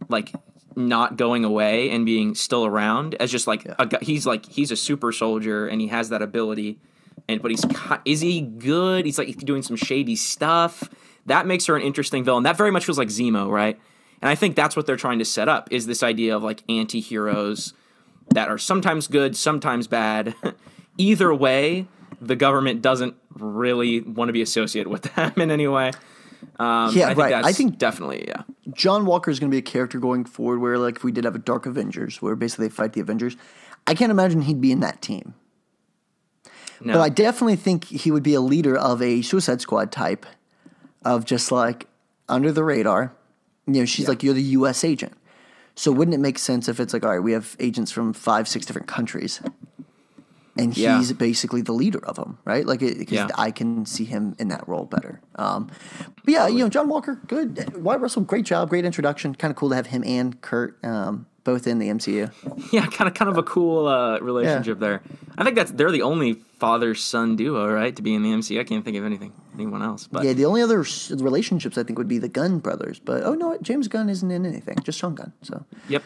like 0.09 0.33
not 0.75 1.17
going 1.17 1.45
away 1.45 1.89
and 1.89 2.05
being 2.05 2.35
still 2.35 2.65
around 2.65 3.15
as 3.15 3.31
just 3.31 3.47
like 3.47 3.65
a 3.79 3.85
guy, 3.85 3.99
he's 4.01 4.25
like 4.25 4.45
he's 4.45 4.71
a 4.71 4.75
super 4.75 5.11
soldier 5.11 5.67
and 5.67 5.81
he 5.81 5.87
has 5.87 6.09
that 6.09 6.21
ability 6.21 6.79
and 7.27 7.41
but 7.41 7.51
he's 7.51 7.65
is 8.05 8.21
he 8.21 8.41
good 8.41 9.05
he's 9.05 9.17
like 9.17 9.37
doing 9.37 9.61
some 9.61 9.75
shady 9.75 10.15
stuff 10.15 10.89
that 11.25 11.45
makes 11.45 11.65
her 11.67 11.75
an 11.75 11.83
interesting 11.83 12.23
villain 12.23 12.43
that 12.43 12.57
very 12.57 12.71
much 12.71 12.85
feels 12.85 12.97
like 12.97 13.07
zemo 13.09 13.49
right 13.49 13.79
and 14.21 14.29
i 14.29 14.35
think 14.35 14.55
that's 14.55 14.75
what 14.75 14.85
they're 14.85 14.97
trying 14.97 15.19
to 15.19 15.25
set 15.25 15.47
up 15.47 15.71
is 15.71 15.85
this 15.85 16.01
idea 16.01 16.35
of 16.35 16.43
like 16.43 16.63
anti-heroes 16.67 17.73
that 18.33 18.49
are 18.49 18.57
sometimes 18.57 19.07
good 19.07 19.35
sometimes 19.35 19.87
bad 19.87 20.35
either 20.97 21.33
way 21.33 21.87
the 22.21 22.35
government 22.35 22.81
doesn't 22.81 23.15
really 23.35 24.01
want 24.01 24.29
to 24.29 24.33
be 24.33 24.41
associated 24.41 24.89
with 24.89 25.03
them 25.15 25.33
in 25.37 25.51
any 25.51 25.67
way 25.67 25.91
um, 26.59 26.93
Yeah, 26.95 27.05
I 27.05 27.07
think 27.09 27.17
right. 27.17 27.29
That's 27.29 27.47
I 27.47 27.53
think- 27.53 27.77
definitely 27.77 28.25
yeah 28.27 28.43
John 28.73 29.05
Walker 29.05 29.29
is 29.29 29.39
going 29.39 29.49
to 29.51 29.53
be 29.53 29.59
a 29.59 29.61
character 29.61 29.99
going 29.99 30.23
forward 30.25 30.59
where, 30.59 30.77
like, 30.77 30.95
if 30.95 31.03
we 31.03 31.11
did 31.11 31.25
have 31.25 31.35
a 31.35 31.39
Dark 31.39 31.65
Avengers, 31.65 32.21
where 32.21 32.35
basically 32.35 32.67
they 32.67 32.73
fight 32.73 32.93
the 32.93 33.01
Avengers, 33.01 33.35
I 33.85 33.93
can't 33.93 34.09
imagine 34.09 34.41
he'd 34.43 34.61
be 34.61 34.71
in 34.71 34.79
that 34.79 35.01
team. 35.01 35.33
no 36.81 36.93
But 36.93 37.01
I 37.01 37.09
definitely 37.09 37.57
think 37.57 37.83
he 37.85 38.09
would 38.09 38.23
be 38.23 38.33
a 38.33 38.41
leader 38.41 38.77
of 38.77 39.01
a 39.01 39.21
Suicide 39.21 39.59
Squad 39.61 39.91
type, 39.91 40.25
of 41.03 41.25
just 41.25 41.51
like 41.51 41.87
under 42.29 42.51
the 42.53 42.63
radar. 42.63 43.13
You 43.67 43.73
know, 43.81 43.85
she's 43.85 44.07
like 44.07 44.23
you're 44.23 44.33
the 44.33 44.41
U.S. 44.41 44.83
agent. 44.85 45.13
So 45.75 45.91
wouldn't 45.91 46.13
it 46.15 46.19
make 46.19 46.37
sense 46.37 46.67
if 46.69 46.79
it's 46.79 46.93
like, 46.93 47.03
all 47.03 47.11
right, 47.11 47.19
we 47.19 47.31
have 47.31 47.55
agents 47.59 47.91
from 47.91 48.13
five, 48.13 48.47
six 48.47 48.65
different 48.65 48.87
countries, 48.87 49.41
and 50.55 50.77
Yeah. 50.77 50.97
he's 50.99 51.11
basically 51.13 51.61
the 51.63 51.71
leader 51.71 52.03
of 52.05 52.15
them, 52.15 52.37
right? 52.45 52.65
Like, 52.65 52.79
because 52.81 53.11
Yeah. 53.11 53.27
I 53.35 53.49
can 53.49 53.85
see 53.87 54.05
him 54.05 54.35
in 54.37 54.49
that 54.49 54.67
role 54.67 54.85
better. 54.85 55.19
Um, 55.35 55.69
but 56.23 56.31
yeah, 56.31 56.47
you 56.47 56.59
know, 56.59 56.69
John 56.69 56.89
Walker, 56.89 57.19
good. 57.27 57.75
Wyatt 57.75 58.01
Russell, 58.01 58.21
great 58.21 58.45
job, 58.45 58.69
great 58.69 58.85
introduction. 58.85 59.33
Kind 59.33 59.49
of 59.51 59.55
cool 59.57 59.69
to 59.69 59.75
have 59.75 59.87
him 59.87 60.03
and 60.05 60.39
Kurt 60.41 60.77
um, 60.85 61.25
both 61.43 61.67
in 61.67 61.79
the 61.79 61.89
MCU. 61.89 62.31
Yeah, 62.71 62.85
kind 62.87 63.07
of 63.07 63.13
kind 63.13 63.29
of 63.29 63.37
a 63.37 63.43
cool 63.43 63.87
uh, 63.87 64.19
relationship 64.19 64.79
there. 64.79 65.01
I 65.37 65.43
think 65.43 65.55
that's 65.55 65.71
they're 65.71 65.91
the 65.91 66.01
only 66.01 66.33
father 66.33 66.95
son 66.95 67.35
duo, 67.35 67.67
right, 67.71 67.95
to 67.95 68.01
be 68.01 68.13
in 68.15 68.23
the 68.23 68.29
MCU. 68.31 68.59
I 68.59 68.63
can't 68.63 68.83
think 68.83 68.97
of 68.97 69.05
anything 69.05 69.31
anyone 69.53 69.81
else. 69.83 70.07
But 70.07 70.23
Yeah, 70.23 70.33
the 70.33 70.45
only 70.45 70.61
other 70.61 70.83
relationships 71.17 71.77
I 71.77 71.83
think 71.83 71.97
would 71.99 72.07
be 72.07 72.17
the 72.19 72.29
Gunn 72.29 72.59
brothers. 72.59 72.99
But 72.99 73.23
oh 73.23 73.33
no, 73.33 73.57
James 73.61 73.87
Gunn 73.87 74.09
isn't 74.09 74.31
in 74.31 74.45
anything, 74.45 74.77
just 74.83 74.97
Sean 74.99 75.13
Gunn. 75.15 75.33
So 75.41 75.65
yep, 75.89 76.03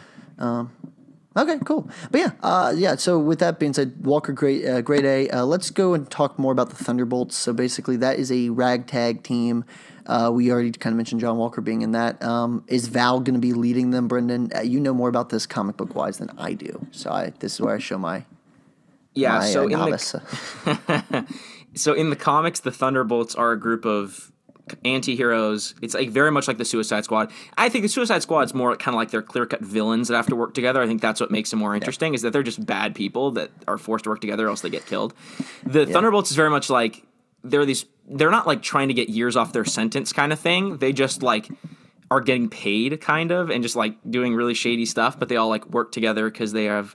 okay, 1.36 1.58
cool. 1.64 1.88
But 2.10 2.20
yeah, 2.20 2.30
uh, 2.42 2.74
yeah. 2.76 2.96
So 2.96 3.18
with 3.18 3.38
that 3.40 3.58
being 3.58 3.72
said, 3.72 4.04
Walker, 4.04 4.32
great, 4.32 4.66
uh, 4.66 4.80
great 4.80 5.04
A. 5.04 5.28
Uh, 5.30 5.44
let's 5.44 5.70
go 5.70 5.94
and 5.94 6.10
talk 6.10 6.38
more 6.38 6.52
about 6.52 6.70
the 6.70 6.76
Thunderbolts. 6.76 7.36
So 7.36 7.52
basically, 7.52 7.96
that 7.98 8.18
is 8.18 8.30
a 8.32 8.50
ragtag 8.50 9.22
team. 9.22 9.64
Uh, 10.06 10.30
we 10.32 10.50
already 10.50 10.72
kind 10.72 10.92
of 10.92 10.96
mentioned 10.96 11.20
John 11.20 11.36
Walker 11.36 11.60
being 11.60 11.82
in 11.82 11.92
that. 11.92 12.22
Um, 12.22 12.64
is 12.66 12.88
Val 12.88 13.20
going 13.20 13.34
to 13.34 13.40
be 13.40 13.52
leading 13.52 13.90
them, 13.90 14.08
Brendan? 14.08 14.50
Uh, 14.54 14.60
you 14.60 14.80
know 14.80 14.94
more 14.94 15.08
about 15.08 15.28
this 15.28 15.46
comic 15.46 15.76
book 15.76 15.94
wise 15.94 16.16
than 16.18 16.30
I 16.38 16.54
do. 16.54 16.86
So 16.92 17.10
I, 17.10 17.32
this 17.38 17.54
is 17.54 17.60
where 17.60 17.74
I 17.74 17.78
show 17.78 17.98
my 17.98 18.24
yeah. 19.18 19.38
my 19.38 19.46
so 19.46 19.62
uh, 19.62 19.64
in 19.64 19.90
the 19.90 21.26
so 21.74 21.92
in 21.92 22.10
the 22.10 22.16
comics, 22.16 22.60
the 22.60 22.70
Thunderbolts 22.70 23.34
are 23.34 23.52
a 23.52 23.60
group 23.60 23.84
of 23.84 24.32
anti-heroes. 24.84 25.74
It's 25.82 25.94
like 25.94 26.10
very 26.10 26.30
much 26.30 26.48
like 26.48 26.58
the 26.58 26.64
Suicide 26.64 27.04
Squad. 27.04 27.30
I 27.56 27.68
think 27.68 27.82
the 27.82 27.88
Suicide 27.88 28.22
Squad's 28.22 28.54
more 28.54 28.76
kind 28.76 28.94
of 28.94 28.98
like 28.98 29.10
they're 29.10 29.22
clear-cut 29.22 29.60
villains 29.60 30.08
that 30.08 30.16
have 30.16 30.26
to 30.26 30.36
work 30.36 30.54
together. 30.54 30.82
I 30.82 30.86
think 30.86 31.00
that's 31.00 31.20
what 31.20 31.30
makes 31.30 31.50
them 31.50 31.58
more 31.58 31.74
interesting 31.74 32.14
is 32.14 32.22
that 32.22 32.32
they're 32.32 32.42
just 32.42 32.64
bad 32.64 32.94
people 32.94 33.30
that 33.32 33.50
are 33.66 33.78
forced 33.78 34.04
to 34.04 34.10
work 34.10 34.20
together 34.20 34.46
or 34.46 34.50
else 34.50 34.60
they 34.60 34.70
get 34.70 34.86
killed. 34.86 35.14
The 35.64 35.86
Thunderbolts 35.86 36.30
is 36.30 36.36
very 36.36 36.50
much 36.50 36.70
like 36.70 37.04
they're 37.44 37.64
these 37.64 37.86
they're 38.10 38.30
not 38.30 38.46
like 38.46 38.62
trying 38.62 38.88
to 38.88 38.94
get 38.94 39.08
years 39.08 39.36
off 39.36 39.52
their 39.52 39.64
sentence 39.64 40.12
kind 40.12 40.32
of 40.32 40.40
thing. 40.40 40.78
They 40.78 40.92
just 40.92 41.22
like 41.22 41.48
are 42.10 42.20
getting 42.20 42.48
paid 42.48 43.00
kind 43.00 43.30
of 43.30 43.50
and 43.50 43.62
just 43.62 43.76
like 43.76 43.96
doing 44.08 44.34
really 44.34 44.54
shady 44.54 44.86
stuff, 44.86 45.18
but 45.18 45.28
they 45.28 45.36
all 45.36 45.48
like 45.48 45.66
work 45.66 45.92
together 45.92 46.30
because 46.30 46.52
they 46.52 46.64
have 46.64 46.94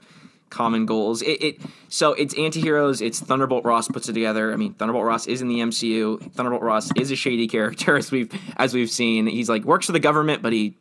common 0.54 0.86
goals. 0.86 1.20
It, 1.22 1.42
it 1.42 1.60
so 1.88 2.12
it's 2.14 2.34
anti-heroes. 2.38 3.02
It's 3.02 3.20
Thunderbolt 3.20 3.64
Ross 3.64 3.88
puts 3.88 4.08
it 4.08 4.12
together. 4.14 4.52
I 4.52 4.56
mean, 4.56 4.74
Thunderbolt 4.74 5.04
Ross 5.04 5.26
is 5.26 5.42
in 5.42 5.48
the 5.48 5.58
MCU. 5.60 6.32
Thunderbolt 6.32 6.62
Ross 6.62 6.90
is 6.96 7.10
a 7.10 7.16
shady 7.16 7.48
character 7.48 7.96
as 7.98 8.10
we've 8.10 8.32
as 8.56 8.72
we've 8.72 8.90
seen. 8.90 9.26
He's 9.26 9.48
like 9.48 9.64
works 9.64 9.86
for 9.86 9.92
the 9.92 10.00
government, 10.00 10.40
but 10.42 10.52
he 10.52 10.76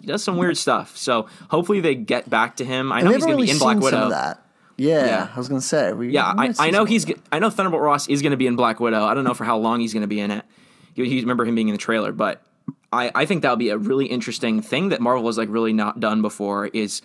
he 0.00 0.06
does 0.06 0.22
some 0.24 0.36
weird 0.36 0.56
stuff. 0.56 0.96
So 0.96 1.28
hopefully 1.50 1.80
they 1.80 1.94
get 1.94 2.28
back 2.28 2.56
to 2.56 2.64
him. 2.64 2.92
I 2.92 3.00
know 3.00 3.08
We've 3.10 3.16
he's 3.16 3.24
going 3.24 3.36
to 3.36 3.42
really 3.42 3.46
be 3.46 3.52
in 3.52 3.58
Black 3.58 3.78
Widow. 3.78 4.08
that. 4.10 4.42
Yeah, 4.78 5.04
Yeah. 5.06 5.28
I 5.34 5.38
was 5.38 5.48
gonna 5.48 5.60
say. 5.60 5.92
We, 5.92 6.10
Yeah, 6.10 6.24
I, 6.36 6.54
I 6.58 6.70
know 6.70 6.84
he's. 6.84 7.04
of 7.04 7.08
that. 7.08 7.16
g- 7.16 7.22
I 7.30 7.38
know 7.38 7.50
Thunderbolt 7.50 7.82
Ross 7.82 8.08
is 8.08 8.22
going 8.22 8.30
to 8.32 8.36
be 8.38 8.46
in 8.46 8.56
Black 8.56 8.80
Widow. 8.80 9.04
I 9.04 9.14
don't 9.14 9.24
know 9.24 9.34
for 9.34 9.44
how 9.44 9.58
long 9.58 9.80
he's 9.80 9.92
going 9.92 10.00
to 10.02 10.06
be 10.08 10.18
in 10.20 10.30
it. 10.30 10.44
You, 10.94 11.04
you 11.04 11.20
remember 11.20 11.44
him 11.44 11.54
being 11.54 11.68
in 11.68 11.74
the 11.74 11.78
trailer, 11.78 12.10
but 12.10 12.42
I, 12.92 13.10
I 13.14 13.26
think 13.26 13.42
that 13.42 13.50
would 13.50 13.58
be 13.58 13.68
a 13.70 13.76
really 13.78 14.06
interesting 14.06 14.60
thing 14.62 14.88
that 14.90 15.00
Marvel 15.00 15.26
has 15.26 15.36
like 15.38 15.48
really 15.50 15.72
not 15.72 16.00
done 16.00 16.20
before 16.22 16.66
is 16.68 17.02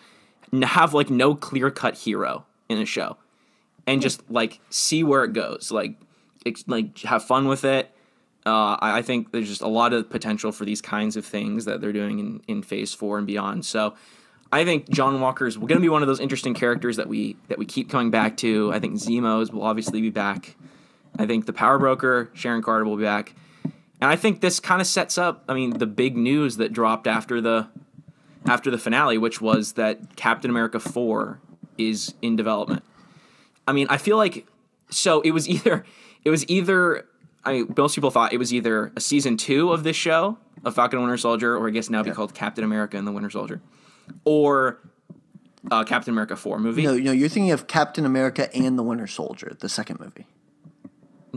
have 0.64 0.94
like 0.94 1.10
no 1.10 1.36
clear 1.36 1.70
cut 1.70 1.96
hero 1.96 2.46
in 2.70 2.78
a 2.78 2.86
show, 2.86 3.18
and 3.86 4.02
just 4.02 4.30
like 4.30 4.60
see 4.70 5.04
where 5.04 5.24
it 5.24 5.34
goes. 5.34 5.72
Like, 5.72 5.96
ex- 6.46 6.68
like 6.68 7.00
have 7.00 7.24
fun 7.24 7.48
with 7.48 7.64
it. 7.64 7.92
Uh, 8.46 8.78
I, 8.80 9.00
I 9.00 9.02
think 9.02 9.32
there's 9.32 9.50
just 9.50 9.62
a 9.62 9.68
lot 9.68 9.92
of 9.94 10.10
potential 10.10 10.52
for 10.52 10.64
these 10.64 10.82
kinds 10.82 11.18
of 11.18 11.26
things 11.26 11.66
that 11.66 11.82
they're 11.82 11.92
doing 11.92 12.20
in, 12.20 12.42
in 12.48 12.64
Phase 12.64 12.94
Four 12.94 13.18
and 13.18 13.28
beyond. 13.28 13.66
So, 13.66 13.96
I 14.52 14.64
think 14.64 14.90
John 14.90 15.20
Walker's 15.20 15.58
going 15.58 15.68
to 15.70 15.80
be 15.80 15.90
one 15.90 16.02
of 16.02 16.08
those 16.08 16.20
interesting 16.20 16.54
characters 16.54 16.96
that 16.98 17.08
we 17.08 17.36
that 17.50 17.58
we 17.58 17.66
keep 17.66 17.90
coming 17.90 18.12
back 18.12 18.38
to. 18.38 18.72
I 18.74 18.80
think 18.80 18.96
Zemos 18.96 19.52
will 19.52 19.64
obviously 19.64 20.02
be 20.02 20.10
back. 20.10 20.56
I 21.20 21.26
think 21.26 21.46
the 21.46 21.54
Power 21.54 21.78
Broker 21.78 22.30
Sharon 22.34 22.62
Carter 22.62 22.86
will 22.86 22.96
be 22.96 23.04
back, 23.04 23.34
and 24.00 24.10
I 24.10 24.16
think 24.16 24.42
this 24.42 24.60
kind 24.60 24.80
of 24.80 24.88
sets 24.88 25.18
up. 25.18 25.44
I 25.50 25.54
mean, 25.54 25.78
the 25.78 25.88
big 25.88 26.16
news 26.16 26.58
that 26.58 26.72
dropped 26.72 27.08
after 27.08 27.42
the 27.42 27.68
after 28.45 28.71
the 28.71 28.78
finale, 28.78 29.17
which 29.17 29.41
was 29.41 29.73
that 29.73 30.15
Captain 30.15 30.50
America 30.50 30.80
Four 30.80 31.39
is 31.78 32.13
in 32.21 32.36
development. 32.36 32.84
I 33.67 33.73
mean, 33.73 33.88
I 33.89 33.97
feel 33.97 34.17
like 34.17 34.47
so 34.89 35.21
it 35.21 35.32
was 35.32 35.47
either 35.47 35.86
it 36.23 36.30
was 36.30 36.47
either 36.50 37.06
I 37.43 37.54
mean, 37.54 37.73
most 37.78 37.95
people 37.95 38.12
thought 38.12 38.34
it 38.34 38.38
was 38.38 38.54
either 38.54 38.91
a 38.95 39.02
season 39.02 39.38
two 39.38 39.71
of 39.71 39.84
this 39.84 39.95
show 39.95 40.38
of 40.65 40.76
Falcon 40.76 41.00
and 41.00 41.08
Winter 41.08 41.17
Soldier, 41.17 41.56
or 41.56 41.67
I 41.67 41.71
guess 41.71 41.89
now 41.89 42.04
be 42.04 42.12
called 42.12 42.34
Captain 42.34 42.63
America 42.63 42.97
and 42.97 43.08
the 43.08 43.12
Winter 43.12 43.30
Soldier, 43.30 43.62
or 44.26 44.80
uh, 45.71 45.84
Captain 45.84 46.13
America 46.13 46.36
Four 46.36 46.60
movie. 46.60 46.84
No, 46.84 46.97
no, 46.97 47.12
you're 47.12 47.30
thinking 47.30 47.52
of 47.52 47.67
Captain 47.67 48.06
America 48.06 48.54
and 48.56 48.78
the 48.78 48.84
Winter 48.84 49.08
Soldier, 49.08 49.56
the 49.60 49.69
second 49.69 50.00
movie. 50.00 50.26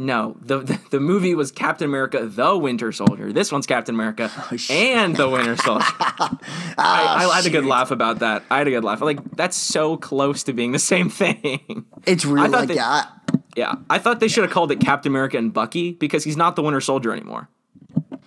No, 0.03 0.35
the, 0.41 0.61
the 0.61 0.81
the 0.93 1.01
movie 1.01 1.35
was 1.35 1.53
Captain 1.53 1.85
America: 1.85 2.25
The 2.25 2.57
Winter 2.57 2.91
Soldier. 2.91 3.35
This 3.35 3.53
one's 3.53 3.67
Captain 3.67 3.95
America 3.95 4.31
oh, 4.51 4.57
shit. 4.57 4.75
and 4.75 5.15
the 5.15 5.29
Winter 5.29 5.57
Soldier. 5.57 5.85
Ah, 6.83 7.19
I, 7.19 7.27
I 7.27 7.37
had 7.37 7.45
a 7.45 7.51
good 7.51 7.67
laugh 7.67 7.91
about 7.91 8.21
that. 8.21 8.43
I 8.51 8.59
had 8.59 8.67
a 8.67 8.71
good 8.71 8.83
laugh. 8.83 9.03
Like 9.03 9.19
that's 9.37 9.59
so 9.59 9.99
close 9.99 10.43
to 10.45 10.55
being 10.55 10.73
the 10.73 10.79
same 10.95 11.11
thing. 11.11 11.85
It's 12.07 12.25
really 12.25 12.49
like 12.49 12.69
they- 12.69 12.77
yeah, 12.77 13.05
yeah, 13.55 13.75
I 13.91 13.99
thought 13.99 14.21
they 14.21 14.29
should 14.29 14.45
have 14.45 14.51
called 14.51 14.73
it 14.73 14.81
Captain 14.81 15.13
America 15.13 15.37
and 15.37 15.53
Bucky 15.53 15.93
because 15.93 16.25
he's 16.25 16.37
not 16.37 16.57
the 16.57 16.63
Winter 16.63 16.81
Soldier 16.81 17.13
anymore. 17.13 17.51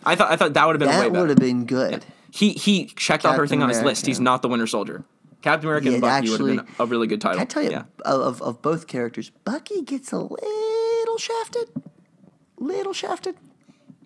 I 0.06 0.16
thought 0.16 0.32
I 0.32 0.36
thought 0.36 0.54
that 0.54 0.68
would 0.68 0.80
have 0.80 0.80
been 0.80 0.90
that 0.90 1.12
would 1.12 1.30
have 1.30 1.40
been 1.40 1.66
good. 1.66 2.06
He 2.30 2.52
he 2.52 2.86
checked 2.86 3.26
off 3.26 3.32
Captain 3.32 3.36
everything 3.36 3.64
on 3.64 3.70
his 3.70 3.82
list. 3.82 4.06
He's 4.06 4.20
not 4.20 4.44
the 4.44 4.48
Winter 4.48 4.68
Soldier. 4.68 5.06
Captain 5.42 5.68
America 5.68 5.88
Yeah, 5.88 5.94
and 5.94 6.02
Bucky 6.02 6.30
would 6.30 6.40
have 6.40 6.66
been 6.68 6.76
a 6.80 6.86
really 6.86 7.08
good 7.08 7.20
title. 7.20 7.42
I 7.42 7.46
tell 7.46 7.64
you, 7.64 7.72
yeah. 7.72 7.84
of 8.06 8.42
of 8.44 8.62
both 8.62 8.86
characters, 8.86 9.32
Bucky 9.44 9.82
gets 9.82 10.12
a 10.12 10.20
little 10.20 10.38
shafted, 11.18 11.70
little 12.58 12.94
shafted. 12.94 13.36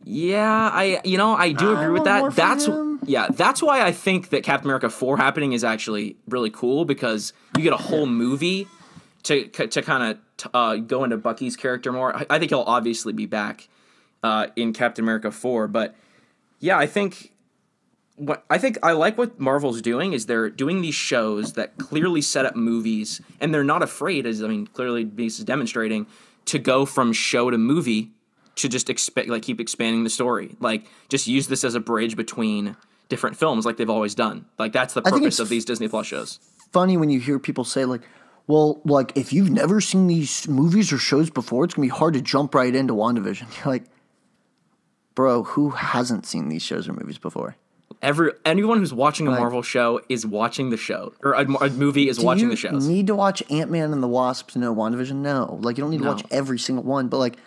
Yeah, 0.03 0.69
I 0.73 1.01
you 1.03 1.17
know 1.17 1.33
I 1.33 1.51
do 1.51 1.75
I 1.75 1.81
agree 1.81 1.93
with 1.93 2.05
that. 2.05 2.33
That's 2.33 2.65
him. 2.65 2.99
yeah, 3.05 3.27
that's 3.29 3.61
why 3.61 3.81
I 3.81 3.91
think 3.91 4.29
that 4.29 4.43
Captain 4.43 4.67
America 4.67 4.89
four 4.89 5.17
happening 5.17 5.51
is 5.51 5.63
actually 5.63 6.15
really 6.29 6.49
cool 6.49 6.85
because 6.85 7.33
you 7.57 7.63
get 7.63 7.73
a 7.73 7.77
whole 7.77 8.05
movie 8.05 8.67
to 9.23 9.47
to 9.47 9.81
kind 9.81 10.17
of 10.17 10.49
uh, 10.53 10.75
go 10.77 11.03
into 11.03 11.17
Bucky's 11.17 11.55
character 11.55 11.91
more. 11.91 12.15
I, 12.29 12.39
think 12.39 12.51
he'll 12.51 12.61
obviously 12.61 13.11
be 13.11 13.25
back 13.25 13.67
uh, 14.23 14.47
in 14.55 14.71
Captain 14.71 15.03
America 15.03 15.31
four, 15.31 15.67
but 15.67 15.95
yeah, 16.59 16.77
I 16.77 16.85
think 16.85 17.33
what 18.15 18.45
I 18.49 18.57
think 18.57 18.77
I 18.83 18.93
like 18.93 19.17
what 19.17 19.39
Marvel's 19.39 19.81
doing 19.81 20.13
is 20.13 20.25
they're 20.25 20.49
doing 20.49 20.81
these 20.81 20.95
shows 20.95 21.53
that 21.53 21.77
clearly 21.77 22.21
set 22.21 22.45
up 22.45 22.55
movies, 22.55 23.21
and 23.39 23.53
they're 23.53 23.63
not 23.63 23.83
afraid, 23.83 24.25
as 24.25 24.43
I 24.43 24.47
mean, 24.47 24.67
clearly 24.67 25.03
this 25.03 25.39
is 25.39 25.45
demonstrating, 25.45 26.07
to 26.47 26.59
go 26.59 26.85
from 26.85 27.13
show 27.13 27.49
to 27.49 27.57
movie 27.57 28.11
to 28.55 28.67
just 28.67 28.89
expect 28.89 29.29
like 29.29 29.43
keep 29.43 29.61
expanding 29.61 30.03
the 30.03 30.09
story. 30.09 30.55
Like 30.59 30.85
just 31.09 31.27
use 31.27 31.47
this 31.47 31.63
as 31.63 31.75
a 31.75 31.79
bridge 31.79 32.15
between 32.15 32.75
different 33.09 33.37
films, 33.37 33.65
like 33.65 33.77
they've 33.77 33.89
always 33.89 34.15
done. 34.15 34.45
Like 34.57 34.73
that's 34.73 34.93
the 34.93 35.01
purpose 35.01 35.39
of 35.39 35.49
these 35.49 35.65
Disney 35.65 35.87
Plus 35.87 36.07
shows. 36.07 36.39
Funny 36.71 36.97
when 36.97 37.09
you 37.09 37.19
hear 37.19 37.39
people 37.39 37.63
say 37.63 37.85
like, 37.85 38.01
"Well, 38.47 38.81
like 38.83 39.15
if 39.15 39.31
you've 39.31 39.49
never 39.49 39.79
seen 39.79 40.07
these 40.07 40.47
movies 40.47 40.91
or 40.91 40.97
shows 40.97 41.29
before, 41.29 41.63
it's 41.63 41.75
gonna 41.75 41.85
be 41.85 41.89
hard 41.89 42.13
to 42.15 42.21
jump 42.21 42.55
right 42.55 42.73
into 42.73 42.93
WandaVision." 42.93 43.57
You're 43.57 43.73
like, 43.73 43.85
bro, 45.15 45.43
who 45.43 45.71
hasn't 45.71 46.25
seen 46.25 46.49
these 46.49 46.61
shows 46.61 46.87
or 46.87 46.93
movies 46.93 47.17
before? 47.17 47.55
Every 48.01 48.31
anyone 48.45 48.77
who's 48.79 48.93
watching 48.93 49.27
a 49.27 49.31
Like- 49.31 49.39
Marvel 49.39 49.61
show 49.63 50.01
is 50.07 50.25
watching 50.25 50.69
the 50.69 50.77
show, 50.77 51.13
or 51.23 51.33
a, 51.33 51.45
a 51.45 51.69
movie 51.71 52.07
is 52.09 52.19
watching 52.19 52.43
you 52.45 52.49
the 52.51 52.55
shows. 52.55 52.87
Need 52.87 53.07
to 53.07 53.15
watch 53.15 53.41
Ant 53.49 53.71
Man 53.71 53.91
and 53.91 54.03
the 54.03 54.07
Wasp 54.07 54.51
to 54.51 54.59
know 54.59 54.73
WandaVision? 54.75 55.15
No, 55.15 55.57
like 55.61 55.77
you 55.77 55.83
don't 55.83 55.91
need 55.91 55.99
to 55.99 56.03
No. 56.03 56.11
watch 56.11 56.23
every 56.29 56.59
single 56.59 56.83
one, 56.83 57.07
but 57.07 57.17
like 57.17 57.37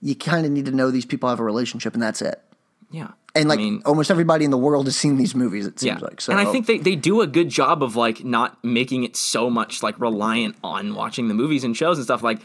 you 0.00 0.14
kind 0.16 0.46
of 0.46 0.52
need 0.52 0.64
to 0.64 0.72
know 0.72 0.90
these 0.90 1.04
people 1.06 1.28
have 1.28 1.38
a 1.38 1.44
relationship, 1.44 1.94
and 1.94 2.02
that's 2.02 2.22
it. 2.22 2.42
yeah, 2.90 3.08
And 3.36 3.48
like 3.48 3.60
I 3.60 3.62
mean, 3.62 3.82
almost 3.84 4.10
everybody 4.10 4.44
in 4.44 4.50
the 4.50 4.58
world 4.58 4.86
has 4.86 4.96
seen 4.96 5.16
these 5.16 5.34
movies. 5.36 5.64
It 5.66 5.80
Yeah, 5.80 5.92
seems 5.92 6.02
like 6.02 6.20
so. 6.20 6.32
and 6.32 6.40
I 6.40 6.50
think 6.50 6.66
they, 6.66 6.78
they 6.78 6.96
do 6.96 7.20
a 7.20 7.26
good 7.28 7.48
job 7.48 7.80
of 7.84 7.94
like 7.94 8.24
not 8.24 8.58
making 8.64 9.04
it 9.04 9.14
so 9.16 9.48
much 9.48 9.80
like 9.80 10.00
reliant 10.00 10.56
on 10.64 10.94
watching 10.96 11.28
the 11.28 11.34
movies 11.34 11.62
and 11.62 11.76
shows 11.76 11.98
and 11.98 12.04
stuff. 12.04 12.22
Like 12.24 12.40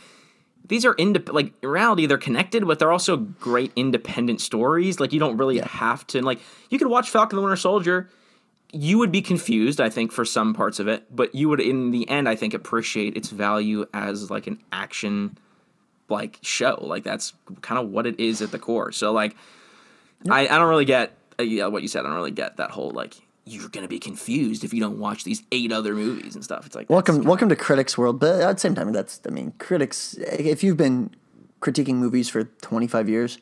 these 0.67 0.86
are 0.86 0.95
indep- 0.95 1.32
like 1.32 1.54
in 1.62 1.69
reality 1.69 2.06
they're 2.06 2.17
connected, 2.17 2.65
but 2.67 2.80
they're 2.80 2.91
also 2.91 3.17
great 3.17 3.71
independent 3.75 4.41
stories. 4.41 4.99
Like 4.99 5.13
you 5.13 5.19
don't 5.19 5.38
really 5.38 5.60
have 5.60 6.06
to 6.08 6.21
like 6.21 6.39
you 6.69 6.80
could 6.80 6.88
watch 6.88 7.10
Falcon 7.10 7.38
and 7.38 7.43
the 7.43 7.47
Winter 7.47 7.60
Soldier. 7.60 8.10
You 8.71 8.97
would 8.97 9.12
be 9.12 9.21
confused, 9.21 9.80
I 9.80 9.89
think, 9.89 10.12
for 10.12 10.25
some 10.25 10.54
parts 10.54 10.80
of 10.80 10.88
it, 10.88 11.15
but 11.15 11.34
you 11.34 11.47
would 11.49 11.62
in 11.62 11.91
the 11.91 12.10
end, 12.10 12.28
I 12.28 12.36
think, 12.36 12.54
appreciate 12.54 13.15
its 13.15 13.30
value 13.30 13.86
as 13.93 14.30
like 14.30 14.47
an 14.47 14.60
action 14.71 15.38
like 16.10 16.39
show. 16.41 16.78
Like 16.82 17.04
that's 17.04 17.34
kind 17.62 17.80
of 17.80 17.89
what 17.89 18.06
it 18.06 18.19
is 18.19 18.41
at 18.41 18.51
the 18.51 18.60
core. 18.60 18.91
So 18.91 19.12
like 19.12 19.36
I, 20.30 20.47
I 20.47 20.58
don't 20.58 20.69
really 20.69 20.86
get 20.86 21.17
uh, 21.39 21.43
yeah, 21.43 21.67
what 21.67 21.82
you 21.82 21.88
said. 21.88 22.01
I 22.01 22.10
don't 22.10 22.15
really 22.15 22.32
get 22.32 22.58
that 22.58 22.71
whole 22.71 22.91
like 22.91 23.15
you're 23.45 23.69
gonna 23.69 23.88
be 23.88 23.99
confused 23.99 24.63
if 24.63 24.73
you 24.73 24.79
don't 24.79 24.99
watch 24.99 25.23
these 25.23 25.43
eight 25.51 25.71
other 25.71 25.93
movies 25.93 26.36
and 26.36 26.43
stuff. 26.43 26.65
It's 26.65 26.75
like 26.75 26.89
welcome, 26.89 27.23
welcome 27.23 27.49
to 27.49 27.55
critics' 27.55 27.97
world. 27.97 28.19
But 28.19 28.41
at 28.41 28.53
the 28.53 28.60
same 28.60 28.75
time, 28.75 28.91
that's 28.91 29.21
I 29.25 29.29
mean, 29.29 29.53
critics. 29.60 30.15
If 30.15 30.63
you've 30.63 30.77
been 30.77 31.12
critiquing 31.62 31.95
movies 31.95 32.27
for 32.27 32.43
twenty 32.43 32.88
five 32.88 33.08
years, 33.08 33.38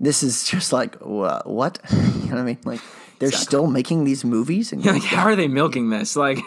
this 0.00 0.22
is 0.22 0.44
just 0.48 0.72
like 0.72 0.96
what 0.96 1.78
you 1.90 1.98
know 1.98 2.26
what 2.26 2.38
I 2.38 2.42
mean? 2.42 2.58
Like 2.64 2.80
they're 3.20 3.30
still 3.30 3.66
making 3.66 4.04
these 4.04 4.24
movies, 4.24 4.72
and, 4.72 4.84
like 4.86 5.02
how 5.02 5.24
are 5.24 5.36
they 5.36 5.48
milking 5.48 5.90
this? 5.90 6.16
Like 6.16 6.38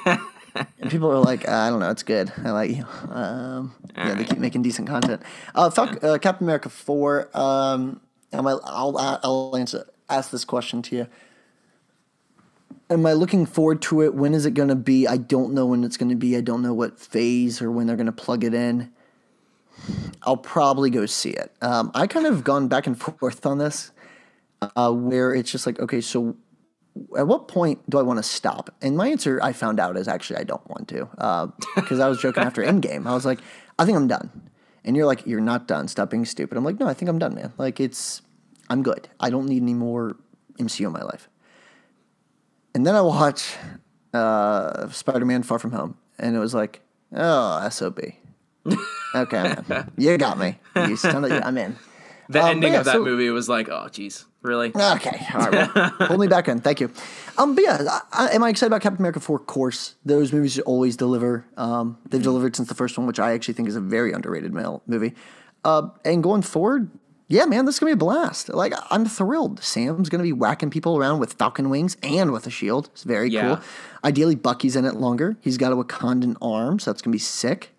and 0.56 0.92
people 0.92 1.12
are 1.12 1.20
like, 1.20 1.48
I 1.48 1.70
don't 1.70 1.80
know, 1.80 1.90
it's 1.90 2.04
good. 2.04 2.32
I 2.44 2.52
like 2.52 2.72
you. 2.72 2.86
Um, 3.10 3.74
yeah, 3.96 4.14
they 4.16 4.26
keep 4.26 4.40
making 4.40 4.62
decent 4.62 4.88
content. 4.88 5.22
Uh, 5.56 5.70
Falc- 5.70 6.04
uh, 6.04 6.18
Captain 6.18 6.46
America 6.46 6.70
four. 6.70 7.30
Um, 7.34 8.02
am 8.32 8.46
I, 8.48 8.58
I'll 8.64 8.98
I'll 8.98 9.56
answer 9.56 9.86
ask 10.10 10.32
this 10.32 10.46
question 10.46 10.82
to 10.84 10.96
you. 10.96 11.08
Am 12.90 13.06
I 13.06 13.14
looking 13.14 13.46
forward 13.46 13.82
to 13.84 14.02
it? 14.02 14.14
When 14.14 14.34
is 14.34 14.46
it 14.46 14.54
going 14.54 14.70
to 14.70 14.76
be? 14.76 15.08
I 15.08 15.18
don't 15.18 15.54
know 15.54 15.66
when 15.66 15.84
it's 15.84 15.98
going 15.98 16.10
to 16.10 16.16
be. 16.16 16.38
I 16.38 16.42
don't 16.42 16.62
know 16.62 16.74
what 16.74 17.00
phase 17.00 17.62
or 17.62 17.72
when 17.72 17.88
they're 17.88 17.96
going 17.96 18.08
to 18.08 18.12
plug 18.12 18.44
it 18.44 18.54
in. 18.54 18.92
I'll 20.22 20.38
probably 20.38 20.90
go 20.90 21.06
see 21.06 21.32
it. 21.32 21.52
Um, 21.62 21.92
I 21.94 22.08
kind 22.08 22.26
of 22.26 22.44
gone 22.44 22.68
back 22.68 22.88
and 22.88 23.00
forth 23.20 23.46
on 23.46 23.58
this, 23.58 23.92
uh, 24.62 24.92
where 24.92 25.34
it's 25.34 25.52
just 25.52 25.66
like, 25.66 25.80
okay, 25.80 26.02
so 26.02 26.36
at 27.18 27.28
what 27.28 27.48
point 27.48 27.90
do 27.90 27.98
I 27.98 28.04
want 28.04 28.18
to 28.18 28.24
stop? 28.24 28.74
And 28.82 28.96
my 28.96 29.08
answer 29.08 29.40
I 29.42 29.54
found 29.54 29.80
out 29.80 29.98
is 29.98 30.08
actually 30.08 30.38
I 30.38 30.44
don't 30.44 30.68
want 30.70 30.88
to, 30.90 31.54
because 31.76 32.00
I 32.00 32.08
was 32.08 32.22
joking 32.22 32.44
after 32.44 32.64
Endgame. 32.64 33.08
I 33.08 33.14
was 33.14 33.26
like, 33.26 33.40
I 33.80 33.86
think 33.86 33.98
I'm 33.98 34.08
done, 34.08 34.30
and 34.86 34.96
you're 34.96 35.08
like, 35.08 35.26
you're 35.26 35.42
not 35.42 35.68
done. 35.68 35.88
Stop 35.88 36.12
being 36.12 36.26
stupid. 36.26 36.58
I'm 36.58 36.64
like, 36.64 36.80
no, 36.80 36.88
I 36.88 36.94
think 36.94 37.10
I'm 37.10 37.20
done, 37.20 37.36
man. 37.36 37.54
Like 37.58 37.80
it's, 37.80 38.22
I'm 38.70 38.84
good. 38.84 39.10
I 39.20 39.30
don't 39.30 39.48
need 39.48 39.64
any 39.64 39.74
more 39.74 40.18
MCU 40.60 40.86
in 40.86 40.92
my 40.92 41.02
life. 41.02 41.30
And 42.76 42.86
then 42.86 42.96
I 42.96 43.02
watch 43.02 43.56
uh, 44.14 44.90
Spider-Man: 44.90 45.44
Far 45.44 45.60
From 45.60 45.72
Home, 45.72 45.98
and 46.18 46.36
it 46.36 46.40
was 46.40 46.54
like, 46.54 46.82
oh, 47.16 47.68
sob. 47.70 48.00
Okay, 49.16 49.38
I'm 49.38 49.66
in. 49.72 49.92
you 49.98 50.18
got 50.18 50.40
me. 50.40 50.58
You 50.76 50.96
sound 50.96 51.28
like 51.30 51.46
I'm 51.46 51.58
in. 51.58 51.76
The 52.30 52.42
Um, 52.42 52.50
ending 52.52 52.74
yeah, 52.74 52.80
of 52.80 52.86
that 52.86 52.94
so- 52.94 53.04
movie 53.04 53.30
was 53.30 53.48
like, 53.50 53.68
oh, 53.70 53.88
jeez, 53.92 54.26
really? 54.42 54.70
Okay, 54.74 55.28
all 55.36 55.50
right. 55.52 55.76
Well, 55.76 55.90
hold 56.08 56.20
me 56.22 56.28
back 56.28 56.48
in. 56.48 56.62
Thank 56.62 56.80
you. 56.80 56.90
Um, 57.38 57.54
but 57.54 57.64
yeah, 57.66 57.84
I, 58.14 58.28
I- 58.28 58.30
am 58.32 58.44
I 58.44 58.50
excited 58.50 58.68
about 58.72 58.82
Captain 58.82 59.00
America 59.02 59.20
4? 59.20 59.36
Of 59.42 59.46
course. 59.46 59.96
Those 60.06 60.32
movies 60.34 60.58
always 60.60 60.96
deliver. 60.96 61.46
Um, 61.58 61.98
they've 62.10 62.24
delivered 62.24 62.56
since 62.56 62.70
the 62.70 62.76
first 62.76 62.98
one, 62.98 63.06
which 63.06 63.20
I 63.20 63.34
actually 63.34 63.54
think 63.56 63.68
is 63.68 63.76
a 63.76 63.82
very 63.82 64.14
underrated 64.14 64.54
male 64.54 64.82
movie. 64.88 65.14
Uh, 65.66 65.90
and 66.06 66.24
going 66.24 66.42
forward, 66.42 66.90
yeah, 67.34 67.46
man, 67.46 67.66
this 67.66 67.76
is 67.76 67.80
gonna 67.80 67.90
be 67.90 67.94
a 67.94 67.98
blast. 67.98 68.50
Like, 68.50 68.74
I'm 68.90 69.06
thrilled. 69.06 69.62
Sam's 69.64 70.10
gonna 70.10 70.24
be 70.24 70.34
whacking 70.34 70.70
people 70.70 70.98
around 70.98 71.20
with 71.20 71.34
falcon 71.34 71.70
wings 71.70 71.98
and 72.04 72.32
with 72.32 72.46
a 72.48 72.50
shield. 72.50 72.90
It's 72.94 73.04
very 73.04 73.30
Yeah. 73.30 73.56
cool. 73.56 73.60
Ideally, 74.06 74.36
Bucky's 74.36 74.76
in 74.76 74.86
it 74.86 74.96
longer. 74.96 75.36
He's 75.42 75.58
got 75.58 75.72
a 75.72 75.76
Wakandan 75.76 76.36
arm, 76.42 76.80
so 76.80 76.92
that's 76.92 77.02
gonna 77.02 77.14
be 77.14 77.20
sick. 77.20 77.72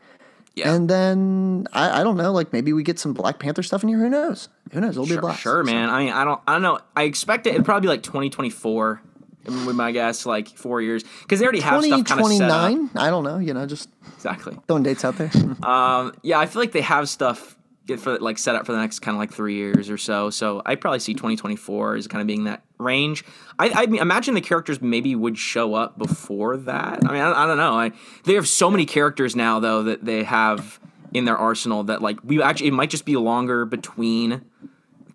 Yeah. 0.56 0.72
And 0.72 0.88
then 0.88 1.66
I, 1.72 2.00
I 2.00 2.04
don't 2.04 2.16
know, 2.16 2.32
like 2.32 2.52
maybe 2.52 2.72
we 2.72 2.82
get 2.84 2.98
some 2.98 3.12
Black 3.12 3.38
Panther 3.40 3.62
stuff 3.62 3.82
in 3.82 3.88
here. 3.88 3.98
Who 3.98 4.08
knows? 4.08 4.48
Who 4.72 4.80
knows? 4.80 4.90
It'll 4.90 5.04
be 5.04 5.10
a 5.10 5.14
Sure, 5.14 5.20
blast. 5.20 5.40
sure, 5.40 5.64
man. 5.64 5.90
I 5.90 5.98
mean, 6.04 6.12
I 6.12 6.24
don't, 6.24 6.40
I 6.46 6.52
don't 6.52 6.62
know. 6.62 6.78
I 6.96 7.02
expect 7.04 7.46
it. 7.46 7.50
It'd 7.54 7.64
probably 7.64 7.82
be 7.86 7.88
like 7.88 8.02
2024, 8.04 9.00
with 9.46 9.74
my 9.76 9.90
guess, 9.92 10.24
like 10.26 10.48
four 10.48 10.80
years, 10.80 11.02
because 11.22 11.38
they 11.40 11.44
already 11.44 11.60
have 11.60 11.82
stuff 11.84 12.04
kind 12.06 12.20
of 12.20 12.26
set 12.28 12.50
up. 12.50 12.70
2029? 12.70 12.90
I 12.96 13.10
don't 13.10 13.24
know. 13.24 13.38
You 13.38 13.52
know, 13.52 13.66
just 13.66 13.88
Exactly. 14.14 14.56
throwing 14.68 14.82
dates 14.84 15.04
out 15.04 15.18
there. 15.18 15.30
Um, 15.64 16.12
yeah, 16.22 16.38
I 16.38 16.46
feel 16.46 16.62
like 16.62 16.72
they 16.72 16.80
have 16.82 17.08
stuff 17.08 17.56
get 17.86 18.00
for 18.00 18.18
like 18.18 18.38
set 18.38 18.54
up 18.54 18.66
for 18.66 18.72
the 18.72 18.78
next 18.78 19.00
kind 19.00 19.14
of 19.14 19.18
like 19.18 19.32
three 19.32 19.54
years 19.54 19.90
or 19.90 19.98
so. 19.98 20.30
So 20.30 20.62
I 20.64 20.74
probably 20.74 21.00
see 21.00 21.12
2024 21.12 21.96
as 21.96 22.06
kind 22.08 22.20
of 22.20 22.26
being 22.26 22.44
that 22.44 22.62
range. 22.78 23.24
I, 23.58 23.68
I 23.68 23.82
imagine 23.82 24.34
the 24.34 24.40
characters 24.40 24.80
maybe 24.80 25.14
would 25.14 25.38
show 25.38 25.74
up 25.74 25.98
before 25.98 26.56
that. 26.56 27.00
I 27.06 27.12
mean, 27.12 27.20
I, 27.20 27.44
I 27.44 27.46
don't 27.46 27.58
know. 27.58 27.74
I, 27.74 27.92
they 28.24 28.34
have 28.34 28.48
so 28.48 28.70
many 28.70 28.86
characters 28.86 29.36
now 29.36 29.60
though 29.60 29.82
that 29.84 30.04
they 30.04 30.24
have 30.24 30.80
in 31.12 31.26
their 31.26 31.36
arsenal 31.36 31.84
that 31.84 32.02
like 32.02 32.18
we 32.24 32.42
actually 32.42 32.68
it 32.68 32.72
might 32.72 32.90
just 32.90 33.04
be 33.04 33.16
longer 33.16 33.64
between 33.64 34.44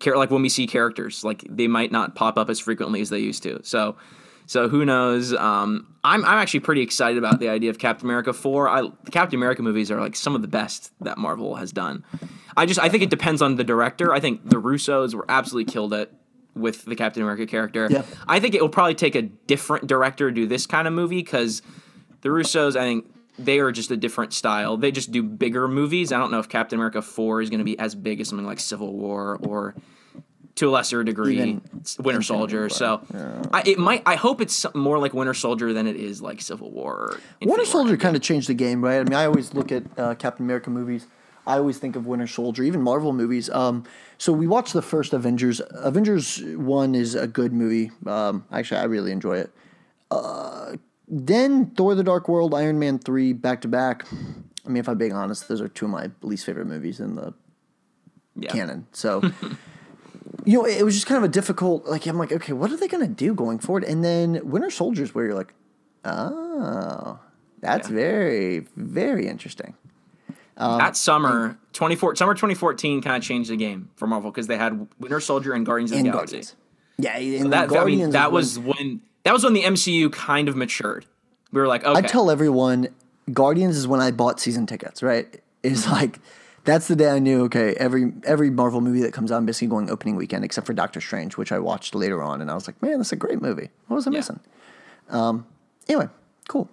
like 0.06 0.30
when 0.30 0.40
we 0.40 0.48
see 0.48 0.66
characters 0.66 1.24
like 1.24 1.44
they 1.46 1.66
might 1.66 1.92
not 1.92 2.14
pop 2.14 2.38
up 2.38 2.48
as 2.48 2.58
frequently 2.58 3.00
as 3.00 3.10
they 3.10 3.18
used 3.18 3.42
to. 3.42 3.60
So. 3.62 3.96
So 4.50 4.68
who 4.68 4.84
knows? 4.84 5.32
Um, 5.32 5.94
I'm 6.02 6.24
I'm 6.24 6.38
actually 6.38 6.58
pretty 6.58 6.80
excited 6.80 7.18
about 7.18 7.38
the 7.38 7.48
idea 7.48 7.70
of 7.70 7.78
Captain 7.78 8.04
America 8.04 8.32
four. 8.32 8.68
I 8.68 8.82
the 8.82 9.10
Captain 9.12 9.38
America 9.38 9.62
movies 9.62 9.92
are 9.92 10.00
like 10.00 10.16
some 10.16 10.34
of 10.34 10.42
the 10.42 10.48
best 10.48 10.92
that 11.02 11.18
Marvel 11.18 11.54
has 11.54 11.70
done. 11.70 12.04
I 12.56 12.66
just 12.66 12.80
I 12.80 12.88
think 12.88 13.04
it 13.04 13.10
depends 13.10 13.42
on 13.42 13.54
the 13.54 13.62
director. 13.62 14.12
I 14.12 14.18
think 14.18 14.50
the 14.50 14.60
Russos 14.60 15.14
were 15.14 15.24
absolutely 15.28 15.72
killed 15.72 15.94
it 15.94 16.12
with 16.56 16.84
the 16.84 16.96
Captain 16.96 17.22
America 17.22 17.46
character. 17.46 17.88
I 18.26 18.40
think 18.40 18.56
it 18.56 18.60
will 18.60 18.68
probably 18.68 18.96
take 18.96 19.14
a 19.14 19.22
different 19.22 19.86
director 19.86 20.30
to 20.30 20.34
do 20.34 20.48
this 20.48 20.66
kind 20.66 20.88
of 20.88 20.94
movie 20.94 21.22
because 21.22 21.62
the 22.22 22.30
Russos, 22.30 22.74
I 22.74 22.82
think 22.82 23.06
they 23.38 23.60
are 23.60 23.70
just 23.70 23.92
a 23.92 23.96
different 23.96 24.32
style. 24.32 24.76
They 24.76 24.90
just 24.90 25.12
do 25.12 25.22
bigger 25.22 25.68
movies. 25.68 26.10
I 26.10 26.18
don't 26.18 26.32
know 26.32 26.40
if 26.40 26.48
Captain 26.48 26.76
America 26.76 27.02
four 27.02 27.40
is 27.40 27.50
going 27.50 27.58
to 27.60 27.64
be 27.64 27.78
as 27.78 27.94
big 27.94 28.20
as 28.20 28.26
something 28.26 28.46
like 28.46 28.58
Civil 28.58 28.94
War 28.94 29.38
or 29.42 29.76
to 30.56 30.68
a 30.68 30.70
lesser 30.70 31.02
degree 31.04 31.34
Even 31.34 31.62
Winter 32.00 32.22
Soldier. 32.22 32.68
So 32.68 33.00
I, 33.52 33.62
it 33.64 33.78
might. 33.78 34.02
I 34.06 34.16
hope 34.16 34.40
it's 34.40 34.66
more 34.74 34.98
like 34.98 35.14
Winter 35.14 35.34
Soldier 35.34 35.72
than 35.72 35.86
it 35.86 35.96
is 35.96 36.20
like 36.20 36.40
Civil 36.42 36.70
War. 36.70 37.18
Winter 37.40 37.64
Soldier 37.64 37.96
kind 37.96 38.16
of 38.16 38.22
changed 38.22 38.48
the 38.48 38.54
game, 38.54 38.82
right? 38.84 39.00
I 39.00 39.04
mean, 39.04 39.14
I 39.14 39.24
always 39.26 39.54
look 39.54 39.72
at 39.72 39.84
uh, 39.98 40.14
Captain 40.16 40.44
America 40.44 40.70
movies. 40.70 41.06
I 41.46 41.56
always 41.56 41.78
think 41.78 41.96
of 41.96 42.06
Winter 42.06 42.26
Soldier, 42.26 42.62
even 42.62 42.82
Marvel 42.82 43.12
movies. 43.12 43.48
Um, 43.50 43.84
so 44.18 44.32
we 44.32 44.46
watched 44.46 44.72
the 44.74 44.82
first 44.82 45.12
Avengers. 45.14 45.60
Avengers 45.70 46.42
One 46.44 46.94
is 46.94 47.14
a 47.14 47.26
good 47.26 47.52
movie. 47.52 47.90
Um, 48.06 48.44
actually, 48.52 48.80
I 48.80 48.84
really 48.84 49.10
enjoy 49.10 49.38
it. 49.38 49.50
Uh, 50.10 50.76
then 51.08 51.70
Thor: 51.70 51.94
The 51.94 52.04
Dark 52.04 52.28
World, 52.28 52.54
Iron 52.54 52.78
Man 52.78 52.98
three, 52.98 53.32
back 53.32 53.62
to 53.62 53.68
back. 53.68 54.06
I 54.64 54.68
mean, 54.68 54.76
if 54.76 54.88
I'm 54.88 54.98
being 54.98 55.12
honest, 55.14 55.48
those 55.48 55.60
are 55.60 55.68
two 55.68 55.86
of 55.86 55.90
my 55.90 56.10
least 56.22 56.44
favorite 56.44 56.66
movies 56.66 57.00
in 57.00 57.14
the 57.16 57.32
Yeah. 58.36 58.52
canon. 58.52 58.86
So, 58.92 59.22
you 60.50 60.58
know, 60.58 60.64
it 60.66 60.82
was 60.84 60.94
just 60.94 61.06
kind 61.06 61.18
of 61.18 61.24
a 61.24 61.32
difficult. 61.32 61.86
Like, 61.86 62.06
I'm 62.06 62.18
like, 62.18 62.32
okay, 62.32 62.52
what 62.52 62.70
are 62.72 62.76
they 62.76 62.88
going 62.88 63.06
to 63.06 63.12
do 63.12 63.34
going 63.34 63.58
forward? 63.58 63.84
And 63.84 64.04
then 64.04 64.40
Winter 64.44 64.70
Soldiers, 64.70 65.14
where 65.14 65.24
you're 65.26 65.34
like, 65.34 65.52
oh, 66.04 67.18
that's 67.60 67.88
Yeah. 67.88 67.94
very, 67.94 68.66
very 68.76 69.26
interesting. 69.26 69.74
that 70.56 70.94
summer, 70.96 71.58
24 71.72 72.16
summer 72.16 72.34
2014 72.34 73.00
kind 73.00 73.16
of 73.16 73.22
changed 73.22 73.48
the 73.50 73.56
game 73.56 73.88
for 73.96 74.06
Marvel 74.06 74.30
because 74.30 74.46
they 74.46 74.58
had 74.58 74.88
Winter 74.98 75.18
Soldier 75.20 75.54
and 75.54 75.64
Guardians 75.64 75.90
of 75.92 75.98
the 75.98 76.04
Galaxy. 76.04 76.36
Guardians. 76.36 76.56
Yeah, 76.98 77.16
and 77.42 77.52
That, 77.52 77.74
I 77.74 77.84
mean, 77.84 78.10
that 78.10 78.30
was 78.30 78.58
when- 78.58 78.76
when 78.76 79.00
that 79.24 79.32
was 79.32 79.42
when 79.44 79.54
the 79.54 79.62
MCU 79.64 80.10
kind 80.10 80.48
of 80.50 80.56
matured. 80.56 81.06
We 81.52 81.60
were 81.62 81.66
like, 81.66 81.84
okay, 81.84 81.98
I 81.98 82.02
tell 82.02 82.30
everyone, 82.30 82.88
Guardians 83.32 83.76
is 83.76 83.86
when 83.88 84.00
I 84.00 84.10
bought 84.10 84.38
season 84.40 84.66
tickets. 84.66 85.02
Right? 85.02 85.40
Is 85.62 85.84
Mm-hmm. 85.84 85.92
like. 85.92 86.18
That's 86.64 86.88
the 86.88 86.96
day 86.96 87.10
I 87.10 87.18
knew. 87.18 87.44
Okay, 87.44 87.74
every 87.74 88.12
every 88.24 88.50
Marvel 88.50 88.80
movie 88.80 89.00
that 89.02 89.12
comes 89.12 89.32
out, 89.32 89.38
I'm 89.38 89.46
basically 89.46 89.68
going 89.68 89.90
opening 89.90 90.16
weekend, 90.16 90.44
except 90.44 90.66
for 90.66 90.72
Doctor 90.74 91.00
Strange, 91.00 91.36
which 91.36 91.52
I 91.52 91.58
watched 91.58 91.94
later 91.94 92.22
on, 92.22 92.40
and 92.42 92.50
I 92.50 92.54
was 92.54 92.66
like, 92.66 92.80
man, 92.82 92.98
that's 92.98 93.12
a 93.12 93.16
great 93.16 93.40
movie. 93.40 93.70
What 93.88 93.96
was 93.96 94.06
I 94.06 94.10
Yeah. 94.10 94.18
missing? 94.18 94.40
Um, 95.08 95.46
anyway, 95.88 96.08
cool. 96.48 96.68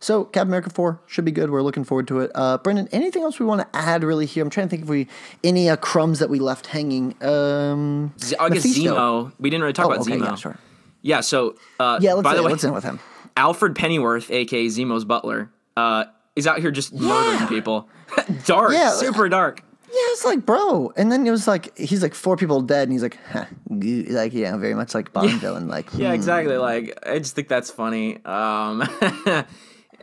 So 0.00 0.24
Captain 0.24 0.48
America 0.48 0.70
four 0.70 1.00
should 1.06 1.24
be 1.24 1.30
good. 1.32 1.50
We're 1.50 1.62
looking 1.62 1.82
forward 1.84 2.06
to 2.08 2.20
it. 2.20 2.30
Uh, 2.34 2.58
Brendan, 2.58 2.88
anything 2.92 3.22
else 3.22 3.40
we 3.40 3.46
want 3.46 3.60
to 3.62 3.76
add 3.78 4.04
really 4.04 4.26
here? 4.26 4.44
I'm 4.44 4.50
trying 4.50 4.66
to 4.66 4.70
think 4.70 4.82
if 4.82 4.88
we 4.88 5.08
any 5.42 5.68
uh, 5.68 5.76
crumbs 5.76 6.18
that 6.20 6.28
we 6.30 6.38
left 6.38 6.66
hanging. 6.66 7.14
Um, 7.22 8.12
Z- 8.22 8.36
I 8.38 8.48
guess 8.50 8.64
Mephisto. 8.64 8.94
Zemo. 8.94 9.32
We 9.40 9.50
didn't 9.50 9.62
really 9.62 9.72
talk 9.72 9.86
Oh, 9.86 9.92
about 9.92 10.02
okay, 10.02 10.16
Zemo. 10.18 10.24
yeah, 10.26 10.34
sure. 10.36 10.56
Yeah, 11.02 11.20
so 11.20 11.56
uh, 11.80 11.98
Yeah, 12.02 12.12
let's 12.14 12.22
by 12.24 12.34
the 12.36 12.42
way, 12.42 12.50
let's 12.52 12.64
end 12.64 12.74
with 12.74 12.84
him. 12.84 13.00
Alfred 13.36 13.74
Pennyworth, 13.74 14.30
aka 14.30 14.66
Zemo's 14.66 15.04
butler, 15.04 15.50
uh, 15.76 16.04
is 16.36 16.46
out 16.46 16.58
here 16.58 16.70
just 16.70 16.92
murdering 16.92 17.48
people. 17.48 17.88
dark, 18.46 18.72
Yeah. 18.72 18.90
super 18.90 19.28
dark. 19.28 19.62
Yeah, 19.86 20.00
it's 20.10 20.24
like, 20.24 20.44
bro. 20.44 20.92
And 20.96 21.12
then 21.12 21.24
it 21.24 21.30
was 21.30 21.46
like, 21.46 21.76
he's 21.78 22.02
like 22.02 22.14
four 22.14 22.36
people 22.36 22.60
dead, 22.62 22.84
and 22.88 22.92
he's 22.92 23.02
like, 23.02 23.16
huh, 23.30 23.44
like, 23.70 24.32
yeah, 24.32 24.56
very 24.56 24.74
much 24.74 24.92
like 24.92 25.12
Bond 25.12 25.30
villain. 25.40 25.68
Like, 25.68 25.86
Yeah, 25.96 26.08
hmm. 26.08 26.14
exactly. 26.14 26.56
Like 26.56 26.98
I 27.06 27.18
just 27.20 27.36
think 27.36 27.46
that's 27.48 27.70
funny. 27.70 28.16
Um, 28.24 28.82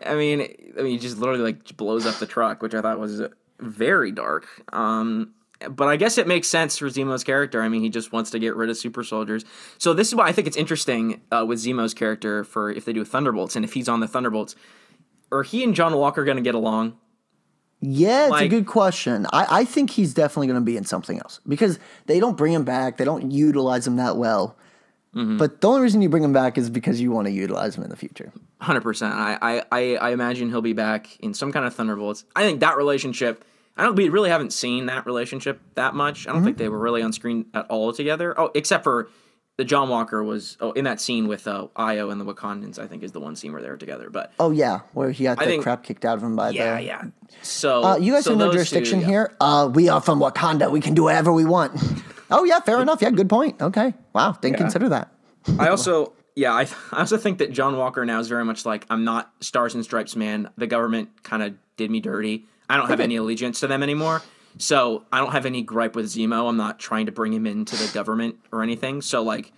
I 0.05 0.15
mean, 0.15 0.41
I 0.77 0.81
mean, 0.81 0.91
he 0.93 0.97
just 0.97 1.17
literally 1.17 1.41
like 1.41 1.75
blows 1.75 2.05
up 2.05 2.15
the 2.15 2.25
truck, 2.25 2.61
which 2.61 2.73
I 2.73 2.81
thought 2.81 2.99
was 2.99 3.21
very 3.59 4.11
dark. 4.11 4.47
Um, 4.73 5.33
but 5.69 5.87
I 5.89 5.95
guess 5.97 6.17
it 6.17 6.27
makes 6.27 6.47
sense 6.47 6.77
for 6.77 6.87
Zemo's 6.87 7.23
character. 7.23 7.61
I 7.61 7.67
mean, 7.69 7.81
he 7.81 7.89
just 7.89 8.11
wants 8.11 8.31
to 8.31 8.39
get 8.39 8.55
rid 8.55 8.69
of 8.69 8.77
super 8.77 9.03
soldiers. 9.03 9.43
So 9.77 9.93
this 9.93 10.07
is 10.07 10.15
why 10.15 10.27
I 10.27 10.31
think 10.31 10.47
it's 10.47 10.57
interesting 10.57 11.21
uh, 11.31 11.45
with 11.47 11.59
Zemo's 11.59 11.93
character 11.93 12.43
for 12.43 12.71
if 12.71 12.85
they 12.85 12.93
do 12.93 13.03
Thunderbolts 13.05 13.55
and 13.55 13.63
if 13.65 13.73
he's 13.73 13.87
on 13.89 13.99
the 13.99 14.07
Thunderbolts, 14.07 14.55
are 15.31 15.43
he 15.43 15.63
and 15.63 15.73
John 15.75 15.95
Walker 15.95 16.23
going 16.23 16.37
to 16.37 16.43
get 16.43 16.55
along? 16.55 16.97
Yeah, 17.83 18.27
it's 18.27 18.41
a 18.41 18.47
good 18.47 18.67
question. 18.67 19.25
I, 19.33 19.61
I 19.61 19.65
think 19.65 19.89
he's 19.89 20.13
definitely 20.13 20.47
going 20.47 20.59
to 20.59 20.65
be 20.65 20.77
in 20.77 20.83
something 20.83 21.17
else 21.17 21.39
because 21.47 21.79
they 22.05 22.19
don't 22.19 22.37
bring 22.37 22.53
him 22.53 22.63
back. 22.63 22.97
They 22.97 23.05
don't 23.05 23.31
utilize 23.31 23.87
him 23.87 23.95
that 23.95 24.17
well. 24.17 24.55
Mm-hmm. 25.15 25.37
But 25.37 25.61
the 25.61 25.67
only 25.67 25.81
reason 25.81 26.01
you 26.01 26.07
bring 26.07 26.23
him 26.23 26.31
back 26.31 26.59
is 26.59 26.69
because 26.69 27.01
you 27.01 27.11
want 27.11 27.27
to 27.27 27.31
utilize 27.31 27.75
him 27.75 27.83
in 27.83 27.89
the 27.89 27.95
future. 27.95 28.31
Hundred 28.59 28.81
percent. 28.81 29.15
I, 29.15 29.37
I, 29.41 29.63
I, 29.71 29.95
I 29.95 30.09
imagine 30.11 30.49
he'll 30.49 30.61
be 30.61 30.73
back 30.73 31.17
in 31.19 31.33
some 31.33 31.51
kind 31.51 31.65
of 31.65 31.73
Thunderbolts. 31.73 32.23
I 32.35 32.43
think 32.43 32.59
that 32.59 32.77
relationship. 32.77 33.43
I 33.75 33.83
don't. 33.83 33.95
We 33.95 34.09
really 34.09 34.29
haven't 34.29 34.53
seen 34.53 34.85
that 34.85 35.07
relationship 35.07 35.59
that 35.73 35.95
much. 35.95 36.27
I 36.27 36.33
don't 36.33 36.43
think 36.43 36.57
they 36.57 36.69
were 36.69 36.77
really 36.77 37.01
on 37.01 37.13
screen 37.13 37.47
at 37.53 37.65
all 37.67 37.91
together. 37.93 38.39
Oh, 38.39 38.51
except 38.53 38.83
for 38.83 39.09
the 39.61 39.65
John 39.65 39.89
Walker 39.89 40.23
was 40.23 40.57
oh 40.59 40.71
in 40.71 40.85
that 40.85 40.99
scene 40.99 41.27
with 41.27 41.47
uh, 41.47 41.67
Ayo 41.77 42.11
and 42.11 42.19
the 42.19 42.25
Wakandans. 42.25 42.79
I 42.79 42.87
think 42.87 43.03
is 43.03 43.11
the 43.11 43.19
one 43.19 43.35
scene 43.35 43.53
where 43.53 43.61
they 43.61 43.69
were 43.69 43.77
together. 43.77 44.09
But 44.09 44.33
Oh 44.39 44.49
yeah, 44.49 44.79
where 44.93 45.11
he 45.11 45.25
got 45.25 45.37
the 45.37 45.45
think- 45.45 45.61
crap 45.61 45.83
kicked 45.83 46.03
out 46.03 46.17
of 46.17 46.23
him 46.23 46.35
by 46.35 46.49
yeah, 46.49 46.77
the. 46.77 46.81
yeah. 46.83 47.03
So 47.43 47.83
Uh, 47.83 47.97
you 47.97 48.11
guys 48.13 48.23
so 48.23 48.31
have 48.31 48.39
no 48.39 48.45
those 48.45 48.53
two, 48.53 48.57
jurisdiction 48.57 49.01
yeah. 49.01 49.05
here. 49.07 49.35
Uh, 49.39 49.69
we 49.71 49.87
are 49.87 50.01
from 50.01 50.19
Wakanda. 50.19 50.71
We 50.71 50.81
can 50.81 50.95
do 50.95 51.03
whatever 51.03 51.31
we 51.31 51.45
want. 51.45 51.79
oh 52.31 52.43
yeah, 52.43 52.59
fair 52.61 52.81
enough. 52.81 53.03
Yeah, 53.03 53.11
good 53.11 53.29
point. 53.29 53.61
Okay, 53.61 53.93
wow, 54.13 54.31
didn't 54.41 54.57
consider 54.57 54.89
that. 54.89 55.11
I 55.59 55.67
also, 55.67 56.13
yeah, 56.35 56.53
I, 56.53 56.61
I 56.91 57.01
also 57.01 57.17
think 57.17 57.37
that 57.37 57.51
John 57.51 57.77
Walker 57.77 58.03
now 58.03 58.19
is 58.19 58.27
very 58.29 58.43
much 58.45 58.65
like 58.65 58.87
I'm 58.89 59.03
not 59.03 59.31
Stars 59.41 59.75
and 59.75 59.83
Stripes 59.83 60.15
man. 60.15 60.49
The 60.57 60.65
government 60.65 61.09
kind 61.21 61.43
of 61.43 61.53
did 61.77 61.91
me 61.91 61.99
dirty. 61.99 62.45
I 62.67 62.77
don't 62.77 62.89
have 62.89 62.99
any 62.99 63.17
allegiance 63.17 63.59
to 63.59 63.67
them 63.67 63.83
anymore. 63.83 64.23
So 64.57 65.05
I 65.11 65.19
don't 65.19 65.31
have 65.31 65.45
any 65.45 65.61
gripe 65.61 65.95
with 65.95 66.05
Zemo. 66.05 66.47
I'm 66.49 66.57
not 66.57 66.79
trying 66.79 67.05
to 67.07 67.11
bring 67.11 67.33
him 67.33 67.45
into 67.47 67.75
the 67.75 67.89
government 67.93 68.35
or 68.51 68.63
anything. 68.63 69.01
So 69.01 69.21
like, 69.23 69.51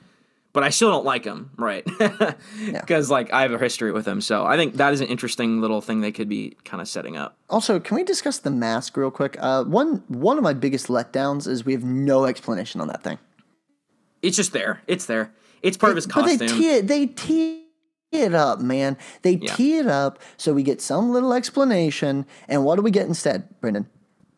but 0.53 0.63
I 0.63 0.69
still 0.69 0.91
don't 0.91 1.03
like 1.05 1.25
him, 1.25 1.49
right? 1.57 1.83
Because 2.67 3.09
like 3.11 3.33
I 3.33 3.41
have 3.41 3.51
a 3.51 3.57
history 3.57 3.91
with 3.91 4.07
him. 4.07 4.21
So 4.21 4.45
I 4.45 4.55
think 4.55 4.75
that 4.75 4.93
is 4.93 5.01
an 5.01 5.07
interesting 5.07 5.61
little 5.61 5.81
thing 5.81 6.01
they 6.01 6.11
could 6.11 6.29
be 6.29 6.55
kind 6.63 6.79
of 6.79 6.87
setting 6.87 7.17
up. 7.17 7.35
Also, 7.49 7.79
can 7.79 7.95
we 7.95 8.03
discuss 8.03 8.37
the 8.37 8.51
mask 8.51 8.95
real 8.95 9.09
quick? 9.11 9.35
Uh, 9.39 9.63
one 9.63 10.03
one 10.07 10.37
of 10.37 10.43
my 10.43 10.53
biggest 10.53 10.87
letdowns 10.87 11.47
is 11.47 11.65
we 11.65 11.73
have 11.73 11.83
no 11.83 12.25
explanation 12.25 12.81
on 12.81 12.87
that 12.87 13.01
thing. 13.03 13.17
It's 14.21 14.37
just 14.37 14.53
there. 14.53 14.81
It's 14.87 15.05
there. 15.05 15.33
It's 15.63 15.75
part 15.77 15.91
of 15.91 15.95
his 15.95 16.07
But 16.07 16.25
they 16.25 16.37
costume. 16.37 16.59
tee 16.59 16.69
it, 16.69 16.87
they 16.87 17.07
tee 17.07 17.63
it 18.11 18.33
up, 18.35 18.59
man. 18.59 18.95
They 19.23 19.37
tee 19.37 19.77
it 19.77 19.87
up 19.87 20.19
so 20.37 20.53
we 20.53 20.61
get 20.61 20.81
some 20.81 21.11
little 21.11 21.33
explanation. 21.33 22.25
And 22.47 22.63
what 22.63 22.75
do 22.75 22.83
we 22.83 22.91
get 22.91 23.07
instead, 23.07 23.49
Brendan? 23.59 23.89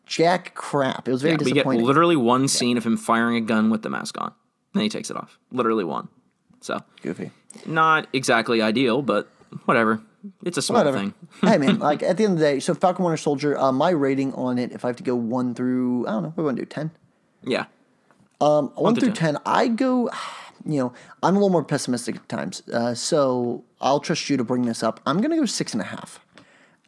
Jack 0.06 0.54
crap. 0.54 1.08
It 1.08 1.12
was 1.12 1.22
very 1.22 1.34
Yeah, 1.34 1.44
we 1.44 1.52
get 1.52 1.66
literally 1.66 2.16
one 2.16 2.48
scene 2.48 2.76
of 2.76 2.86
him 2.86 2.96
firing 2.96 3.36
a 3.36 3.40
gun 3.40 3.70
with 3.70 3.82
the 3.82 3.90
mask 3.90 4.20
on. 4.20 4.32
Then 4.72 4.82
he 4.84 4.88
takes 4.88 5.10
it 5.10 5.16
off. 5.16 5.38
Literally 5.50 5.84
one. 5.84 6.08
So 6.60 6.80
Goofy. 7.02 7.30
not 7.66 8.06
exactly 8.12 8.62
ideal, 8.62 9.02
but 9.02 9.28
whatever. 9.64 10.00
It's 10.44 10.58
a 10.58 10.62
small 10.62 10.78
Whatever. 10.80 10.98
thing. 10.98 11.14
hey 11.42 11.58
man, 11.58 11.78
like 11.80 12.02
at 12.02 12.16
the 12.16 12.24
end 12.24 12.34
of 12.34 12.38
the 12.40 12.44
day, 12.44 12.60
so 12.60 12.74
Falcon 12.74 13.04
Winter 13.04 13.16
Soldier, 13.16 13.56
uh, 13.58 13.70
my 13.72 13.90
rating 13.90 14.32
on 14.34 14.58
it, 14.58 14.72
if 14.72 14.84
I 14.84 14.88
have 14.88 14.96
to 14.96 15.04
go 15.04 15.14
one 15.14 15.54
through, 15.54 16.06
I 16.06 16.10
don't 16.12 16.22
know, 16.24 16.28
what 16.30 16.36
do 16.36 16.42
we 16.42 16.46
want 16.46 16.56
to 16.58 16.62
do, 16.62 16.66
ten? 16.66 16.90
Yeah. 17.44 17.66
Um, 18.40 18.70
one, 18.74 18.94
to 18.96 19.00
through 19.00 19.12
ten, 19.12 19.38
I 19.46 19.68
go. 19.68 20.10
You 20.68 20.80
know, 20.80 20.92
I'm 21.22 21.34
a 21.36 21.38
little 21.38 21.50
more 21.50 21.62
pessimistic 21.62 22.16
at 22.16 22.28
times, 22.28 22.60
uh, 22.72 22.92
so 22.92 23.62
I'll 23.80 24.00
trust 24.00 24.28
you 24.28 24.36
to 24.36 24.42
bring 24.42 24.62
this 24.62 24.82
up. 24.82 24.98
I'm 25.06 25.20
gonna 25.20 25.36
go 25.36 25.44
six 25.44 25.72
and 25.74 25.80
a 25.80 25.84
half. 25.84 26.18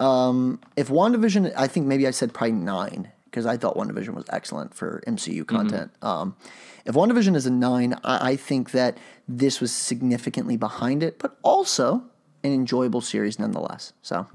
Um, 0.01 0.61
if 0.77 0.89
WandaVision, 0.89 1.53
I 1.57 1.67
think 1.67 1.87
maybe 1.87 2.07
I 2.07 2.11
said 2.13 2.33
probably 2.33 2.53
nine 2.53 3.11
because 3.25 3.47
I 3.47 3.57
thought 3.57 3.77
WandaVision 3.77 4.15
was 4.15 4.25
excellent 4.31 4.75
for 4.75 5.03
MCU 5.07 5.47
content. 5.47 5.91
Um, 6.03 6.37
if 6.85 6.95
WandaVision 6.95 7.35
is 7.37 7.47
a 7.47 7.51
nine, 7.51 7.95
I, 8.05 8.31
I 8.31 8.37
think 8.37 8.71
that 8.71 8.97
this 9.27 9.61
was 9.61 9.73
significantly 9.73 10.57
behind 10.57 11.03
it, 11.03 11.19
but 11.19 11.37
also 11.43 12.05
an 12.45 12.53
enjoyable 12.53 13.01
series 13.01 13.39
nonetheless. 13.39 13.93
So, 14.03 14.27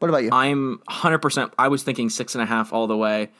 what 0.00 0.08
about 0.08 0.24
you? 0.24 0.30
I'm 0.32 0.78
100%. 0.90 1.52
I 1.58 1.68
was 1.68 1.82
thinking 1.84 2.10
six 2.10 2.34
and 2.34 2.42
a 2.42 2.46
half 2.46 2.72
all 2.72 2.86
the 2.86 2.96
way. 2.96 3.30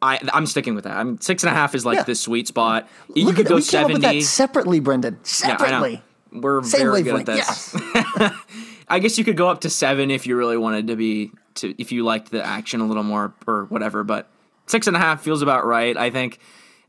I, 0.00 0.20
I'm 0.32 0.46
sticking 0.46 0.74
with 0.76 0.84
that. 0.84 0.96
I'm 0.96 1.20
six 1.20 1.42
and 1.42 1.50
a 1.50 1.54
half 1.54 1.74
is 1.74 1.84
like 1.84 1.96
Yeah. 1.96 2.02
the 2.04 2.14
sweet 2.14 2.46
spot. 2.46 2.88
You 3.14 3.24
Look 3.24 3.36
could 3.36 3.46
at 3.46 3.48
go 3.48 3.56
we 3.56 3.62
came 3.62 3.84
up 3.84 3.90
with 3.90 4.02
70. 4.02 4.20
that 4.20 4.24
separately, 4.26 4.78
Brendan. 4.80 5.14
Yeah. 5.14 5.20
Separately. 5.24 6.02
We're 6.30 6.62
Same 6.62 6.80
very 6.82 7.02
good 7.02 7.20
at 7.20 7.26
this. 7.26 7.74
Yes. 7.94 8.32
I 8.88 8.98
guess 8.98 9.18
you 9.18 9.24
could 9.24 9.36
go 9.36 9.48
up 9.48 9.60
to 9.62 9.70
seven 9.70 10.10
if 10.10 10.26
you 10.26 10.36
really 10.36 10.56
wanted 10.56 10.86
to 10.88 10.96
be 10.96 11.32
to 11.56 11.74
if 11.80 11.92
you 11.92 12.04
liked 12.04 12.30
the 12.30 12.44
action 12.44 12.80
a 12.80 12.86
little 12.86 13.02
more 13.02 13.34
or 13.46 13.64
whatever. 13.64 14.04
But 14.04 14.30
six 14.66 14.86
and 14.86 14.96
a 14.96 15.00
half 15.00 15.22
feels 15.22 15.42
about 15.42 15.66
right. 15.66 15.96
I 15.96 16.10
think. 16.10 16.38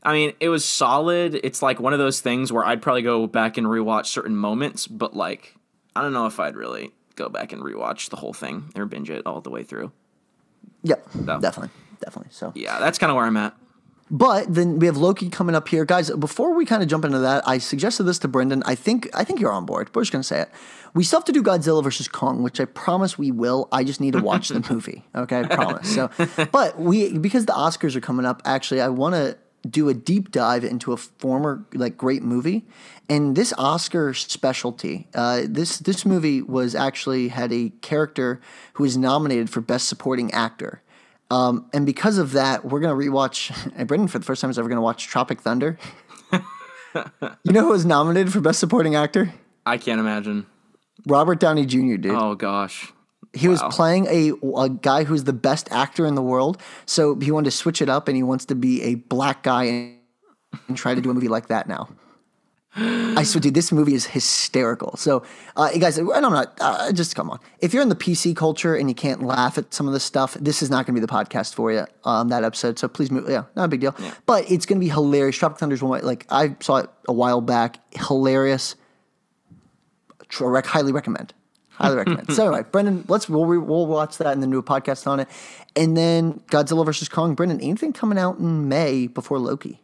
I 0.02 0.14
mean, 0.14 0.32
it 0.40 0.48
was 0.48 0.64
solid. 0.64 1.38
It's 1.44 1.60
like 1.60 1.78
one 1.78 1.92
of 1.92 1.98
those 1.98 2.22
things 2.22 2.50
where 2.50 2.64
I'd 2.64 2.80
probably 2.80 3.02
go 3.02 3.26
back 3.26 3.58
and 3.58 3.66
rewatch 3.66 4.06
certain 4.06 4.34
moments, 4.34 4.86
but 4.86 5.14
like 5.14 5.54
I 5.94 6.00
don't 6.00 6.14
know 6.14 6.26
if 6.26 6.40
I'd 6.40 6.56
really 6.56 6.92
go 7.16 7.28
back 7.28 7.52
and 7.52 7.62
rewatch 7.62 8.08
the 8.08 8.16
whole 8.16 8.32
thing 8.32 8.72
or 8.76 8.86
binge 8.86 9.10
it 9.10 9.26
all 9.26 9.42
the 9.42 9.50
way 9.50 9.62
through. 9.62 9.92
Yep. 10.84 11.06
So. 11.12 11.40
Definitely. 11.40 11.70
Definitely. 12.00 12.32
So. 12.32 12.52
Yeah, 12.54 12.78
that's 12.78 12.98
kind 12.98 13.10
of 13.10 13.16
where 13.16 13.26
I'm 13.26 13.36
at. 13.36 13.54
But 14.10 14.52
then 14.52 14.78
we 14.80 14.86
have 14.86 14.96
Loki 14.96 15.28
coming 15.28 15.54
up 15.54 15.68
here, 15.68 15.84
guys. 15.84 16.10
Before 16.10 16.54
we 16.54 16.64
kind 16.66 16.82
of 16.82 16.88
jump 16.88 17.04
into 17.04 17.20
that, 17.20 17.46
I 17.46 17.58
suggested 17.58 18.04
this 18.04 18.18
to 18.20 18.28
Brendan. 18.28 18.62
I 18.66 18.74
think 18.74 19.08
I 19.14 19.22
think 19.22 19.40
you're 19.40 19.52
on 19.52 19.66
board. 19.66 19.90
We're 19.94 20.02
just 20.02 20.12
gonna 20.12 20.24
say 20.24 20.40
it. 20.40 20.50
We 20.94 21.04
still 21.04 21.20
have 21.20 21.26
to 21.26 21.32
do 21.32 21.42
Godzilla 21.42 21.84
versus 21.84 22.08
Kong, 22.08 22.42
which 22.42 22.60
I 22.60 22.64
promise 22.64 23.16
we 23.16 23.30
will. 23.30 23.68
I 23.70 23.84
just 23.84 24.00
need 24.00 24.14
to 24.14 24.20
watch 24.20 24.48
the 24.48 24.66
movie. 24.70 25.04
Okay, 25.14 25.40
I 25.40 25.46
promise. 25.46 25.94
So, 25.94 26.10
but 26.50 26.78
we 26.78 27.16
because 27.18 27.46
the 27.46 27.52
Oscars 27.52 27.94
are 27.94 28.00
coming 28.00 28.26
up. 28.26 28.42
Actually, 28.44 28.80
I 28.80 28.88
want 28.88 29.14
to 29.14 29.38
do 29.68 29.88
a 29.88 29.94
deep 29.94 30.30
dive 30.30 30.64
into 30.64 30.92
a 30.92 30.96
former 30.96 31.64
like 31.74 31.96
great 31.96 32.24
movie, 32.24 32.66
and 33.08 33.36
this 33.36 33.52
Oscar 33.58 34.12
specialty. 34.14 35.06
Uh, 35.14 35.42
this 35.46 35.78
this 35.78 36.04
movie 36.04 36.42
was 36.42 36.74
actually 36.74 37.28
had 37.28 37.52
a 37.52 37.70
character 37.80 38.40
who 38.72 38.82
was 38.82 38.96
nominated 38.96 39.50
for 39.50 39.60
Best 39.60 39.88
Supporting 39.88 40.32
Actor. 40.32 40.82
Um, 41.30 41.70
and 41.72 41.86
because 41.86 42.18
of 42.18 42.32
that, 42.32 42.64
we're 42.64 42.80
gonna 42.80 42.94
rewatch. 42.94 43.50
And 43.76 43.86
Brendan, 43.86 44.08
for 44.08 44.18
the 44.18 44.24
first 44.24 44.40
time, 44.40 44.50
is 44.50 44.58
ever 44.58 44.68
gonna 44.68 44.80
watch 44.82 45.06
Tropic 45.06 45.40
Thunder. 45.40 45.78
you 46.32 47.52
know 47.52 47.62
who 47.62 47.68
was 47.70 47.84
nominated 47.86 48.32
for 48.32 48.40
Best 48.40 48.58
Supporting 48.58 48.94
Actor? 48.96 49.32
I 49.64 49.78
can't 49.78 50.00
imagine. 50.00 50.46
Robert 51.06 51.38
Downey 51.40 51.66
Jr. 51.66 51.96
Dude, 51.96 52.06
Oh 52.08 52.34
gosh. 52.34 52.92
he 53.32 53.46
was 53.48 53.62
playing 53.70 54.06
a 54.06 54.32
a 54.56 54.68
guy 54.68 55.04
who's 55.04 55.24
the 55.24 55.32
best 55.32 55.70
actor 55.70 56.04
in 56.04 56.14
the 56.14 56.22
world. 56.22 56.60
So 56.86 57.14
he 57.18 57.30
wanted 57.30 57.50
to 57.50 57.56
switch 57.56 57.80
it 57.80 57.88
up, 57.88 58.08
and 58.08 58.16
he 58.16 58.22
wants 58.22 58.44
to 58.46 58.54
be 58.54 58.82
a 58.82 58.96
black 58.96 59.42
guy 59.44 59.64
and, 59.64 59.98
and 60.68 60.76
try 60.76 60.94
to 60.94 61.00
do 61.00 61.10
a 61.10 61.14
movie 61.14 61.28
like 61.28 61.46
that 61.48 61.68
now. 61.68 61.88
I 62.76 63.24
swear, 63.24 63.40
dude, 63.40 63.54
this 63.54 63.72
movie 63.72 63.94
is 63.94 64.06
hysterical. 64.06 64.96
So, 64.96 65.24
uh, 65.56 65.72
guys, 65.72 65.98
and 65.98 66.08
I'm 66.12 66.32
not, 66.32 66.56
uh, 66.60 66.92
just 66.92 67.16
come 67.16 67.28
on. 67.28 67.40
If 67.58 67.74
you're 67.74 67.82
in 67.82 67.88
the 67.88 67.96
PC 67.96 68.36
culture 68.36 68.76
and 68.76 68.88
you 68.88 68.94
can't 68.94 69.22
laugh 69.22 69.58
at 69.58 69.74
some 69.74 69.88
of 69.88 69.92
this 69.92 70.04
stuff, 70.04 70.34
this 70.34 70.62
is 70.62 70.70
not 70.70 70.86
going 70.86 70.94
to 70.94 71.00
be 71.00 71.04
the 71.04 71.12
podcast 71.12 71.54
for 71.54 71.72
you, 71.72 71.84
um, 72.04 72.28
that 72.28 72.44
episode. 72.44 72.78
So 72.78 72.86
please 72.86 73.10
move, 73.10 73.28
yeah, 73.28 73.44
not 73.56 73.64
a 73.64 73.68
big 73.68 73.80
deal. 73.80 73.96
But 74.24 74.48
it's 74.48 74.66
going 74.66 74.78
to 74.78 74.84
be 74.84 74.88
hilarious. 74.88 75.36
Tropic 75.36 75.58
Thunder's 75.58 75.82
one, 75.82 76.02
like, 76.04 76.26
I 76.30 76.54
saw 76.60 76.76
it 76.76 76.90
a 77.08 77.12
while 77.12 77.40
back. 77.40 77.78
Hilarious. 77.98 78.76
Highly 80.32 80.92
recommend. 80.92 81.34
Highly 81.70 81.96
recommend. 81.96 82.32
so 82.34 82.46
anyway, 82.46 82.64
Brendan, 82.70 83.04
let's 83.08 83.28
we'll, 83.28 83.46
re- 83.46 83.58
we'll 83.58 83.88
watch 83.88 84.18
that 84.18 84.28
and 84.32 84.40
then 84.40 84.50
do 84.50 84.58
a 84.58 84.62
podcast 84.62 85.08
on 85.08 85.18
it, 85.18 85.28
and 85.74 85.96
then 85.96 86.40
Godzilla 86.50 86.86
versus 86.86 87.08
Kong. 87.08 87.34
Brendan, 87.34 87.60
anything 87.60 87.92
coming 87.92 88.16
out 88.16 88.38
in 88.38 88.68
May 88.68 89.08
before 89.08 89.40
Loki 89.40 89.80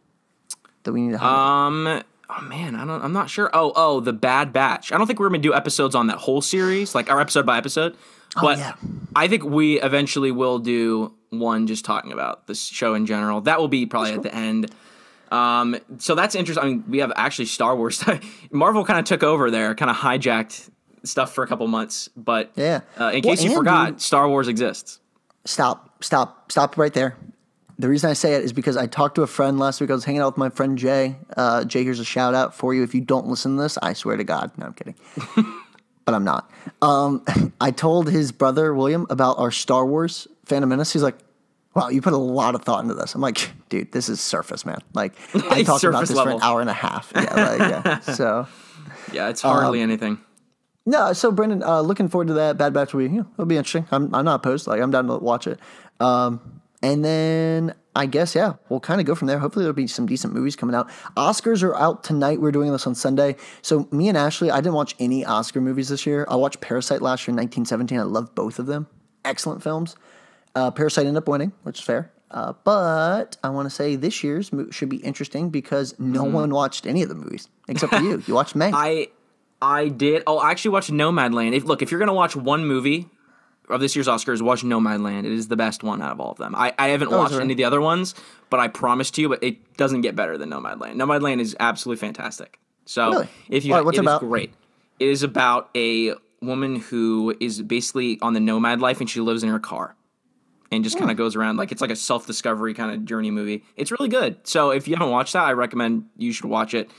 that 0.83 0.93
we 0.93 1.01
need 1.01 1.11
to 1.11 1.17
highlight? 1.17 1.97
Um. 1.97 2.03
Oh 2.29 2.41
man, 2.41 2.75
I 2.75 2.85
don't. 2.85 3.01
I'm 3.03 3.13
not 3.13 3.29
sure. 3.29 3.49
Oh, 3.53 3.71
oh, 3.75 3.99
the 4.01 4.13
Bad 4.13 4.51
Batch. 4.51 4.91
I 4.91 4.97
don't 4.97 5.07
think 5.07 5.19
we're 5.19 5.29
gonna 5.29 5.39
do 5.39 5.53
episodes 5.53 5.95
on 5.95 6.07
that 6.07 6.17
whole 6.17 6.41
series, 6.41 6.93
like 6.93 7.09
our 7.09 7.21
episode 7.21 7.45
by 7.45 7.57
episode. 7.57 7.95
But 8.41 8.57
Oh, 8.57 8.59
yeah. 8.59 8.73
I 9.15 9.27
think 9.27 9.43
we 9.45 9.79
eventually 9.81 10.31
will 10.31 10.59
do 10.59 11.13
one 11.29 11.67
just 11.67 11.85
talking 11.85 12.11
about 12.11 12.47
this 12.47 12.65
show 12.65 12.93
in 12.93 13.05
general. 13.05 13.41
That 13.41 13.59
will 13.59 13.69
be 13.69 13.85
probably 13.85 14.11
at 14.13 14.23
the 14.23 14.33
end. 14.35 14.69
Um. 15.31 15.77
So 15.99 16.15
that's 16.15 16.35
interesting. 16.35 16.63
I 16.63 16.67
mean, 16.69 16.83
we 16.87 16.97
have 16.99 17.11
actually 17.15 17.45
Star 17.45 17.75
Wars. 17.75 18.03
Marvel 18.51 18.83
kind 18.85 18.99
of 18.99 19.05
took 19.05 19.23
over 19.23 19.49
there, 19.49 19.73
kind 19.75 19.89
of 19.89 19.95
hijacked 19.97 20.69
stuff 21.03 21.33
for 21.33 21.43
a 21.43 21.47
couple 21.47 21.65
months. 21.67 22.09
But 22.17 22.51
Yeah. 22.55 22.81
uh, 22.99 23.05
in 23.13 23.21
Well, 23.23 23.35
case 23.35 23.43
you 23.43 23.55
forgot, 23.55 24.01
Star 24.01 24.27
Wars 24.27 24.47
exists. 24.49 24.99
stop, 25.45 26.03
stop, 26.03 26.51
stop 26.51 26.77
right 26.77 26.93
there. 26.93 27.15
The 27.79 27.87
reason 27.87 28.09
I 28.09 28.13
say 28.13 28.33
it 28.33 28.43
is 28.43 28.53
because 28.53 28.75
I 28.75 28.87
talked 28.87 29.15
to 29.15 29.21
a 29.21 29.27
friend 29.27 29.59
last 29.59 29.79
week. 29.79 29.91
I 29.91 29.93
was 29.93 30.03
hanging 30.03 30.21
out 30.21 30.33
with 30.33 30.37
my 30.37 30.49
friend 30.49 30.77
Jay. 30.77 31.15
Uh, 31.35 31.63
Jay, 31.63 31.83
here's 31.83 31.99
a 31.99 32.05
shout 32.05 32.33
out 32.33 32.55
for 32.55 32.73
you. 32.73 32.81
If 32.83 32.95
you 32.95 33.01
don't 33.01 33.27
listen 33.27 33.55
to 33.55 33.61
this, 33.61 33.77
I 33.81 33.93
swear 33.93 34.17
to 34.17 34.23
God. 34.23 34.51
No, 34.57 34.65
I'm 34.67 34.73
kidding. 34.73 34.95
but 36.05 36.15
I'm 36.15 36.23
not. 36.23 36.49
Um, 36.81 37.23
I 37.61 37.69
told 37.71 38.09
his 38.09 38.31
brother, 38.31 38.73
William, 38.73 39.05
about 39.11 39.37
our 39.37 39.51
Star 39.51 39.85
Wars 39.85 40.27
Phantom 40.45 40.67
Menace. 40.69 40.91
He's 40.91 41.03
like, 41.03 41.17
wow, 41.75 41.89
you 41.89 42.01
put 42.01 42.13
a 42.13 42.17
lot 42.17 42.55
of 42.55 42.63
thought 42.63 42.81
into 42.81 42.95
this. 42.95 43.13
I'm 43.13 43.21
like, 43.21 43.51
dude, 43.69 43.91
this 43.91 44.09
is 44.09 44.19
surface, 44.19 44.65
man. 44.65 44.79
Like, 44.95 45.13
I 45.35 45.61
talked 45.61 45.83
about 45.83 46.07
this 46.07 46.19
for 46.19 46.29
an 46.31 46.39
hour 46.41 46.61
and 46.61 46.71
a 46.71 46.73
half. 46.73 47.11
Yeah, 47.13 47.21
like, 47.35 47.59
yeah. 47.59 47.99
So. 48.15 48.47
Yeah, 49.13 49.29
it's 49.29 49.45
Um, 49.45 49.51
hardly 49.51 49.81
anything. 49.81 50.19
No, 50.87 51.13
so 51.13 51.31
Brendan, 51.31 51.61
uh, 51.61 51.81
looking 51.81 52.07
forward 52.07 52.29
to 52.29 52.33
that. 52.35 52.57
Bad 52.57 52.73
Batch 52.73 52.93
will 52.93 53.05
be, 53.05 53.13
you 53.13 53.21
know, 53.21 53.27
it'll 53.33 53.45
be 53.45 53.57
interesting. 53.57 53.85
I'm, 53.91 54.15
I'm 54.15 54.25
not 54.25 54.35
opposed. 54.35 54.65
Like, 54.65 54.81
I'm 54.81 54.89
down 54.89 55.05
to 55.07 55.17
watch 55.17 55.45
it. 55.45 55.59
Um, 55.99 56.56
and 56.81 57.03
then 57.03 57.73
I 57.95 58.05
guess, 58.05 58.35
yeah, 58.35 58.53
we'll 58.69 58.79
kind 58.79 59.01
of 59.01 59.07
go 59.07 59.15
from 59.15 59.27
there. 59.27 59.39
Hopefully, 59.39 59.63
there'll 59.63 59.73
be 59.75 59.87
some 59.87 60.05
decent 60.05 60.33
movies 60.33 60.55
coming 60.55 60.75
out. 60.75 60.89
Oscars 61.15 61.63
are 61.63 61.75
out 61.75 62.03
tonight. 62.03 62.39
We're 62.39 62.51
doing 62.51 62.71
this 62.71 62.85
on 62.85 62.93
Sunday. 62.93 63.35
So, 63.63 63.87
me 63.91 64.07
and 64.07 64.17
Ashley, 64.17 64.51
I 64.51 64.57
didn't 64.57 64.75
watch 64.75 64.95
any 64.99 65.25
Oscar 65.25 65.61
movies 65.61 65.89
this 65.89 66.05
year. 66.05 66.25
I 66.29 66.35
watched 66.35 66.61
Parasite 66.61 67.01
last 67.01 67.27
year 67.27 67.31
in 67.31 67.37
1917. 67.37 67.99
I 67.99 68.03
love 68.03 68.35
both 68.35 68.59
of 68.59 68.67
them. 68.67 68.85
Excellent 69.25 69.63
films. 69.63 69.95
Uh, 70.53 70.69
Parasite 70.69 71.07
ended 71.07 71.23
up 71.23 71.27
winning, 71.27 71.53
which 71.63 71.79
is 71.79 71.85
fair. 71.85 72.11
Uh, 72.29 72.53
but 72.63 73.37
I 73.43 73.49
want 73.49 73.67
to 73.67 73.73
say 73.73 73.95
this 73.95 74.23
year's 74.23 74.51
mo- 74.53 74.69
should 74.69 74.89
be 74.89 74.97
interesting 74.97 75.49
because 75.49 75.97
no 75.97 76.23
one 76.23 76.53
watched 76.53 76.85
any 76.85 77.01
of 77.01 77.09
the 77.09 77.15
movies 77.15 77.47
except 77.67 77.93
for 77.93 78.01
you. 78.01 78.21
You 78.27 78.33
watched 78.33 78.55
May. 78.55 78.71
I 78.73 79.07
I 79.61 79.87
did. 79.87 80.23
Oh, 80.27 80.37
I 80.37 80.51
actually 80.51 80.71
watched 80.71 80.91
Nomadland. 80.91 81.55
If 81.55 81.63
look, 81.63 81.81
if 81.81 81.89
you're 81.89 81.99
gonna 81.99 82.13
watch 82.13 82.35
one 82.35 82.65
movie 82.65 83.09
of 83.69 83.81
this 83.81 83.95
year's 83.95 84.07
Oscars, 84.07 84.41
watch 84.41 84.61
Nomadland. 84.63 85.25
It 85.25 85.31
is 85.31 85.47
the 85.49 85.57
best 85.57 85.83
one 85.83 86.01
out 86.01 86.11
of 86.11 86.19
all 86.19 86.31
of 86.31 86.37
them. 86.37 86.55
I, 86.55 86.73
I 86.79 86.89
haven't 86.89 87.11
watched 87.11 87.31
Oh, 87.31 87.35
is 87.35 87.39
it? 87.39 87.43
any 87.43 87.53
of 87.53 87.57
the 87.57 87.65
other 87.65 87.81
ones, 87.81 88.15
but 88.49 88.59
I 88.59 88.67
promise 88.67 89.11
to 89.11 89.21
you, 89.21 89.29
but 89.29 89.43
it 89.43 89.75
doesn't 89.77 90.01
get 90.01 90.15
better 90.15 90.37
than 90.37 90.49
Nomadland. 90.49 90.95
Nomadland 90.95 91.41
is 91.41 91.55
absolutely 91.59 91.99
fantastic. 91.99 92.59
So 92.85 93.09
Really? 93.11 93.27
if 93.49 93.65
you, 93.65 93.73
right, 93.73 93.83
what's 93.83 93.97
it 93.97 94.01
it 94.01 94.03
is 94.03 94.07
about? 94.07 94.21
great. 94.21 94.53
It 94.99 95.07
is 95.09 95.23
about 95.23 95.69
a 95.75 96.13
woman 96.41 96.77
who 96.77 97.35
is 97.39 97.61
basically 97.61 98.17
on 98.21 98.33
the 98.33 98.39
nomad 98.39 98.79
life, 98.79 98.99
and 99.01 99.09
she 99.09 99.19
lives 99.19 99.43
in 99.43 99.49
her 99.49 99.59
car 99.59 99.95
and 100.71 100.83
just 100.83 100.95
Hmm. 100.95 100.99
kind 101.01 101.11
of 101.11 101.17
goes 101.17 101.35
around 101.35 101.57
like 101.57 101.71
it's 101.71 101.81
like 101.81 101.91
a 101.91 101.95
self 101.95 102.25
discovery 102.25 102.73
kind 102.73 102.91
of 102.91 103.05
journey 103.05 103.31
movie. 103.31 103.63
It's 103.75 103.91
really 103.91 104.07
good. 104.09 104.37
So 104.47 104.71
if 104.71 104.87
you 104.87 104.95
haven't 104.95 105.11
watched 105.11 105.33
that, 105.33 105.43
I 105.45 105.51
recommend 105.53 106.05
you 106.15 106.31
should 106.31 106.45
watch 106.45 106.73
it. 106.73 106.89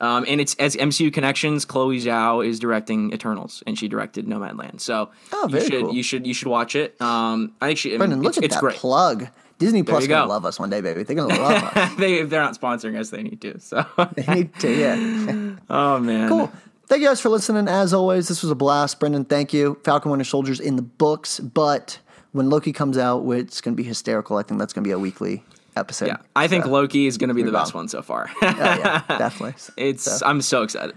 Um, 0.00 0.24
and 0.28 0.40
it's 0.40 0.54
as 0.56 0.76
MCU 0.76 1.12
connections. 1.12 1.64
Chloe 1.64 2.00
Zhao 2.00 2.46
is 2.46 2.58
directing 2.58 3.12
Eternals, 3.12 3.62
and 3.66 3.78
she 3.78 3.88
directed 3.88 4.26
Nomadland. 4.26 4.80
So 4.80 5.10
Oh, 5.32 5.48
you 5.48 5.60
should 5.60 5.82
cool. 5.84 5.94
you 5.94 6.02
should 6.02 6.26
you 6.26 6.34
should 6.34 6.48
watch 6.48 6.74
it. 6.76 7.00
Um, 7.00 7.52
I 7.60 7.68
think 7.68 7.78
she. 7.78 7.90
I 7.90 7.92
mean, 7.92 7.98
Brendan, 7.98 8.22
look 8.22 8.36
it's, 8.36 8.44
at 8.44 8.50
that 8.50 8.60
great. 8.60 8.76
plug. 8.76 9.28
Disney 9.58 9.84
Plus 9.84 10.06
gonna 10.08 10.26
love 10.26 10.44
us 10.44 10.58
one 10.58 10.68
day, 10.68 10.80
baby. 10.80 11.04
They're 11.04 11.14
gonna 11.16 11.38
love 11.40 11.62
us. 11.76 11.94
they 11.96 12.14
if 12.14 12.28
they're 12.28 12.42
not 12.42 12.60
sponsoring 12.60 12.98
us, 12.98 13.10
they 13.10 13.22
need 13.22 13.40
to. 13.42 13.60
So 13.60 13.86
They 14.16 14.34
need 14.34 14.54
to, 14.58 14.72
yeah. 14.74 15.56
oh 15.70 15.98
man, 16.00 16.28
Cool. 16.28 16.52
Thank 16.86 17.00
you 17.02 17.08
guys 17.08 17.20
for 17.20 17.28
listening. 17.30 17.68
As 17.68 17.94
always, 17.94 18.26
this 18.28 18.42
was 18.42 18.50
a 18.50 18.54
blast. 18.56 18.98
Brendan, 19.00 19.24
thank 19.24 19.54
you. 19.54 19.78
Falcon 19.84 20.10
Winter 20.10 20.24
Soldiers 20.24 20.60
in 20.60 20.76
the 20.76 20.82
books, 20.82 21.38
but 21.40 21.98
when 22.32 22.50
Loki 22.50 22.72
comes 22.72 22.98
out, 22.98 23.26
it's 23.30 23.60
going 23.62 23.74
to 23.74 23.82
be 23.82 23.88
hysterical. 23.88 24.36
I 24.36 24.42
think 24.42 24.58
that's 24.58 24.72
going 24.74 24.82
to 24.84 24.88
be 24.88 24.92
a 24.92 24.98
weekly 24.98 25.44
episode. 25.76 26.06
Yeah, 26.08 26.16
I 26.36 26.48
think 26.48 26.64
So, 26.64 26.70
Loki 26.70 27.06
is 27.06 27.18
going 27.18 27.28
to 27.28 27.34
be 27.34 27.42
the 27.42 27.52
best 27.52 27.74
one 27.74 27.88
so 27.88 28.02
far. 28.02 28.30
yeah, 28.42 29.02
definitely. 29.08 29.54
it's 29.76 30.22
I'm 30.22 30.40
so 30.42 30.62
excited. 30.62 30.96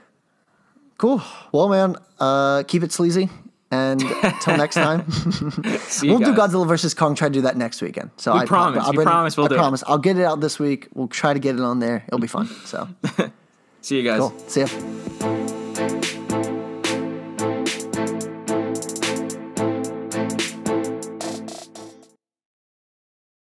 Cool. 0.97 1.21
Well, 1.51 1.69
man, 1.69 1.95
uh, 2.19 2.63
keep 2.67 2.83
it 2.83 2.91
sleazy. 2.91 3.29
And 3.69 4.01
until 4.01 4.55
next 4.55 4.75
time, 4.85 4.99
we'll 6.01 6.19
do. 6.19 6.33
Godzilla 6.33 6.65
versus 6.65 6.93
Kong. 6.93 7.15
Try 7.15 7.27
to 7.27 7.33
do 7.33 7.41
that 7.41 7.57
next 7.57 7.81
weekend. 7.81 8.11
So 8.15 8.31
I 8.31 8.45
promise. 8.45 8.85
I, 8.85 8.91
We 8.91 9.03
promise 9.03 9.35
we'll 9.35 9.47
I 9.47 9.49
do 9.49 9.55
it. 9.55 9.57
promise. 9.57 9.83
I'll 9.85 9.97
get 9.97 10.17
it 10.17 10.23
out 10.23 10.39
this 10.39 10.57
week. 10.57 10.87
We'll 10.93 11.09
try 11.09 11.33
to 11.33 11.39
get 11.39 11.55
it 11.55 11.61
on 11.61 11.79
there. 11.79 12.05
It'll 12.07 12.17
be 12.19 12.27
fun. 12.27 12.47
So 12.65 12.87
See 13.81 13.97
you 13.97 14.03
guys. 14.03 14.19
cool. 14.19 14.33
See 14.47 14.61
ya. 14.61 15.66